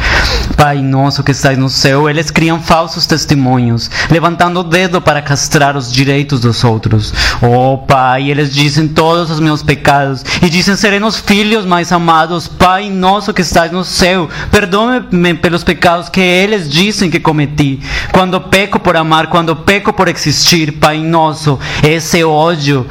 Pai 0.56 0.82
nosso 0.82 1.22
que 1.22 1.30
estás 1.30 1.56
no 1.56 1.68
céu, 1.68 2.08
eles 2.10 2.30
criam 2.30 2.60
falsos 2.60 3.06
testemunhos, 3.06 3.90
levantando 4.10 4.60
o 4.60 4.64
dedo 4.64 5.00
para 5.00 5.22
castrar 5.22 5.76
os 5.76 5.92
direitos 5.92 6.40
dos 6.40 6.62
outros. 6.62 7.14
Oh 7.40 7.78
Pai, 7.78 8.30
eles 8.30 8.52
dizem 8.52 8.86
todos 8.88 9.30
os 9.30 9.40
meus 9.40 9.62
pecados 9.62 10.24
e 10.42 10.50
dizem 10.50 10.76
serem 10.76 11.02
os 11.02 11.18
filhos 11.18 11.64
mais 11.64 11.90
amados. 11.90 12.48
Pai 12.48 12.90
nosso 12.90 13.32
que 13.32 13.42
estás 13.42 13.72
no 13.72 13.84
céu, 13.84 14.28
perdoe-me 14.50 15.34
pelos 15.34 15.64
pecados 15.64 16.08
que 16.08 16.20
eles 16.20 16.68
dizem 16.68 17.10
que 17.10 17.20
cometi. 17.20 17.80
Quando 18.12 18.40
peco 18.40 18.78
por 18.78 18.96
amar, 18.96 19.28
quando 19.28 19.56
peco 19.56 19.92
por 19.92 20.08
existir, 20.08 20.72
Pai 20.72 20.98
nosso, 20.98 21.58
esse 21.82 22.22
ódio 22.24 22.86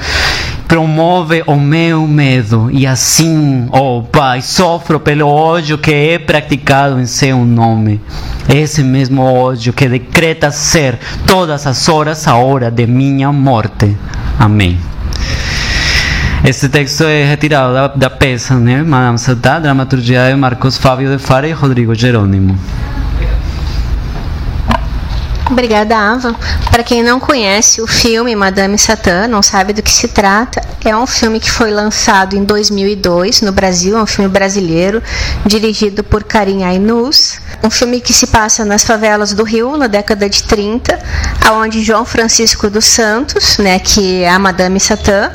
promove 0.67 1.43
o 1.47 1.55
meu 1.55 2.05
medo 2.05 2.69
e 2.71 2.85
assim, 2.85 3.67
oh 3.71 4.03
Pai, 4.03 4.41
sofro 4.41 4.99
pelo 4.99 5.27
ódio 5.27 5.77
que 5.77 5.93
é 5.93 6.19
praticado 6.19 6.99
em 6.99 7.05
seu 7.05 7.45
nome. 7.45 8.01
Esse 8.53 8.83
mesmo 8.83 9.21
ódio 9.21 9.71
que 9.71 9.87
decreta 9.87 10.51
ser 10.51 10.99
todas 11.25 11.65
as 11.65 11.87
horas 11.87 12.27
a 12.27 12.35
hora 12.35 12.69
de 12.69 12.85
minha 12.85 13.31
morte. 13.31 13.95
Amém. 14.37 14.77
Este 16.43 16.69
texto 16.69 17.03
é 17.03 17.25
retirado 17.25 17.73
da, 17.73 17.87
da 17.87 18.09
peça, 18.09 18.55
né? 18.55 18.83
Madame 18.83 19.17
Satã, 19.17 19.59
dramaturgia 19.59 20.29
de 20.29 20.35
Marcos 20.35 20.77
Fábio 20.77 21.09
de 21.09 21.17
Fara 21.17 21.47
e 21.47 21.51
Rodrigo 21.51 21.95
Jerônimo. 21.95 22.57
Obrigada, 25.49 25.97
Ava. 25.97 26.35
Para 26.69 26.83
quem 26.83 27.01
não 27.01 27.19
conhece 27.19 27.81
o 27.81 27.87
filme 27.87 28.35
Madame 28.35 28.77
Satã, 28.77 29.27
não 29.27 29.41
sabe 29.41 29.71
do 29.71 29.81
que 29.81 29.91
se 29.91 30.09
trata, 30.09 30.61
é 30.83 30.95
um 30.95 31.07
filme 31.07 31.39
que 31.39 31.49
foi 31.49 31.71
lançado 31.71 32.35
em 32.35 32.43
2002 32.43 33.41
no 33.41 33.51
Brasil, 33.51 33.97
é 33.97 34.01
um 34.01 34.05
filme 34.05 34.29
brasileiro, 34.29 35.01
dirigido 35.45 36.03
por 36.03 36.23
Karim 36.23 36.63
Ainus. 36.63 37.39
Um 37.63 37.69
filme 37.69 38.01
que 38.01 38.13
se 38.13 38.27
passa 38.27 38.65
nas 38.65 38.83
favelas 38.83 39.33
do 39.33 39.43
Rio, 39.43 39.77
na 39.77 39.87
década 39.87 40.29
de 40.29 40.43
30, 40.43 40.99
aonde 41.45 41.81
João 41.81 42.05
Francisco 42.05 42.69
dos 42.69 42.85
Santos, 42.85 43.57
né, 43.57 43.79
que 43.79 44.23
é 44.23 44.29
a 44.29 44.37
Madame 44.37 44.79
Satã, 44.79 45.31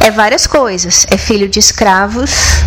é 0.00 0.10
várias 0.10 0.46
coisas. 0.46 1.06
É 1.10 1.16
filho 1.16 1.48
de 1.48 1.58
escravos, 1.58 2.62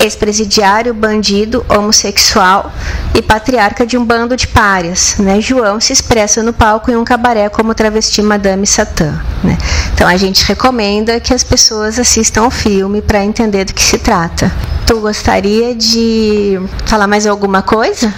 ex-presidiário, 0.00 0.92
bandido, 0.92 1.64
homossexual 1.68 2.72
e 3.14 3.22
patriarca 3.22 3.86
de 3.86 3.96
um 3.96 4.04
bando 4.04 4.36
de 4.36 4.46
párias. 4.46 5.16
Né? 5.18 5.40
João 5.40 5.80
se 5.80 5.92
expressa 5.92 6.42
no 6.42 6.52
palco 6.52 6.90
em 6.90 6.96
um 6.96 7.04
cabaré 7.04 7.48
como 7.48 7.74
travesti 7.74 8.22
Madame 8.22 8.66
Satã. 8.66 9.20
Né? 9.42 9.56
Então 9.94 10.08
a 10.08 10.16
gente 10.16 10.44
recomenda 10.44 11.20
que 11.20 11.32
as 11.32 11.44
pessoas 11.44 11.98
assistam 11.98 12.44
o 12.44 12.50
filme 12.50 13.00
para 13.00 13.24
entender 13.24 13.64
do 13.64 13.74
que 13.74 13.82
se 13.82 13.98
trata. 13.98 14.50
Tu 14.86 15.00
gostaria 15.00 15.74
de 15.74 16.60
falar 16.84 17.06
mais 17.06 17.26
alguma 17.26 17.62
coisa? 17.62 18.12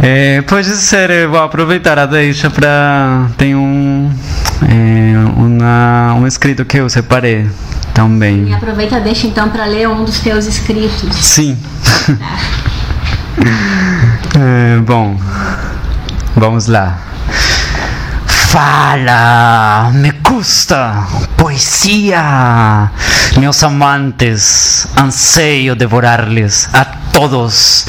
É, 0.00 0.42
pode 0.42 0.68
ser, 0.76 1.10
eu 1.10 1.30
vou 1.30 1.40
aproveitar 1.40 1.98
a 1.98 2.06
deixa 2.06 2.48
para. 2.48 3.28
Tem 3.36 3.56
um. 3.56 4.08
É, 4.62 5.08
uma, 5.36 6.14
um 6.14 6.26
escrito 6.26 6.64
que 6.64 6.78
eu 6.78 6.88
separei 6.88 7.48
também. 7.98 8.48
E 8.48 8.54
aproveita 8.54 9.00
deixa 9.00 9.26
então 9.26 9.50
para 9.50 9.66
ler 9.66 9.88
um 9.88 10.04
dos 10.04 10.20
teus 10.20 10.46
escritos. 10.46 11.16
Sim. 11.16 11.58
é, 14.38 14.78
bom, 14.78 15.18
vamos 16.36 16.68
lá. 16.68 16.96
Fala, 18.24 19.90
me 19.92 20.12
custa 20.12 21.04
poesia. 21.36 22.88
Meus 23.36 23.64
amantes, 23.64 24.86
anseio 24.96 25.74
devorar-lhes 25.74 26.70
a 26.72 26.84
todos 27.12 27.84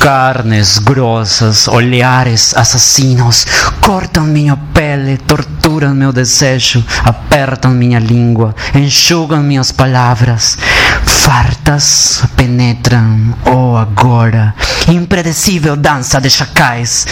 carnes 0.00 0.78
grossas, 0.78 1.68
olhares 1.68 2.56
assassinos, 2.56 3.46
cortam 3.84 4.24
minha 4.24 4.56
pele, 4.72 4.99
torturam 5.16 5.94
meu 5.94 6.12
desejo, 6.12 6.84
apertam 7.04 7.72
minha 7.72 7.98
língua, 7.98 8.54
enxugam 8.74 9.42
minhas 9.42 9.72
palavras. 9.72 10.56
fartas 11.04 12.24
penetram, 12.36 13.34
oh 13.44 13.76
agora, 13.76 14.54
impredecível 14.88 15.76
dança 15.76 16.20
de 16.20 16.28
chacais. 16.28 17.06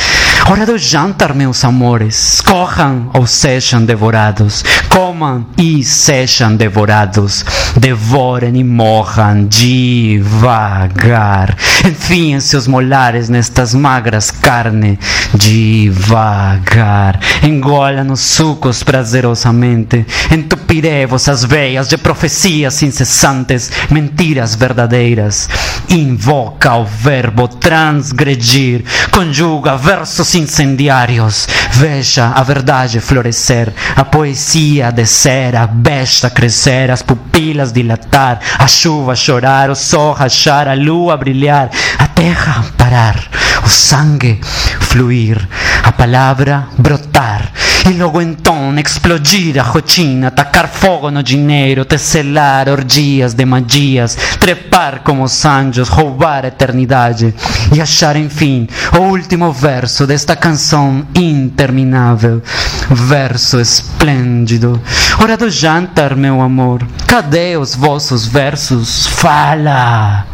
Hora 0.46 0.64
do 0.64 0.78
jantar, 0.78 1.34
meus 1.34 1.64
amores, 1.64 2.40
corram 2.40 3.10
ou 3.12 3.26
sejam 3.26 3.84
devorados, 3.84 4.64
comam 4.88 5.46
e 5.58 5.84
sejam 5.84 6.56
devorados, 6.56 7.44
devorem 7.76 8.56
e 8.56 8.64
morram 8.64 9.44
devagar. 9.44 11.54
Enfim, 11.84 12.40
seus 12.40 12.66
molares 12.66 13.28
nestas 13.28 13.74
magras 13.74 14.30
carne, 14.30 14.98
devagar. 15.34 17.20
Engolem 17.42 17.87
os 18.10 18.20
sucos 18.20 18.82
prazerosamente, 18.82 20.06
entupirei 20.30 21.06
vossas 21.06 21.44
veias 21.44 21.88
de 21.88 21.96
profecias 21.96 22.82
incessantes, 22.82 23.70
mentiras 23.90 24.54
verdadeiras. 24.54 25.48
Invoca 25.88 26.74
o 26.76 26.84
verbo 26.84 27.48
transgredir, 27.48 28.84
conjuga 29.10 29.76
versos 29.76 30.34
incendiários. 30.34 31.48
Veja 31.72 32.32
a 32.34 32.42
verdade 32.42 33.00
florescer, 33.00 33.72
a 33.96 34.04
poesia 34.04 34.90
descer, 34.90 35.56
a 35.56 35.66
besta 35.66 36.28
crescer, 36.28 36.90
as 36.90 37.02
pupilas 37.02 37.72
dilatar, 37.72 38.38
a 38.58 38.66
chuva 38.66 39.14
chorar, 39.16 39.70
o 39.70 39.74
sol 39.74 40.12
rachar, 40.12 40.68
a 40.68 40.74
lua 40.74 41.16
brilhar, 41.16 41.70
a 41.98 42.06
terra 42.08 42.64
parar, 42.76 43.28
sangue 43.68 44.40
fluir, 44.80 45.46
a 45.82 45.92
palavra 45.92 46.68
brotar. 46.78 47.52
E 47.86 47.92
logo 47.92 48.20
então 48.20 48.78
explodir 48.78 49.58
a 49.58 49.62
rotina, 49.62 50.30
tacar 50.30 50.68
fogo 50.68 51.10
no 51.10 51.22
dinheiro, 51.22 51.84
tecelar 51.84 52.68
orgias 52.68 53.32
de 53.32 53.44
magias, 53.44 54.16
trepar 54.38 55.00
como 55.00 55.22
os 55.22 55.44
anjos, 55.44 55.88
roubar 55.88 56.44
a 56.44 56.48
eternidade 56.48 57.34
e 57.74 57.80
achar 57.80 58.16
enfim 58.16 58.68
o 58.92 59.02
último 59.04 59.52
verso 59.52 60.06
desta 60.06 60.36
canção 60.36 61.06
interminável. 61.14 62.42
Verso 62.90 63.60
esplêndido. 63.60 64.80
Hora 65.18 65.36
do 65.36 65.50
jantar, 65.50 66.14
meu 66.14 66.40
amor. 66.42 66.86
Cadê 67.06 67.56
os 67.56 67.74
vossos 67.74 68.26
versos? 68.26 69.06
Fala! 69.06 70.26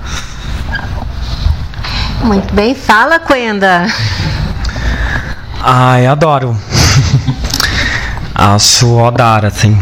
Muito 2.25 2.55
bem, 2.55 2.75
fala, 2.75 3.19
Quenda. 3.19 3.87
Ai, 5.61 6.07
adoro. 6.07 6.57
Acho 8.35 8.97
odar, 8.97 9.45
assim. 9.45 9.79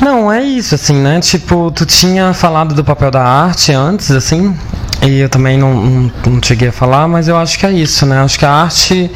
Não, 0.00 0.30
é 0.30 0.42
isso, 0.42 0.74
assim, 0.74 0.96
né? 0.96 1.20
Tipo, 1.20 1.70
tu 1.70 1.86
tinha 1.86 2.34
falado 2.34 2.74
do 2.74 2.82
papel 2.82 3.12
da 3.12 3.22
arte 3.22 3.72
antes, 3.72 4.10
assim, 4.10 4.58
e 5.02 5.20
eu 5.20 5.28
também 5.28 5.56
não, 5.56 5.72
não, 5.72 6.12
não 6.26 6.40
cheguei 6.42 6.68
a 6.68 6.72
falar, 6.72 7.06
mas 7.06 7.28
eu 7.28 7.38
acho 7.38 7.56
que 7.56 7.64
é 7.64 7.70
isso, 7.70 8.04
né? 8.04 8.18
Acho 8.22 8.40
que 8.40 8.44
a 8.44 8.50
arte 8.50 9.08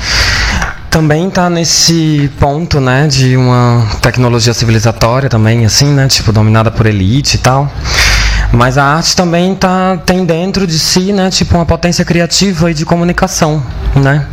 também 0.88 1.26
está 1.26 1.50
nesse 1.50 2.30
ponto, 2.38 2.80
né, 2.80 3.08
de 3.08 3.36
uma 3.36 3.84
tecnologia 4.00 4.54
civilizatória 4.54 5.28
também, 5.28 5.66
assim, 5.66 5.86
né, 5.86 6.06
tipo, 6.06 6.32
dominada 6.32 6.70
por 6.70 6.86
elite 6.86 7.38
e 7.38 7.40
tal. 7.40 7.68
Mas 8.52 8.76
a 8.76 8.84
arte 8.84 9.16
também 9.16 9.54
tá, 9.54 9.96
tem 10.04 10.24
dentro 10.24 10.66
de 10.66 10.78
si, 10.78 11.12
né, 11.12 11.30
tipo, 11.30 11.56
uma 11.56 11.64
potência 11.64 12.04
criativa 12.04 12.70
e 12.70 12.74
de 12.74 12.84
comunicação, 12.84 13.62
né? 13.96 14.26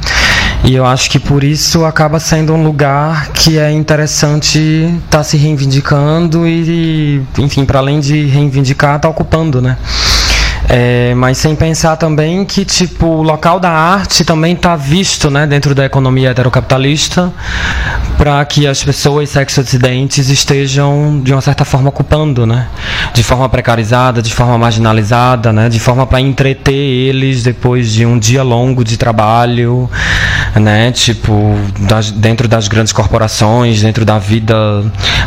E 0.66 0.76
eu 0.76 0.86
acho 0.86 1.10
que 1.10 1.18
por 1.18 1.42
isso 1.44 1.86
acaba 1.86 2.20
sendo 2.20 2.54
um 2.54 2.62
lugar 2.62 3.30
que 3.30 3.58
é 3.58 3.72
interessante 3.72 4.60
estar 4.60 5.20
tá 5.20 5.24
se 5.24 5.38
reivindicando 5.38 6.46
e, 6.46 7.24
enfim, 7.38 7.64
para 7.64 7.80
além 7.80 8.02
de 8.02 8.26
reivindicar, 8.26 9.00
tá 9.00 9.08
ocupando, 9.08 9.62
né? 9.62 9.78
É, 10.72 11.16
mas 11.16 11.40
sem 11.40 11.56
pensar 11.56 11.98
também 11.98 12.46
que 12.46 12.64
tipo 12.64 13.08
o 13.08 13.24
local 13.24 13.60
da 13.60 13.72
arte 13.72 14.24
também 14.24 14.54
está 14.54 14.76
visto 14.76 15.32
né, 15.32 15.48
dentro 15.48 15.74
da 15.74 15.84
economia 15.84 16.30
heterocapitalista 16.30 17.34
para 18.20 18.46
que 18.46 18.68
as 18.68 18.84
pessoas 18.84 19.32
sexo-dissidentes 19.32 20.30
estejam 20.30 21.22
de 21.24 21.34
uma 21.34 21.42
certa 21.42 21.66
forma 21.66 21.90
ocupando, 21.90 22.46
né, 22.46 22.68
de 23.16 23.24
forma 23.24 23.50
precarizada, 23.50 24.22
de 24.22 24.32
forma 24.32 24.60
marginalizada, 24.60 25.52
né, 25.52 25.70
de 25.70 25.80
forma 25.80 26.06
para 26.06 26.22
entreter 26.22 26.76
eles 26.76 27.42
depois 27.42 27.92
de 27.92 28.06
um 28.06 28.20
dia 28.20 28.44
longo 28.44 28.84
de 28.84 28.96
trabalho, 28.96 29.90
né, 30.56 30.92
tipo 30.92 31.56
das, 31.82 32.12
dentro 32.12 32.48
das 32.48 32.68
grandes 32.68 32.94
corporações, 32.94 33.82
dentro 33.82 34.06
da 34.06 34.18
vida 34.18 34.56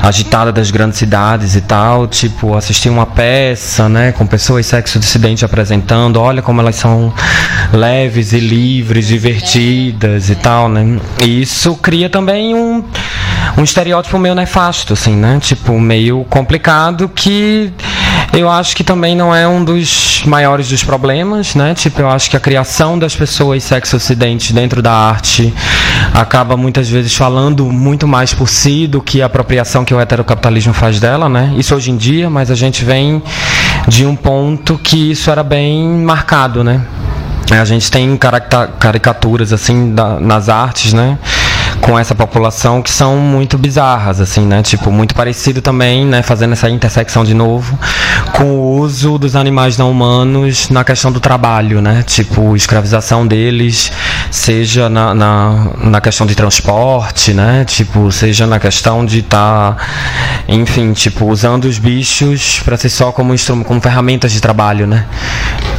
agitada 0.02 0.52
das 0.52 0.70
grandes 0.70 0.98
cidades 0.98 1.54
e 1.54 1.60
tal, 1.60 2.06
tipo 2.06 2.56
assistir 2.56 2.88
uma 2.88 3.06
peça, 3.06 3.88
né, 3.88 4.12
com 4.12 4.26
pessoas 4.26 4.66
sexo-dissidentes 4.66 5.44
apresentando, 5.44 6.20
olha 6.20 6.42
como 6.42 6.60
elas 6.60 6.76
são 6.76 7.12
leves 7.72 8.32
e 8.32 8.40
livres, 8.40 9.06
divertidas 9.06 10.30
e 10.30 10.34
tal, 10.34 10.68
né? 10.68 11.00
E 11.24 11.42
isso 11.42 11.74
cria 11.76 12.08
também 12.08 12.54
um, 12.54 12.84
um 13.56 13.62
estereótipo 13.62 14.18
meio 14.18 14.34
nefasto, 14.34 14.92
assim, 14.92 15.14
né? 15.14 15.38
Tipo, 15.40 15.78
meio 15.78 16.24
complicado 16.24 17.08
que 17.08 17.72
eu 18.32 18.48
acho 18.48 18.74
que 18.74 18.82
também 18.82 19.14
não 19.14 19.34
é 19.34 19.46
um 19.46 19.62
dos 19.62 20.22
maiores 20.24 20.68
dos 20.68 20.82
problemas, 20.82 21.54
né? 21.54 21.74
Tipo, 21.74 22.00
eu 22.00 22.08
acho 22.08 22.30
que 22.30 22.36
a 22.36 22.40
criação 22.40 22.98
das 22.98 23.14
pessoas 23.14 23.62
sexo-ocidentes 23.62 24.52
dentro 24.52 24.80
da 24.80 25.11
arte 25.12 25.52
acaba 26.14 26.56
muitas 26.56 26.88
vezes 26.88 27.14
falando 27.14 27.66
muito 27.66 28.06
mais 28.06 28.34
por 28.34 28.48
si 28.48 28.86
do 28.86 29.00
que 29.00 29.22
a 29.22 29.26
apropriação 29.26 29.84
que 29.84 29.94
o 29.94 30.00
heterocapitalismo 30.00 30.72
faz 30.72 30.98
dela, 31.00 31.28
né? 31.28 31.52
Isso 31.56 31.74
hoje 31.74 31.90
em 31.90 31.96
dia, 31.96 32.28
mas 32.28 32.50
a 32.50 32.54
gente 32.54 32.84
vem 32.84 33.22
de 33.88 34.06
um 34.06 34.16
ponto 34.16 34.78
que 34.78 35.10
isso 35.12 35.30
era 35.30 35.42
bem 35.42 35.88
marcado, 35.88 36.64
né? 36.64 36.82
A 37.50 37.64
gente 37.64 37.90
tem 37.90 38.18
caricaturas 38.78 39.52
assim 39.52 39.94
da, 39.94 40.18
nas 40.18 40.48
artes, 40.48 40.92
né? 40.92 41.18
Com 41.82 41.98
essa 41.98 42.14
população 42.14 42.80
que 42.80 42.90
são 42.90 43.16
muito 43.18 43.58
bizarras, 43.58 44.20
assim, 44.20 44.46
né? 44.46 44.62
Tipo, 44.62 44.90
muito 44.90 45.14
parecido 45.14 45.60
também, 45.60 46.06
né? 46.06 46.22
Fazendo 46.22 46.52
essa 46.52 46.70
intersecção 46.70 47.24
de 47.24 47.34
novo 47.34 47.76
com 48.32 48.44
o 48.44 48.78
uso 48.78 49.18
dos 49.18 49.34
animais 49.34 49.76
não 49.76 49.90
humanos 49.90 50.70
na 50.70 50.84
questão 50.84 51.10
do 51.10 51.18
trabalho, 51.18 51.82
né? 51.82 52.04
Tipo, 52.06 52.54
escravização 52.54 53.26
deles, 53.26 53.90
seja 54.30 54.88
na, 54.88 55.12
na, 55.12 55.70
na 55.76 56.00
questão 56.00 56.24
de 56.24 56.36
transporte, 56.36 57.34
né? 57.34 57.64
Tipo, 57.64 58.12
seja 58.12 58.46
na 58.46 58.60
questão 58.60 59.04
de 59.04 59.18
estar, 59.18 59.74
tá, 59.74 59.86
enfim, 60.48 60.92
tipo, 60.92 61.26
usando 61.26 61.64
os 61.64 61.78
bichos 61.78 62.60
para 62.64 62.76
ser 62.76 62.90
só 62.90 63.10
como, 63.10 63.34
como 63.64 63.80
ferramentas 63.80 64.30
de 64.30 64.40
trabalho, 64.40 64.86
né? 64.86 65.04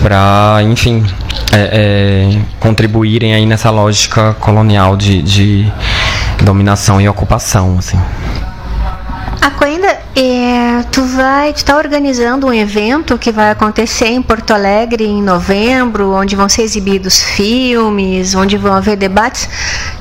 Para, 0.01 0.59
enfim, 0.63 1.05
é, 1.53 2.33
é, 2.33 2.41
contribuírem 2.59 3.33
aí 3.33 3.45
nessa 3.45 3.69
lógica 3.69 4.33
colonial 4.39 4.97
de, 4.97 5.21
de 5.21 5.71
dominação 6.41 6.99
e 6.99 7.07
ocupação, 7.07 7.77
assim. 7.77 7.99
A 9.41 9.51
Coenda, 9.51 9.99
é, 10.15 10.83
tu 10.89 11.03
vai, 11.03 11.51
tu 11.51 11.57
está 11.57 11.75
organizando 11.75 12.47
um 12.47 12.53
evento 12.53 13.17
que 13.17 13.31
vai 13.31 13.51
acontecer 13.51 14.07
em 14.07 14.21
Porto 14.21 14.51
Alegre 14.51 15.03
em 15.03 15.21
novembro, 15.21 16.13
onde 16.13 16.35
vão 16.35 16.47
ser 16.47 16.61
exibidos 16.61 17.21
filmes, 17.21 18.35
onde 18.35 18.57
vão 18.57 18.73
haver 18.73 18.95
debates. 18.95 19.49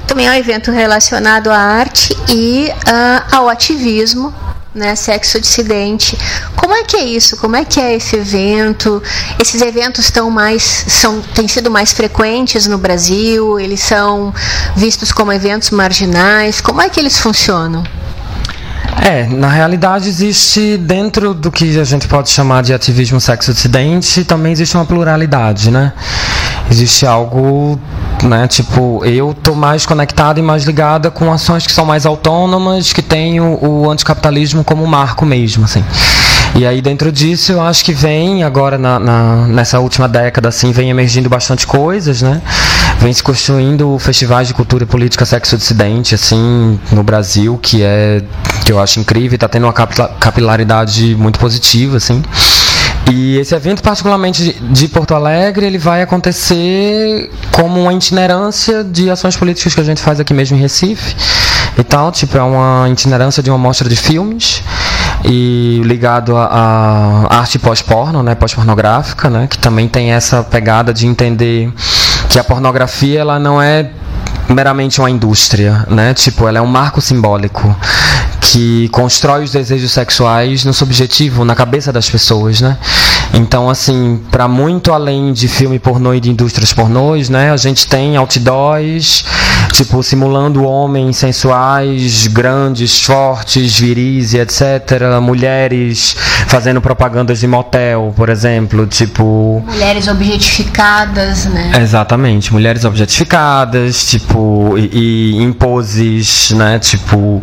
Também 0.07 0.29
é 0.29 0.31
um 0.31 0.35
evento 0.35 0.71
relacionado 0.71 1.49
à 1.49 1.59
arte 1.59 2.17
e 2.29 2.71
uh, 2.71 3.37
ao 3.37 3.49
ativismo 3.49 4.33
né, 4.75 4.95
sexo 4.95 5.41
dissidente. 5.41 6.17
Como 6.57 6.75
é 6.75 6.85
que 6.85 6.97
é 6.97 7.05
isso? 7.05 7.37
Como 7.37 7.57
é 7.57 7.65
que 7.65 7.81
é 7.81 7.95
esse 7.95 8.17
evento? 8.17 9.03
Esses 9.41 9.61
eventos 9.61 10.07
estão 10.07 10.31
mais 10.31 10.63
são 10.89 11.21
têm 11.21 11.47
sido 11.47 11.71
mais 11.71 11.93
frequentes 11.93 12.67
no 12.67 12.79
Brasil? 12.79 13.59
Eles 13.61 13.81
são 13.81 14.33
vistos 14.77 15.13
como 15.13 15.33
eventos 15.33 15.71
marginais? 15.71 16.61
Como 16.61 16.81
é 16.81 16.89
que 16.89 16.99
eles 16.99 17.19
funcionam? 17.19 17.85
É, 19.05 19.27
na 19.27 19.49
realidade 19.49 20.09
existe 20.09 20.77
dentro 20.77 21.35
do 21.35 21.51
que 21.51 21.79
a 21.79 21.85
gente 21.85 22.07
pode 22.07 22.31
chamar 22.31 22.63
de 22.63 22.73
ativismo 22.73 23.21
sexo 23.21 23.53
dissidente, 23.53 24.25
também 24.25 24.53
existe 24.53 24.77
uma 24.77 24.85
pluralidade, 24.85 25.71
né? 25.71 25.93
Existe 26.71 27.05
algo 27.05 27.79
né? 28.23 28.47
Tipo, 28.47 29.05
eu 29.05 29.35
tô 29.35 29.55
mais 29.55 29.85
conectada 29.85 30.39
e 30.39 30.43
mais 30.43 30.65
ligada 30.65 31.11
com 31.11 31.33
ações 31.33 31.67
que 31.67 31.73
são 31.73 31.85
mais 31.85 32.07
autônomas, 32.07 32.93
que 32.93 33.03
têm 33.03 33.41
o, 33.41 33.59
o 33.61 33.91
anticapitalismo 33.91 34.63
como 34.65 34.87
marco 34.87 35.25
mesmo, 35.25 35.65
assim. 35.65 35.85
E 36.55 36.67
aí 36.67 36.83
dentro 36.83 37.11
disso 37.11 37.53
eu 37.53 37.63
acho 37.63 37.83
que 37.83 37.93
vem 37.93 38.45
agora 38.45 38.77
na, 38.77 38.99
na, 38.99 39.47
nessa 39.47 39.81
última 39.81 40.07
década 40.07 40.51
assim 40.51 40.71
vem 40.71 40.91
emergindo 40.91 41.29
bastante 41.29 41.67
coisas, 41.67 42.21
né? 42.21 42.43
Vem 43.01 43.13
se 43.13 43.23
construindo 43.23 43.99
festivais 43.99 44.49
de 44.49 44.55
cultura 44.55 44.85
e 44.85 44.87
política 44.87 45.25
sexo 45.25 45.57
dissidente 45.57 46.15
assim 46.15 46.79
no 46.93 47.03
Brasil 47.03 47.59
que 47.61 47.83
é 47.83 48.23
que 48.67 48.71
eu 48.71 48.79
acho 48.79 49.01
incrível, 49.01 49.35
está 49.35 49.49
tendo 49.49 49.65
uma 49.65 49.73
capilaridade 49.73 51.17
muito 51.17 51.39
positiva 51.39 51.97
assim. 51.97 52.23
E 53.11 53.37
esse 53.39 53.55
evento, 53.55 53.83
particularmente 53.83 54.57
de 54.71 54.89
Porto 54.89 55.15
Alegre, 55.15 55.67
ele 55.67 55.79
vai 55.79 56.03
acontecer 56.03 57.31
como 57.51 57.81
uma 57.81 57.93
itinerância 57.93 58.85
de 58.85 59.11
ações 59.11 59.37
políticas 59.37 59.75
que 59.75 59.81
a 59.81 59.85
gente 59.85 60.01
faz 60.01 60.21
aqui 60.21 60.33
mesmo 60.33 60.57
em 60.57 60.61
Recife 60.61 61.17
e 61.77 61.83
tal. 61.83 62.13
Tipo, 62.13 62.39
é 62.39 62.43
uma 62.43 62.89
itinerância 62.89 63.43
de 63.43 63.51
uma 63.51 63.59
mostra 63.59 63.89
de 63.89 63.97
filmes 63.97 64.63
e 65.25 65.81
ligado 65.85 66.37
à 66.37 67.27
arte 67.31 67.59
pós-porno, 67.59 68.23
né, 68.23 68.35
pós-pornográfica, 68.35 69.31
né, 69.31 69.47
que 69.47 69.59
também 69.59 69.89
tem 69.89 70.13
essa 70.13 70.43
pegada 70.43 70.93
de 70.93 71.07
entender 71.07 71.73
que 72.29 72.39
a 72.39 72.45
pornografia 72.45 73.21
ela 73.21 73.39
não 73.39 73.61
é 73.61 73.91
meramente 74.49 75.01
uma 75.01 75.11
indústria, 75.11 75.87
né? 75.89 76.15
Tipo, 76.15 76.49
ela 76.49 76.59
é 76.59 76.63
um 76.63 76.67
marco 76.67 77.01
simbólico 77.01 77.75
que 78.41 78.89
constrói 78.89 79.45
os 79.45 79.53
desejos 79.53 79.93
sexuais 79.93 80.65
no 80.65 80.75
subjetivo, 80.75 81.45
na 81.45 81.55
cabeça 81.55 81.93
das 81.93 82.09
pessoas, 82.09 82.61
né? 82.61 82.77
Então, 83.33 83.71
assim, 83.71 84.21
para 84.31 84.47
muito 84.47 84.93
além 84.93 85.33
de 85.33 85.49
filme 85.49 85.79
pornô 85.79 86.13
e 86.13 86.21
de 86.21 86.31
indústrias 86.31 86.73
pornôs, 86.73 87.29
né? 87.29 87.51
A 87.51 87.57
gente 87.57 87.87
tem 87.87 88.17
outdoors, 88.17 89.25
tipo, 89.73 90.03
simulando 90.03 90.65
homens 90.65 91.17
sensuais, 91.17 92.27
grandes, 92.27 93.03
fortes, 93.05 93.79
viris 93.79 94.35
e 94.35 94.39
etc. 94.39 94.63
Mulheres 95.21 96.17
fazendo 96.47 96.81
propagandas 96.81 97.41
de 97.41 97.47
motel, 97.47 98.13
por 98.17 98.29
exemplo, 98.29 98.87
tipo... 98.87 99.65
Mulheres 99.67 100.07
objetificadas, 100.09 101.47
né? 101.47 101.73
Exatamente, 101.81 102.53
mulheres 102.53 102.85
objetificadas, 102.85 104.05
tipo, 104.05 104.75
e, 104.77 105.37
e 105.37 105.43
em 105.43 105.53
poses, 105.53 106.51
né? 106.53 106.79
Tipo, 106.79 107.43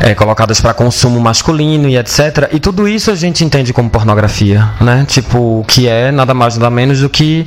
é, 0.00 0.14
colocadas 0.14 0.60
para 0.60 0.72
consumo 0.72 1.20
masculino 1.20 1.88
e 1.88 1.96
etc. 1.96 2.48
E 2.52 2.60
tudo 2.60 2.88
isso 2.88 3.10
a 3.10 3.14
gente 3.14 3.44
entende 3.44 3.72
como 3.72 3.90
pornografia, 3.90 4.70
né? 4.80 5.04
Tipo, 5.06 5.64
que 5.68 5.88
é 5.88 6.10
nada 6.10 6.32
mais 6.32 6.56
nada 6.56 6.70
menos 6.70 7.00
do 7.00 7.08
que 7.08 7.46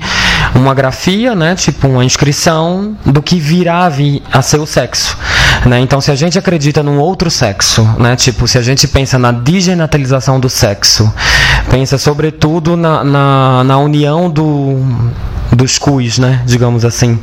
uma 0.53 0.73
grafia, 0.73 1.33
né? 1.33 1.55
Tipo, 1.55 1.87
uma 1.87 2.05
inscrição 2.05 2.95
do 3.05 3.21
que 3.21 3.39
virá 3.39 3.85
a, 3.85 3.89
vir 3.89 4.10
a 4.31 4.41
ser 4.41 4.59
o 4.59 4.65
sexo, 4.65 5.15
né? 5.65 5.79
Então, 5.79 6.01
se 6.01 6.09
a 6.09 6.15
gente 6.15 6.39
acredita 6.39 6.81
num 6.81 6.97
outro 6.97 7.29
sexo, 7.29 7.83
né? 7.99 8.15
Tipo, 8.15 8.47
se 8.47 8.57
a 8.57 8.61
gente 8.61 8.87
pensa 8.87 9.19
na 9.19 9.31
digenatalização 9.31 10.39
do 10.39 10.49
sexo, 10.49 11.13
pensa 11.69 11.97
sobretudo 11.97 12.75
na, 12.75 13.03
na, 13.03 13.63
na 13.63 13.77
união 13.77 14.29
do, 14.29 14.79
dos 15.51 15.77
cus, 15.77 16.17
né? 16.17 16.41
Digamos 16.45 16.83
assim. 16.83 17.19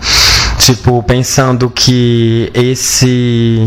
Tipo, 0.58 1.02
pensando 1.02 1.70
que 1.70 2.50
esse 2.54 3.66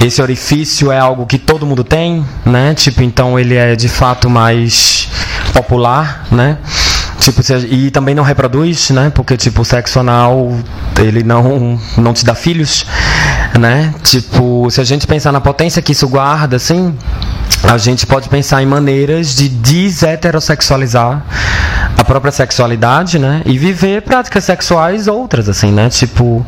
esse 0.00 0.22
orifício 0.22 0.90
é 0.90 0.98
algo 0.98 1.26
que 1.26 1.38
todo 1.38 1.66
mundo 1.66 1.84
tem, 1.84 2.24
né? 2.44 2.74
Tipo, 2.74 3.02
então 3.02 3.38
ele 3.38 3.54
é 3.54 3.76
de 3.76 3.88
fato 3.88 4.30
mais 4.30 5.08
popular, 5.52 6.26
né? 6.32 6.56
Tipo, 7.20 7.42
e 7.68 7.90
também 7.90 8.14
não 8.14 8.24
reproduz, 8.24 8.90
né? 8.90 9.10
Porque, 9.10 9.36
tipo, 9.36 9.60
o 9.60 9.64
sexo 9.64 10.00
anal, 10.00 10.50
ele 10.98 11.22
não, 11.22 11.78
não 11.98 12.14
te 12.14 12.24
dá 12.24 12.34
filhos, 12.34 12.86
né? 13.58 13.94
Tipo, 14.02 14.42
se 14.70 14.80
a 14.80 14.84
gente 14.84 15.06
pensar 15.06 15.32
na 15.32 15.40
potência 15.40 15.82
que 15.82 15.92
isso 15.92 16.08
guarda, 16.08 16.56
assim, 16.56 16.96
a 17.62 17.76
gente 17.76 18.06
pode 18.06 18.28
pensar 18.28 18.62
em 18.62 18.66
maneiras 18.66 19.34
de 19.34 19.48
deseterossexualizar 19.48 21.22
a 21.96 22.04
própria 22.04 22.32
sexualidade, 22.32 23.18
né? 23.18 23.42
E 23.44 23.58
viver 23.58 24.02
práticas 24.02 24.44
sexuais 24.44 25.06
outras, 25.06 25.48
assim, 25.48 25.70
né? 25.70 25.88
Tipo, 25.90 26.44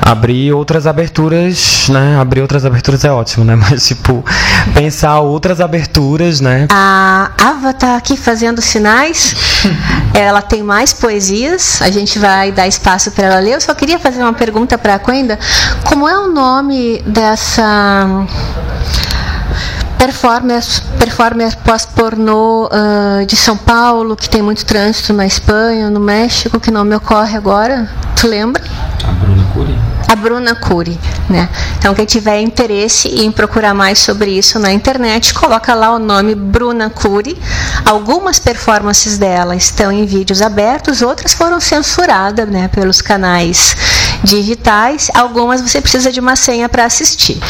abrir 0.00 0.52
outras 0.52 0.86
aberturas, 0.86 1.88
né? 1.88 2.18
Abrir 2.18 2.40
outras 2.40 2.64
aberturas 2.64 3.04
é 3.04 3.10
ótimo, 3.10 3.44
né? 3.44 3.54
Mas, 3.68 3.86
tipo, 3.86 4.24
pensar 4.74 5.20
outras 5.20 5.60
aberturas, 5.60 6.40
né? 6.40 6.66
A 6.70 7.30
Ava 7.38 7.72
tá 7.74 7.96
aqui 7.96 8.16
fazendo 8.16 8.60
sinais. 8.62 9.34
ela 10.14 10.40
tem 10.40 10.62
mais 10.62 10.92
poesias. 10.92 11.80
A 11.82 11.90
gente 11.90 12.18
vai 12.18 12.52
dar 12.52 12.66
espaço 12.66 13.10
para 13.10 13.26
ela 13.26 13.40
ler. 13.40 13.54
Eu 13.54 13.60
só 13.60 13.74
queria 13.74 13.98
fazer 13.98 14.22
uma 14.22 14.32
pergunta 14.32 14.78
para 14.78 14.94
a 14.94 14.98
Quenda. 14.98 15.38
Como 15.84 16.08
é 16.08 16.18
o 16.18 16.28
nome 16.28 17.02
dessa 17.06 17.55
performer, 19.98 20.62
performer 20.98 21.56
pós-pornô 21.64 22.66
uh, 22.66 23.26
de 23.26 23.36
São 23.36 23.56
Paulo, 23.56 24.16
que 24.16 24.28
tem 24.28 24.42
muito 24.42 24.64
trânsito 24.64 25.12
na 25.12 25.26
Espanha, 25.26 25.90
no 25.90 26.00
México, 26.00 26.60
que 26.60 26.70
não 26.70 26.84
me 26.84 26.94
ocorre 26.94 27.36
agora. 27.36 27.88
Tu 28.20 28.26
lembra? 28.26 28.62
A 29.04 29.12
Bruna 29.12 29.44
Cury. 29.52 29.78
A 30.08 30.16
Bruna 30.16 30.54
Cury, 30.54 31.00
né? 31.28 31.48
Então 31.78 31.94
quem 31.94 32.04
tiver 32.04 32.40
interesse 32.40 33.08
em 33.08 33.30
procurar 33.32 33.74
mais 33.74 33.98
sobre 33.98 34.30
isso 34.30 34.58
na 34.58 34.72
internet, 34.72 35.34
coloca 35.34 35.74
lá 35.74 35.94
o 35.94 35.98
nome 35.98 36.34
Bruna 36.34 36.90
Cury. 36.90 37.36
Algumas 37.84 38.38
performances 38.38 39.18
dela 39.18 39.56
estão 39.56 39.90
em 39.90 40.06
vídeos 40.06 40.42
abertos, 40.42 41.02
outras 41.02 41.32
foram 41.34 41.60
censuradas, 41.60 42.48
né, 42.48 42.68
pelos 42.68 43.00
canais 43.00 43.76
digitais. 44.26 45.10
Algumas 45.14 45.60
você 45.62 45.80
precisa 45.80 46.12
de 46.12 46.20
uma 46.20 46.36
senha 46.36 46.68
para 46.68 46.84
assistir. 46.84 47.40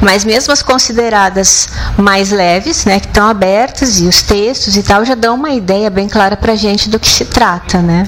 Mas 0.00 0.24
mesmo 0.24 0.52
as 0.52 0.62
consideradas 0.62 1.68
mais 1.96 2.30
leves, 2.30 2.84
né, 2.84 3.00
que 3.00 3.06
estão 3.06 3.28
abertas 3.28 4.00
e 4.00 4.06
os 4.06 4.22
textos 4.22 4.76
e 4.76 4.82
tal 4.82 5.04
já 5.04 5.14
dão 5.14 5.34
uma 5.34 5.50
ideia 5.50 5.90
bem 5.90 6.08
clara 6.08 6.36
para 6.36 6.54
gente 6.54 6.88
do 6.88 7.00
que 7.00 7.08
se 7.08 7.24
trata, 7.24 7.80
né? 7.80 8.06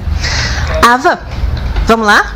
Ava, 0.83 1.19
vamos 1.87 2.07
lá? 2.07 2.35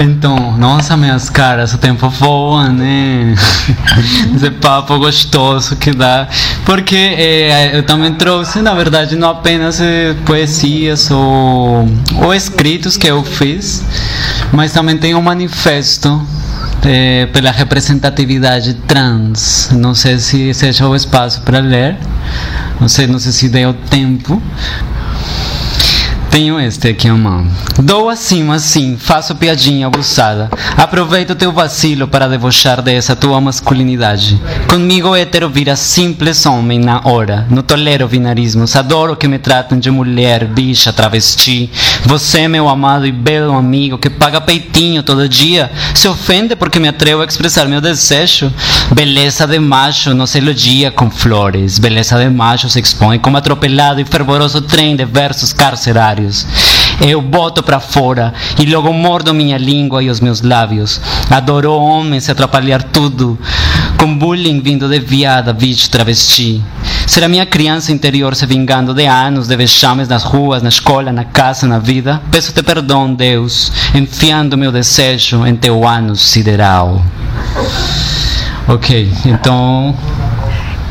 Então, 0.00 0.56
nossa, 0.56 0.96
minhas 0.96 1.28
caras, 1.28 1.74
o 1.74 1.78
tempo 1.78 2.08
voa, 2.08 2.68
né? 2.68 3.34
Esse 4.32 4.48
papo 4.52 4.96
gostoso 4.96 5.74
que 5.74 5.90
dá. 5.90 6.28
Porque 6.64 6.94
é, 6.94 7.76
eu 7.76 7.82
também 7.82 8.14
trouxe, 8.14 8.62
na 8.62 8.74
verdade, 8.74 9.16
não 9.16 9.30
apenas 9.30 9.80
é, 9.80 10.14
poesias 10.24 11.10
ou, 11.10 11.88
ou 12.22 12.32
escritos 12.32 12.96
que 12.96 13.08
eu 13.08 13.24
fiz, 13.24 13.84
mas 14.52 14.72
também 14.72 14.96
tem 14.96 15.16
um 15.16 15.20
manifesto 15.20 16.24
é, 16.84 17.26
pela 17.26 17.50
representatividade 17.50 18.74
trans. 18.86 19.70
Não 19.72 19.96
sei 19.96 20.20
se 20.20 20.54
seja 20.54 20.86
o 20.86 20.94
espaço 20.94 21.40
para 21.40 21.58
ler, 21.58 21.96
não 22.80 22.88
sei, 22.88 23.08
não 23.08 23.18
sei 23.18 23.32
se 23.32 23.48
deu 23.48 23.74
tempo, 23.74 24.40
tenho 26.30 26.60
este 26.60 26.88
aqui, 26.88 27.10
mão. 27.10 27.46
Dou 27.82 28.08
assim, 28.08 28.48
assim, 28.50 28.96
faço 28.96 29.34
piadinha 29.34 29.86
abusada. 29.86 30.50
Aproveito 30.76 31.34
teu 31.34 31.52
vacilo 31.52 32.06
para 32.06 32.28
debochar 32.28 32.82
dessa 32.82 33.16
tua 33.16 33.40
masculinidade. 33.40 34.40
Comigo 34.68 35.16
hétero 35.16 35.48
vira 35.48 35.74
simples 35.76 36.46
homem 36.46 36.78
na 36.78 37.00
hora. 37.04 37.46
No 37.50 37.62
tolero 37.62 38.06
binarismos, 38.08 38.76
adoro 38.76 39.16
que 39.16 39.26
me 39.26 39.38
tratem 39.38 39.78
de 39.78 39.90
mulher, 39.90 40.44
bicha, 40.44 40.92
travesti. 40.92 41.70
Você, 42.04 42.46
meu 42.46 42.68
amado 42.68 43.06
e 43.06 43.12
belo 43.12 43.54
amigo, 43.54 43.98
que 43.98 44.10
paga 44.10 44.40
peitinho 44.40 45.02
todo 45.02 45.28
dia, 45.28 45.70
se 45.94 46.08
ofende 46.08 46.54
porque 46.54 46.78
me 46.78 46.88
atrevo 46.88 47.22
a 47.22 47.24
expressar 47.24 47.66
meu 47.66 47.80
desejo. 47.80 48.52
Beleza 48.94 49.46
de 49.46 49.58
macho 49.58 50.14
não 50.14 50.26
se 50.26 50.38
elogia 50.38 50.90
com 50.90 51.10
flores. 51.10 51.78
Beleza 51.78 52.18
de 52.18 52.28
macho 52.28 52.68
se 52.68 52.80
expõe 52.80 53.18
como 53.18 53.36
atropelado 53.36 54.00
e 54.00 54.04
fervoroso 54.04 54.60
trem 54.60 54.94
de 54.94 55.04
versos 55.04 55.52
carcerários. 55.52 56.27
Eu 57.00 57.22
boto 57.22 57.62
para 57.62 57.78
fora 57.78 58.34
e 58.58 58.66
logo 58.66 58.92
mordo 58.92 59.32
minha 59.32 59.56
língua 59.56 60.02
e 60.02 60.10
os 60.10 60.20
meus 60.20 60.42
lábios. 60.42 61.00
Adoro 61.30 61.72
homens 61.72 62.28
atrapalhar 62.28 62.82
tudo, 62.82 63.38
com 63.96 64.16
bullying 64.16 64.60
vindo 64.60 64.88
de 64.88 64.98
viada, 64.98 65.52
bicho, 65.52 65.88
travesti. 65.90 66.62
Será 67.06 67.28
minha 67.28 67.46
criança 67.46 67.92
interior 67.92 68.34
se 68.34 68.44
vingando 68.46 68.92
de 68.92 69.06
anos 69.06 69.46
de 69.46 69.56
vexames 69.56 70.08
nas 70.08 70.24
ruas, 70.24 70.62
na 70.62 70.68
escola, 70.68 71.12
na 71.12 71.24
casa, 71.24 71.66
na 71.66 71.78
vida? 71.78 72.20
Peço-te 72.30 72.62
perdão, 72.62 73.14
Deus, 73.14 73.72
enfiando 73.94 74.58
meu 74.58 74.72
desejo 74.72 75.46
em 75.46 75.56
teu 75.56 75.86
ânus 75.86 76.20
sideral. 76.20 77.02
Ok, 78.66 79.10
então 79.24 79.96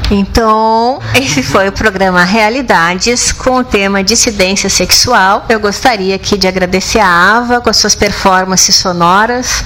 então, 0.09 0.99
esse 1.15 1.43
foi 1.43 1.67
o 1.67 1.71
programa 1.71 2.23
Realidades 2.23 3.33
com 3.33 3.57
o 3.57 3.63
tema 3.63 4.03
dissidência 4.03 4.69
sexual. 4.69 5.45
Eu 5.49 5.59
gostaria 5.59 6.15
aqui 6.15 6.37
de 6.37 6.47
agradecer 6.47 6.99
a 6.99 7.37
Ava 7.37 7.59
com 7.59 7.69
as 7.69 7.75
suas 7.75 7.93
performances 7.93 8.75
sonoras, 8.75 9.63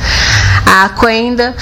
a 0.66 0.90
Quenda 0.90 1.56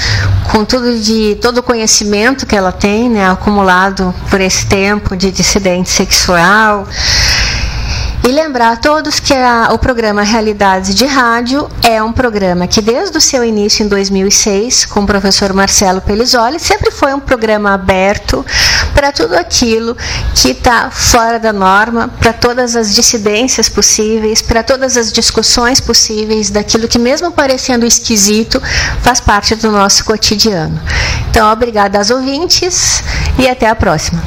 com 0.51 0.63
tudo 0.63 0.97
de 0.97 1.37
todo 1.41 1.57
o 1.59 1.63
conhecimento 1.63 2.45
que 2.45 2.55
ela 2.55 2.71
tem, 2.71 3.09
né, 3.09 3.29
acumulado 3.29 4.13
por 4.29 4.39
esse 4.39 4.65
tempo 4.65 5.15
de 5.15 5.29
dissidência 5.29 6.05
sexual. 6.05 6.87
E 8.21 8.31
lembrar 8.31 8.73
a 8.73 8.75
todos 8.75 9.19
que 9.19 9.33
a, 9.33 9.69
o 9.71 9.79
programa 9.79 10.23
Realidades 10.23 10.93
de 10.93 11.05
Rádio 11.05 11.69
é 11.81 12.03
um 12.03 12.11
programa 12.11 12.67
que, 12.67 12.81
desde 12.81 13.17
o 13.17 13.21
seu 13.21 13.45
início 13.45 13.83
em 13.83 13.87
2006, 13.87 14.85
com 14.85 15.01
o 15.01 15.05
professor 15.05 15.53
Marcelo 15.53 16.01
Pelizoli, 16.01 16.59
sempre 16.59 16.91
foi 16.91 17.13
um 17.13 17.19
programa 17.19 17.73
aberto 17.73 18.45
para 18.93 19.13
tudo 19.13 19.35
aquilo 19.35 19.95
que 20.35 20.49
está 20.49 20.91
fora 20.91 21.39
da 21.39 21.53
norma, 21.53 22.09
para 22.19 22.33
todas 22.33 22.75
as 22.75 22.93
dissidências 22.93 23.69
possíveis, 23.69 24.41
para 24.41 24.63
todas 24.63 24.97
as 24.97 25.13
discussões 25.13 25.79
possíveis 25.79 26.49
daquilo 26.49 26.89
que, 26.89 26.99
mesmo 26.99 27.31
parecendo 27.31 27.85
esquisito, 27.85 28.61
faz 29.01 29.21
parte 29.21 29.55
do 29.55 29.71
nosso 29.71 30.03
cotidiano. 30.03 30.79
Então, 31.29 31.49
obrigada 31.49 31.97
aos 31.97 32.11
ouvintes 32.11 33.01
e 33.39 33.47
até 33.47 33.67
a 33.67 33.75
próxima. 33.75 34.21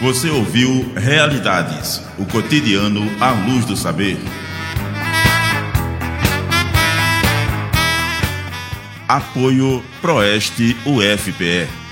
Você 0.00 0.28
ouviu 0.28 0.92
Realidades, 0.94 2.02
o 2.18 2.26
cotidiano 2.26 3.00
à 3.18 3.30
luz 3.30 3.64
do 3.64 3.74
saber. 3.74 4.18
Apoio 9.08 9.82
Proeste 10.02 10.76
UFPE. 10.84 11.85